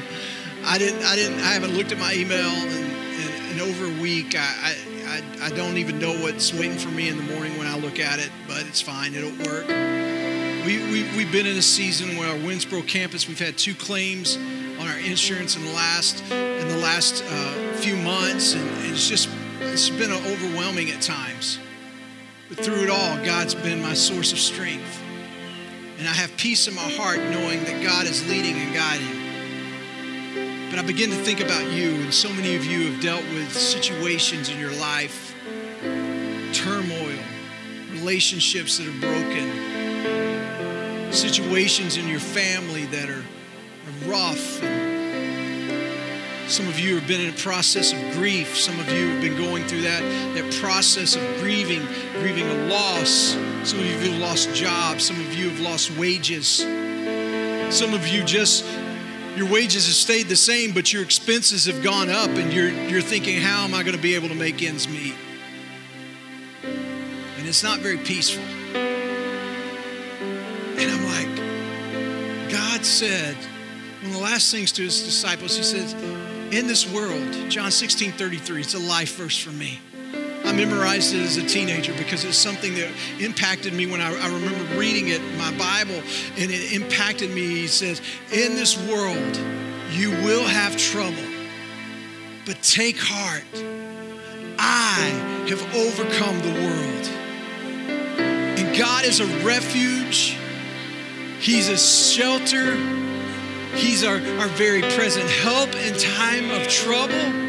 I 0.65 0.79
didn't, 0.79 1.05
I 1.05 1.17
didn't, 1.17 1.41
I 1.41 1.53
haven't 1.53 1.77
looked 1.77 1.91
at 1.91 1.99
my 1.99 2.15
email 2.15 2.49
in, 2.49 2.85
in, 2.85 3.53
in 3.53 3.61
over 3.61 3.87
a 3.87 4.01
week. 4.01 4.37
I, 4.39 4.77
I, 5.05 5.47
I 5.47 5.51
don't 5.51 5.77
even 5.79 5.99
know 5.99 6.17
what's 6.23 6.55
waiting 6.55 6.79
for 6.79 6.91
me 6.91 7.09
in 7.09 7.17
the 7.17 7.35
morning 7.35 7.59
when 7.59 7.67
I 7.67 7.77
look 7.77 7.99
at 7.99 8.21
it, 8.21 8.31
but 8.47 8.65
it's 8.67 8.81
fine. 8.81 9.15
It'll 9.15 9.31
work. 9.45 9.67
We, 10.65 10.79
we, 10.91 11.03
we've 11.17 11.33
been 11.33 11.47
in 11.47 11.57
a 11.57 11.63
season 11.63 12.17
where 12.17 12.29
our 12.29 12.39
Winnsboro 12.39 12.87
campus, 12.87 13.27
we've 13.27 13.39
had 13.39 13.59
two 13.59 13.75
claims 13.75 14.37
on 14.79 14.87
our 14.87 14.99
insurance 14.99 15.57
in 15.57 15.65
the 15.65 15.73
last, 15.73 16.23
in 16.31 16.69
the 16.69 16.79
last 16.79 17.25
uh, 17.29 17.73
few 17.75 17.97
months, 17.97 18.55
and, 18.55 18.63
and 18.63 18.93
it's 18.93 19.09
just, 19.09 19.29
it's 19.61 19.91
been 19.91 20.13
overwhelming 20.13 20.91
at 20.91 21.03
times. 21.03 21.59
But 22.49 22.65
through 22.65 22.85
it 22.85 22.91
all, 22.91 23.17
God's 23.25 23.57
been 23.57 23.83
my 23.83 23.95
source 23.95 24.33
of 24.33 24.39
strength. 24.39 25.01
And 25.99 26.09
I 26.09 26.13
have 26.13 26.37
peace 26.37 26.67
in 26.67 26.75
my 26.75 26.91
heart 26.91 27.19
knowing 27.19 27.63
that 27.65 27.83
God 27.83 28.07
is 28.07 28.29
leading 28.29 28.57
and 28.57 28.75
guiding. 28.75 29.25
But 30.71 30.79
I 30.79 30.83
begin 30.83 31.11
to 31.11 31.17
think 31.17 31.41
about 31.41 31.71
you, 31.71 31.95
and 31.95 32.13
so 32.13 32.29
many 32.33 32.57
of 32.57 32.65
you 32.65 32.91
have 32.91 33.01
dealt 33.01 33.23
with 33.35 33.53
situations 33.53 34.49
in 34.49 34.59
your 34.59 34.73
life, 34.73 35.33
turmoil, 36.53 37.19
relationships 37.93 38.79
that 38.79 38.89
are 38.89 39.01
broken, 39.01 39.53
situations 41.13 41.97
in 41.97 42.09
your 42.09 42.19
family 42.19 42.87
that 42.87 43.09
are, 43.09 43.23
are 43.23 44.11
rough. 44.11 44.63
And 44.63 46.51
some 46.51 46.67
of 46.67 46.81
you 46.81 46.97
have 46.97 47.07
been 47.07 47.21
in 47.21 47.31
a 47.31 47.37
process 47.39 47.93
of 47.93 48.01
grief. 48.15 48.59
Some 48.59 48.81
of 48.81 48.91
you 48.91 49.11
have 49.11 49.23
been 49.23 49.37
going 49.37 49.65
through 49.65 49.83
that, 49.83 50.03
that 50.35 50.53
process 50.55 51.15
of 51.15 51.23
grieving, 51.39 51.87
grieving 52.21 52.49
a 52.49 52.67
loss. 52.67 53.37
Some 53.65 53.79
of 53.79 53.87
you 53.87 53.97
have 54.11 54.21
lost 54.21 54.55
jobs. 54.55 55.07
Some 55.07 55.19
of 55.19 55.33
you 55.33 55.49
have 55.49 55.61
lost 55.61 55.91
wages. 55.97 56.59
Some 57.75 57.95
of 57.95 58.07
you 58.07 58.23
just 58.23 58.62
your 59.37 59.51
wages 59.51 59.87
have 59.87 59.95
stayed 59.95 60.29
the 60.29 60.37
same, 60.37 60.73
but 60.73 60.93
your 60.93 61.03
expenses 61.03 61.65
have 61.65 61.83
gone 61.83 62.11
up, 62.11 62.29
and 62.29 62.53
you're 62.53 62.69
you're 62.69 63.01
thinking, 63.01 63.41
how 63.41 63.65
am 63.65 63.73
I 63.73 63.83
going 63.83 63.97
to 63.97 64.03
be 64.03 64.17
able 64.17 64.29
to 64.29 64.35
make 64.35 64.62
ends 64.62 64.87
meet? 64.87 65.15
And 66.62 67.47
it's 67.49 67.62
not 67.62 67.79
very 67.79 67.97
peaceful. 67.97 68.45
And 70.77 70.91
I'm 70.91 71.05
like, 71.07 72.51
God 72.53 72.85
said, 72.85 73.35
one 74.03 74.11
of 74.11 74.12
the 74.12 74.23
last 74.23 74.51
things 74.53 74.73
to 74.73 74.83
his 74.83 75.03
disciples, 75.03 75.57
he 75.57 75.62
says, 75.62 75.95
in 76.53 76.67
this 76.67 76.87
world, 76.93 77.51
John 77.51 77.71
16, 77.71 78.12
33, 78.12 78.61
it's 78.61 78.75
a 78.75 78.79
life 78.79 79.17
verse 79.17 79.39
for 79.39 79.53
me. 79.53 79.81
I 80.45 80.53
memorized 80.53 81.15
it 81.15 81.23
as 81.23 81.37
a 81.37 81.47
teenager 81.47 81.95
because 81.95 82.25
it's 82.25 82.37
something 82.37 82.75
that 82.75 82.91
impacted 83.19 83.73
me 83.73 83.87
when 83.87 84.01
I, 84.01 84.15
I, 84.15 84.27
remember 84.27 84.63
reading 84.77 85.09
it 85.09 85.21
my 85.39 85.51
Bible, 85.57 86.03
and 86.37 86.51
it 86.51 86.73
impacted 86.73 87.31
me. 87.31 87.47
He 87.47 87.67
says, 87.67 88.03
In 88.31 88.55
this 88.55 88.77
world, 88.89 89.37
you 89.91 90.11
will 90.11 90.45
have 90.45 90.77
trouble, 90.77 91.17
but 92.47 92.63
take 92.63 92.97
heart. 92.99 93.45
I 94.59 95.47
have 95.49 95.75
overcome 95.75 96.39
the 96.41 96.53
world. 96.61 97.09
And 98.59 98.77
God 98.79 99.05
is 99.05 99.21
a 99.21 99.27
refuge 99.45 100.39
He's 101.45 101.69
a 101.69 101.77
shelter. 101.77 102.75
He's 103.75 104.03
our, 104.03 104.15
our 104.15 104.49
very 104.57 104.81
present 104.81 105.29
help 105.29 105.75
in 105.75 105.93
time 105.99 106.51
of 106.51 106.67
trouble. 106.69 107.44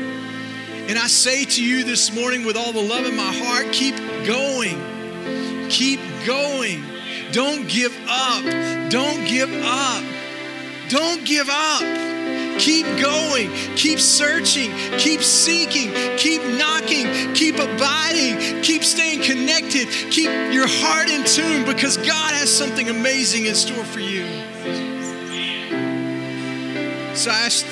And 0.88 1.00
I 1.00 1.08
say 1.08 1.46
to 1.46 1.64
you 1.64 1.84
this 1.84 2.14
morning 2.14 2.46
with 2.46 2.56
all 2.56 2.72
the 2.72 2.82
love 2.82 3.06
in 3.06 3.16
my 3.16 3.34
heart, 3.34 3.74
keep 3.74 3.96
going. 4.26 5.70
Keep 5.70 6.00
going. 6.26 6.84
Don't 7.32 7.68
give 7.68 7.96
up. 8.08 8.44
Don't 8.92 9.28
give 9.28 9.52
up. 9.52 10.04
Don't 10.90 11.26
give 11.26 11.50
up. 11.50 12.06
Keep 12.58 12.86
going, 13.02 13.52
keep 13.76 14.00
searching, 14.00 14.72
keep 14.98 15.22
seeking, 15.22 15.92
keep 16.18 16.42
knocking, 16.58 17.34
keep 17.34 17.56
abiding, 17.56 18.62
keep 18.62 18.82
staying 18.82 19.22
connected, 19.22 19.90
keep 20.10 20.30
your 20.54 20.66
heart 20.66 21.10
in 21.10 21.26
tune 21.26 21.66
because 21.66 21.98
God 21.98 22.34
has 22.34 22.50
something 22.50 22.88
amazing 22.90 23.46
in 23.46 23.56
store 23.56 23.84
for 23.84 24.00
you. 24.00 24.26
So 27.16 27.30
I 27.30 27.46
asked 27.46 27.66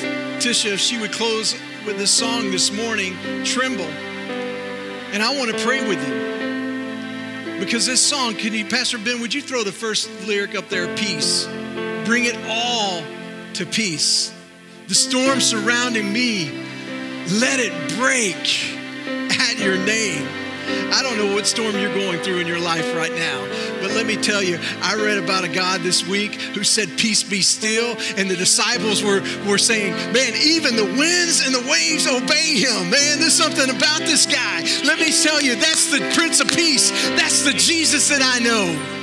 Tisha 0.43 0.74
if 0.74 0.82
she 0.82 0.99
would 0.99 1.14
close 1.14 1.55
with 1.86 1.98
this 1.98 2.12
song 2.12 2.52
this 2.52 2.72
morning, 2.72 3.16
Tremble. 3.44 3.86
And 3.86 5.22
I 5.22 5.38
want 5.38 5.52
to 5.52 5.58
pray 5.64 5.88
with 5.88 6.00
you. 6.08 7.60
Because 7.60 7.86
this 7.86 8.02
song, 8.02 8.36
can 8.36 8.54
you, 8.54 8.66
Pastor 8.66 8.98
Ben, 8.98 9.22
would 9.22 9.34
you 9.34 9.42
throw 9.42 9.64
the 9.64 9.72
first 9.72 10.10
lyric 10.28 10.56
up 10.56 10.70
there, 10.70 10.94
peace? 10.96 11.46
Bring 12.06 12.26
it 12.26 12.38
all 12.48 13.02
to 13.54 13.66
peace 13.66 14.34
the 14.88 14.96
storm 14.96 15.40
surrounding 15.40 16.12
me, 16.12 16.52
let 17.40 17.60
it 17.60 17.74
break 17.98 18.36
at 19.40 19.58
your 19.58 19.78
name. 19.78 20.43
I 20.93 21.01
don't 21.01 21.18
know 21.18 21.34
what 21.34 21.47
storm 21.47 21.76
you're 21.76 21.93
going 21.93 22.20
through 22.20 22.39
in 22.39 22.47
your 22.47 22.59
life 22.59 22.95
right 22.95 23.14
now, 23.14 23.41
but 23.82 23.91
let 23.91 24.05
me 24.05 24.16
tell 24.16 24.43
you, 24.43 24.59
I 24.82 24.95
read 24.95 25.18
about 25.18 25.43
a 25.43 25.47
God 25.49 25.82
this 25.82 26.05
week 26.07 26.36
who 26.36 26.64
said, 26.64 26.97
Peace 26.97 27.24
be 27.24 27.41
still. 27.41 27.97
And 28.18 28.30
the 28.30 28.36
disciples 28.36 29.03
were, 29.03 29.22
were 29.47 29.57
saying, 29.57 29.93
Man, 30.14 30.34
even 30.36 30.76
the 30.76 30.86
winds 30.86 31.45
and 31.45 31.53
the 31.53 31.66
waves 31.70 32.07
obey 32.07 32.59
him. 32.59 32.89
Man, 32.89 33.20
there's 33.20 33.34
something 33.34 33.70
about 33.70 33.99
this 33.99 34.26
guy. 34.26 34.61
Let 34.86 34.99
me 34.99 35.11
tell 35.11 35.41
you, 35.41 35.55
that's 35.55 35.91
the 35.91 35.99
Prince 36.16 36.39
of 36.39 36.47
Peace. 36.49 36.91
That's 37.18 37.43
the 37.43 37.53
Jesus 37.53 38.09
that 38.09 38.22
I 38.22 38.39
know. 38.39 38.99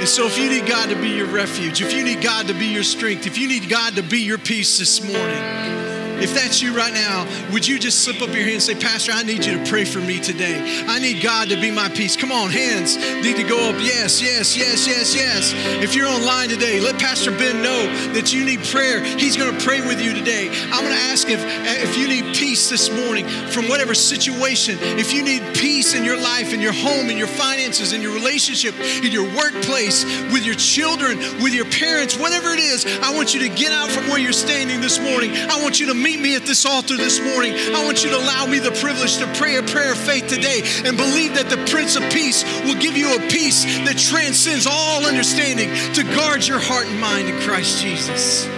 And 0.00 0.08
so, 0.08 0.26
if 0.26 0.38
you 0.38 0.48
need 0.48 0.66
God 0.66 0.88
to 0.88 0.96
be 0.96 1.10
your 1.10 1.26
refuge, 1.26 1.82
if 1.82 1.92
you 1.92 2.02
need 2.02 2.22
God 2.22 2.46
to 2.48 2.54
be 2.54 2.66
your 2.66 2.84
strength, 2.84 3.26
if 3.26 3.36
you 3.36 3.48
need 3.48 3.68
God 3.68 3.96
to 3.96 4.02
be 4.02 4.20
your 4.20 4.38
peace 4.38 4.78
this 4.78 5.02
morning, 5.02 5.79
if 6.22 6.34
that's 6.34 6.60
you 6.60 6.76
right 6.76 6.92
now, 6.92 7.26
would 7.52 7.66
you 7.66 7.78
just 7.78 8.04
slip 8.04 8.22
up 8.22 8.28
your 8.28 8.44
hand 8.44 8.54
and 8.54 8.62
say, 8.62 8.74
Pastor, 8.74 9.12
I 9.12 9.22
need 9.22 9.44
you 9.44 9.58
to 9.58 9.70
pray 9.70 9.84
for 9.84 10.00
me 10.00 10.20
today. 10.20 10.84
I 10.86 10.98
need 10.98 11.22
God 11.22 11.48
to 11.48 11.60
be 11.60 11.70
my 11.70 11.88
peace. 11.88 12.16
Come 12.16 12.32
on, 12.32 12.50
hands 12.50 12.96
need 13.22 13.36
to 13.36 13.44
go 13.44 13.68
up. 13.68 13.76
Yes, 13.80 14.20
yes, 14.20 14.56
yes, 14.56 14.86
yes, 14.86 15.14
yes. 15.14 15.52
If 15.82 15.94
you're 15.94 16.08
online 16.08 16.48
today, 16.48 16.80
let 16.80 16.98
Pastor 16.98 17.30
Ben 17.30 17.62
know 17.62 18.12
that 18.14 18.32
you 18.32 18.44
need 18.44 18.60
prayer. 18.64 19.02
He's 19.04 19.36
going 19.36 19.56
to 19.56 19.64
pray 19.64 19.80
with 19.80 20.02
you 20.02 20.12
today. 20.12 20.48
I'm 20.48 20.82
going 20.84 20.96
to 20.96 21.04
ask 21.10 21.28
if, 21.28 21.40
if 21.82 21.96
you 21.96 22.08
need 22.08 22.34
peace 22.34 22.68
this 22.68 22.90
morning 22.90 23.26
from 23.28 23.68
whatever 23.68 23.94
situation, 23.94 24.78
if 24.80 25.12
you 25.12 25.22
need 25.22 25.42
peace 25.54 25.94
in 25.94 26.04
your 26.04 26.20
life, 26.20 26.52
in 26.52 26.60
your 26.60 26.72
home, 26.72 27.10
in 27.10 27.16
your 27.16 27.26
finances, 27.26 27.92
in 27.92 28.02
your 28.02 28.14
relationship, 28.14 28.74
in 29.04 29.12
your 29.12 29.24
workplace, 29.36 30.04
with 30.32 30.44
your 30.44 30.56
children, 30.56 31.18
with 31.42 31.54
your 31.54 31.66
parents, 31.66 32.16
whatever 32.16 32.52
it 32.52 32.60
is, 32.60 32.86
I 33.02 33.14
want 33.14 33.34
you 33.34 33.40
to 33.40 33.48
get 33.48 33.72
out 33.72 33.90
from 33.90 34.08
where 34.08 34.18
you're 34.18 34.32
standing 34.32 34.80
this 34.80 34.98
morning. 34.98 35.32
I 35.32 35.62
want 35.62 35.78
you 35.78 35.86
to 35.86 35.94
meet 35.94 36.09
meet 36.10 36.20
me 36.20 36.34
at 36.34 36.42
this 36.42 36.66
altar 36.66 36.96
this 36.96 37.20
morning, 37.20 37.54
I 37.54 37.84
want 37.84 38.02
you 38.02 38.10
to 38.10 38.16
allow 38.16 38.44
me 38.44 38.58
the 38.58 38.72
privilege 38.72 39.18
to 39.18 39.26
pray 39.34 39.56
a 39.56 39.62
prayer 39.62 39.92
of 39.92 39.98
faith 39.98 40.26
today 40.26 40.62
and 40.84 40.96
believe 40.96 41.34
that 41.34 41.48
the 41.48 41.64
Prince 41.70 41.94
of 41.94 42.02
Peace 42.10 42.42
will 42.64 42.74
give 42.74 42.96
you 42.96 43.14
a 43.14 43.20
peace 43.28 43.64
that 43.86 43.96
transcends 43.96 44.66
all 44.66 45.06
understanding 45.06 45.68
to 45.94 46.02
guard 46.16 46.46
your 46.46 46.58
heart 46.58 46.86
and 46.86 47.00
mind 47.00 47.28
in 47.28 47.38
Christ 47.42 47.80
Jesus. 47.80 48.48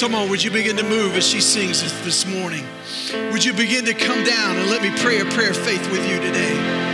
Come 0.00 0.14
on, 0.14 0.30
would 0.30 0.42
you 0.42 0.50
begin 0.50 0.76
to 0.78 0.84
move 0.84 1.14
as 1.14 1.26
she 1.26 1.42
sings 1.42 1.82
this 2.02 2.24
morning? 2.24 2.64
Would 3.30 3.44
you 3.44 3.52
begin 3.52 3.84
to 3.84 3.94
come 3.94 4.24
down 4.24 4.56
and 4.56 4.70
let 4.70 4.80
me 4.80 4.90
pray 5.02 5.20
a 5.20 5.26
prayer 5.26 5.50
of 5.50 5.56
faith 5.58 5.90
with 5.92 6.08
you 6.08 6.18
today? 6.18 6.91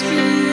this. 0.00 0.51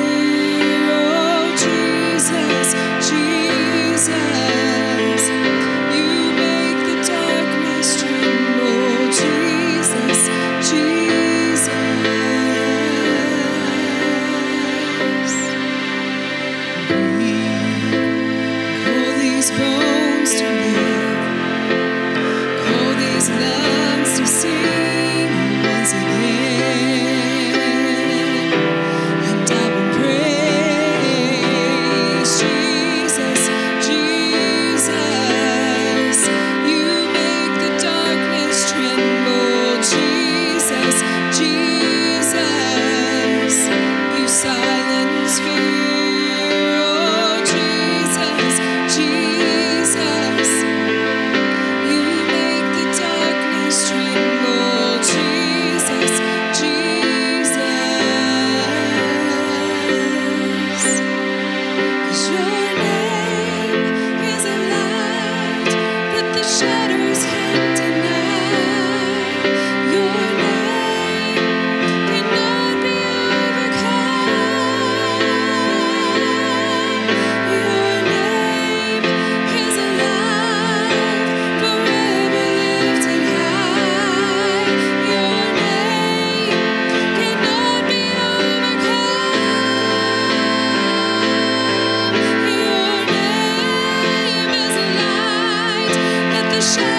nation. 96.59 96.98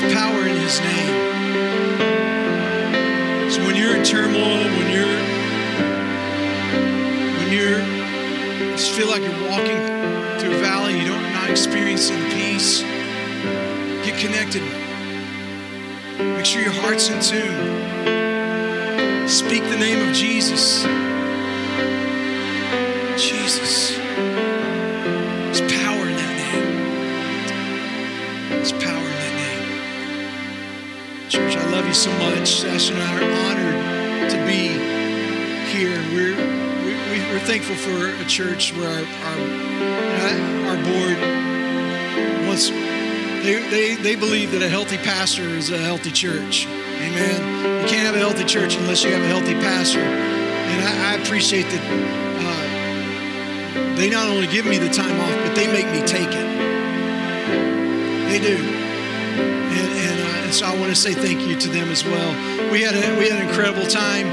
There's 0.00 0.14
power 0.14 0.46
in 0.46 0.56
His 0.56 0.80
name. 0.80 1.14
So 3.50 3.62
when 3.66 3.76
you're 3.76 3.96
in 3.96 4.02
turmoil, 4.02 4.64
when 4.78 4.90
you're 4.90 5.18
when 7.36 7.52
you're 7.52 7.80
just 8.76 8.92
feel 8.92 9.08
like 9.08 9.20
you're 9.20 9.50
walking 9.50 9.76
through 10.40 10.56
a 10.56 10.60
valley, 10.60 10.98
you 10.98 11.06
don't 11.06 11.32
not 11.34 11.50
experiencing 11.50 12.18
peace, 12.30 12.80
get 14.02 14.18
connected. 14.18 14.62
Make 16.18 16.46
sure 16.46 16.62
your 16.62 16.72
heart's 16.72 17.10
in 17.10 17.20
tune. 17.20 19.28
Speak 19.28 19.62
the 19.64 19.76
name 19.76 20.08
of 20.08 20.14
Jesus. 20.14 20.82
Jesus. 23.22 23.99
You 31.90 31.94
so 31.94 32.12
much. 32.18 32.64
Ashley 32.64 32.94
and 32.94 33.02
I 33.02 33.10
are 33.18 33.24
honored 33.50 34.30
to 34.30 34.36
be 34.46 34.68
here. 35.74 35.98
We're 36.14 36.36
we, 36.84 36.92
we, 37.10 37.18
we're 37.32 37.40
thankful 37.40 37.74
for 37.74 38.14
a 38.14 38.24
church 38.26 38.72
where 38.76 38.88
our 38.88 39.04
our, 39.26 39.40
our 40.68 40.78
board 40.84 41.18
wants 42.46 42.70
they, 43.42 43.58
they, 43.70 43.94
they 43.96 44.14
believe 44.14 44.52
that 44.52 44.62
a 44.62 44.68
healthy 44.68 44.98
pastor 44.98 45.42
is 45.42 45.70
a 45.70 45.78
healthy 45.78 46.12
church. 46.12 46.66
Amen. 46.66 47.82
You 47.82 47.88
can't 47.88 48.06
have 48.06 48.14
a 48.14 48.18
healthy 48.18 48.44
church 48.44 48.76
unless 48.76 49.02
you 49.02 49.10
have 49.10 49.22
a 49.22 49.26
healthy 49.26 49.54
pastor. 49.54 49.98
And 49.98 50.84
I, 50.84 51.14
I 51.14 51.14
appreciate 51.20 51.64
that 51.64 51.82
uh, 52.38 53.96
they 53.96 54.10
not 54.10 54.28
only 54.28 54.46
give 54.46 54.64
me 54.64 54.78
the 54.78 54.90
time 54.90 55.18
off, 55.18 55.34
but 55.44 55.56
they 55.56 55.66
make 55.72 55.86
me 55.86 56.06
take 56.06 56.28
it. 56.28 56.48
They 58.28 58.38
do. 58.38 58.79
And, 60.50 60.56
so 60.56 60.66
I 60.66 60.76
want 60.80 60.90
to 60.90 60.96
say 60.96 61.14
thank 61.14 61.42
you 61.42 61.56
to 61.60 61.68
them 61.68 61.90
as 61.90 62.02
well. 62.02 62.72
We 62.72 62.82
had, 62.82 62.96
a, 62.96 63.18
we 63.20 63.28
had 63.28 63.40
an 63.40 63.46
incredible 63.46 63.86
time 63.86 64.26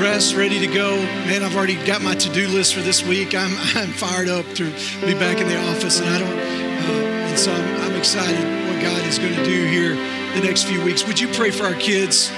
rest, 0.00 0.36
ready 0.36 0.60
to 0.60 0.68
go. 0.68 0.94
Man, 1.26 1.42
I've 1.42 1.56
already 1.56 1.74
got 1.84 2.02
my 2.02 2.14
to-do 2.14 2.46
list 2.46 2.72
for 2.72 2.82
this 2.82 3.02
week. 3.04 3.34
I'm, 3.34 3.50
I'm 3.74 3.90
fired 3.90 4.28
up 4.28 4.46
to 4.54 4.70
be 5.04 5.14
back 5.14 5.40
in 5.40 5.48
the 5.48 5.60
office, 5.70 5.98
and 5.98 6.08
I 6.08 6.18
don't. 6.20 6.38
Uh, 6.38 7.30
and 7.30 7.36
so 7.36 7.52
I'm, 7.52 7.80
I'm 7.80 7.96
excited 7.96 8.44
what 8.72 8.80
God 8.80 9.04
is 9.08 9.18
going 9.18 9.34
to 9.34 9.44
do 9.44 9.66
here 9.66 9.96
the 10.38 10.46
next 10.46 10.66
few 10.66 10.80
weeks. 10.84 11.04
Would 11.04 11.18
you 11.18 11.26
pray 11.32 11.50
for 11.50 11.64
our 11.64 11.74
kids 11.74 12.30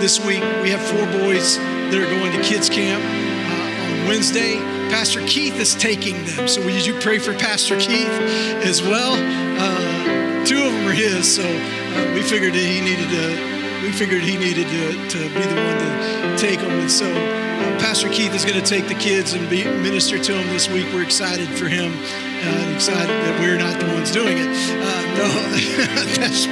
this 0.00 0.18
week? 0.18 0.40
We 0.62 0.70
have 0.70 0.80
four 0.80 1.04
boys 1.20 1.58
that 1.58 1.96
are 1.96 2.18
going 2.18 2.32
to 2.32 2.42
kids 2.42 2.70
camp 2.70 3.04
uh, 3.04 4.00
on 4.02 4.08
Wednesday. 4.08 4.54
Pastor 4.88 5.20
Keith 5.26 5.60
is 5.60 5.74
taking 5.74 6.24
them, 6.24 6.48
so 6.48 6.64
would 6.64 6.86
you 6.86 6.98
pray 6.98 7.18
for 7.18 7.34
Pastor 7.34 7.78
Keith 7.78 8.08
as 8.64 8.80
well? 8.80 9.12
Uh, 9.60 10.19
his, 10.88 11.36
so 11.36 11.42
uh, 11.44 12.14
we 12.14 12.22
figured 12.22 12.54
he 12.54 12.80
needed 12.80 13.08
to 13.10 13.60
we 13.82 13.92
figured 13.92 14.22
he 14.22 14.36
needed 14.36 14.66
to, 14.68 15.08
to 15.08 15.18
be 15.34 15.40
the 15.40 15.54
one 15.54 15.78
to 15.78 16.36
take 16.36 16.60
them. 16.60 16.70
And 16.70 16.90
so 16.90 17.10
uh, 17.10 17.78
Pastor 17.80 18.08
Keith 18.08 18.34
is 18.34 18.44
going 18.44 18.60
to 18.60 18.66
take 18.66 18.88
the 18.88 18.94
kids 18.94 19.32
and 19.32 19.48
be, 19.48 19.64
minister 19.64 20.18
to 20.18 20.32
them 20.32 20.46
this 20.48 20.68
week. 20.68 20.86
We're 20.92 21.02
excited 21.02 21.48
for 21.48 21.66
him 21.66 21.92
uh, 21.92 22.44
and 22.44 22.74
excited 22.74 23.08
that 23.08 23.40
we're 23.40 23.56
not 23.56 23.80
the 23.80 23.86
ones 23.86 24.10
doing 24.10 24.36
it. 24.38 24.48
Uh, 24.48 25.02
no, 25.16 25.28
that's, 26.20 26.46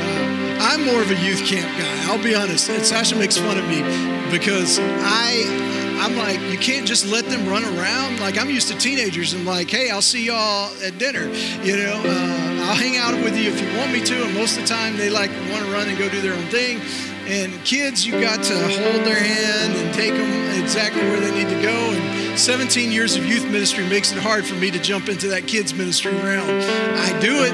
uh, 0.00 0.58
I'm 0.60 0.84
more 0.84 1.00
of 1.00 1.10
a 1.10 1.16
youth 1.20 1.44
camp 1.44 1.70
guy. 1.78 2.12
I'll 2.12 2.22
be 2.22 2.34
honest. 2.34 2.66
Sasha 2.66 3.16
makes 3.16 3.36
fun 3.36 3.58
of 3.58 3.68
me 3.68 3.82
because 4.30 4.78
I 4.80 5.73
I'm 5.96 6.16
like, 6.16 6.40
you 6.52 6.58
can't 6.58 6.86
just 6.86 7.06
let 7.06 7.24
them 7.26 7.48
run 7.48 7.64
around. 7.64 8.20
Like 8.20 8.38
I'm 8.38 8.50
used 8.50 8.68
to 8.68 8.78
teenagers 8.78 9.32
and 9.32 9.44
like, 9.44 9.70
hey, 9.70 9.90
I'll 9.90 10.02
see 10.02 10.26
y'all 10.26 10.70
at 10.82 10.98
dinner. 10.98 11.28
You 11.62 11.76
know, 11.76 12.02
uh, 12.04 12.64
I'll 12.66 12.74
hang 12.74 12.96
out 12.96 13.14
with 13.24 13.36
you 13.36 13.50
if 13.50 13.60
you 13.60 13.78
want 13.78 13.92
me 13.92 14.04
to. 14.04 14.24
And 14.24 14.34
most 14.34 14.56
of 14.56 14.62
the 14.62 14.68
time, 14.68 14.96
they 14.96 15.10
like 15.10 15.30
want 15.50 15.64
to 15.64 15.72
run 15.72 15.88
and 15.88 15.98
go 15.98 16.08
do 16.08 16.20
their 16.20 16.34
own 16.34 16.46
thing. 16.46 16.80
And 17.26 17.52
kids, 17.64 18.06
you've 18.06 18.20
got 18.20 18.44
to 18.44 18.54
hold 18.54 19.06
their 19.06 19.18
hand 19.18 19.72
and 19.72 19.94
take 19.94 20.12
them 20.12 20.62
exactly 20.62 21.02
where 21.02 21.20
they 21.20 21.32
need 21.32 21.48
to 21.48 21.62
go. 21.62 21.72
And 21.72 22.38
17 22.38 22.92
years 22.92 23.16
of 23.16 23.24
youth 23.24 23.44
ministry 23.50 23.86
makes 23.88 24.12
it 24.12 24.18
hard 24.18 24.44
for 24.44 24.56
me 24.56 24.70
to 24.70 24.78
jump 24.78 25.08
into 25.08 25.28
that 25.28 25.46
kids 25.46 25.72
ministry 25.72 26.12
realm. 26.12 26.48
I 26.48 27.18
do 27.20 27.44
it 27.44 27.52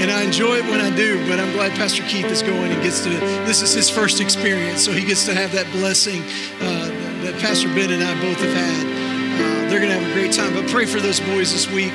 and 0.00 0.12
I 0.12 0.22
enjoy 0.22 0.58
it 0.58 0.64
when 0.66 0.80
I 0.80 0.94
do, 0.94 1.18
but 1.28 1.40
I'm 1.40 1.52
glad 1.52 1.72
Pastor 1.72 2.04
Keith 2.04 2.26
is 2.26 2.42
going 2.42 2.70
and 2.70 2.80
gets 2.82 3.02
to, 3.02 3.10
this 3.10 3.62
is 3.62 3.74
his 3.74 3.90
first 3.90 4.20
experience, 4.20 4.84
so 4.84 4.92
he 4.92 5.04
gets 5.04 5.24
to 5.26 5.34
have 5.34 5.50
that 5.52 5.66
blessing 5.72 6.22
uh, 6.60 7.07
that 7.28 7.38
Pastor 7.42 7.68
Ben 7.68 7.92
and 7.92 8.02
I 8.02 8.14
both 8.24 8.40
have 8.40 8.56
had. 8.56 8.86
Uh, 8.88 9.68
they're 9.68 9.80
going 9.80 9.92
to 9.92 9.98
have 10.00 10.10
a 10.10 10.14
great 10.14 10.32
time, 10.32 10.54
but 10.54 10.66
pray 10.70 10.86
for 10.86 10.98
those 10.98 11.20
boys 11.20 11.52
this 11.52 11.70
week. 11.70 11.92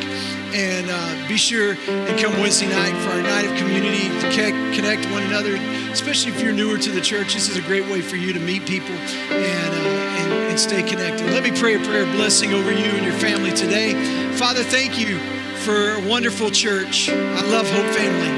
And 0.53 0.85
uh, 0.87 1.27
be 1.27 1.37
sure 1.37 1.73
and 1.73 2.19
come 2.19 2.33
Wednesday 2.39 2.69
night 2.69 2.93
for 3.01 3.09
our 3.17 3.23
night 3.23 3.49
of 3.49 3.57
community 3.57 4.13
to 4.21 4.29
connect 4.77 5.09
one 5.09 5.23
another, 5.23 5.55
especially 5.89 6.33
if 6.33 6.41
you're 6.41 6.53
newer 6.53 6.77
to 6.77 6.91
the 6.91 7.01
church. 7.01 7.33
This 7.33 7.49
is 7.49 7.57
a 7.57 7.61
great 7.61 7.85
way 7.85 8.01
for 8.01 8.15
you 8.15 8.31
to 8.33 8.39
meet 8.39 8.67
people 8.67 8.93
and, 8.93 9.73
uh, 9.73 10.21
and, 10.21 10.33
and 10.53 10.59
stay 10.59 10.83
connected. 10.83 11.25
Let 11.31 11.41
me 11.41 11.49
pray 11.57 11.73
a 11.73 11.79
prayer 11.79 12.03
of 12.03 12.11
blessing 12.11 12.53
over 12.53 12.71
you 12.71 12.85
and 12.93 13.03
your 13.03 13.17
family 13.17 13.51
today. 13.53 13.97
Father, 14.35 14.61
thank 14.61 14.99
you 14.99 15.17
for 15.65 15.93
a 15.93 16.07
wonderful 16.07 16.51
church. 16.51 17.09
I 17.09 17.41
love 17.49 17.67
Hope 17.71 17.89
Family. 17.95 18.29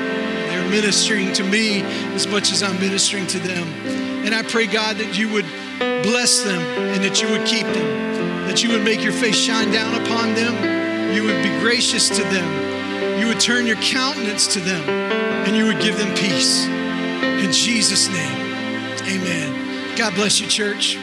They're 0.48 0.70
ministering 0.70 1.34
to 1.34 1.44
me 1.44 1.82
as 2.16 2.26
much 2.26 2.54
as 2.54 2.64
I'm 2.64 2.80
ministering 2.80 3.28
to 3.28 3.40
them. 3.40 3.68
And 4.26 4.34
I 4.34 4.44
pray, 4.44 4.66
God, 4.66 4.96
that 4.98 5.20
you 5.20 5.30
would 5.34 5.46
bless 6.04 6.44
them 6.44 6.62
and 6.62 7.04
that 7.04 7.22
you 7.22 7.30
would 7.30 7.46
keep 7.46 7.66
them, 7.66 8.48
that 8.48 8.64
you 8.64 8.70
would 8.70 8.84
make 8.84 9.04
your 9.04 9.14
face 9.14 9.36
shine 9.36 9.72
down 9.72 9.94
upon 10.02 10.34
them, 10.34 11.14
you 11.14 11.24
would 11.24 11.42
be 11.44 11.50
gracious 11.60 12.10
to 12.10 12.24
them, 12.24 13.20
you 13.20 13.28
would 13.28 13.40
turn 13.40 13.66
your 13.66 13.78
countenance 13.78 14.48
to 14.54 14.60
them, 14.60 14.88
and 15.46 15.56
you 15.56 15.66
would 15.66 15.80
give 15.80 15.98
them 15.98 16.14
peace. 16.16 16.66
In 16.66 17.52
Jesus' 17.52 18.10
name, 18.10 18.38
amen. 19.04 19.98
God 19.98 20.14
bless 20.16 20.40
you, 20.40 20.48
church. 20.48 20.98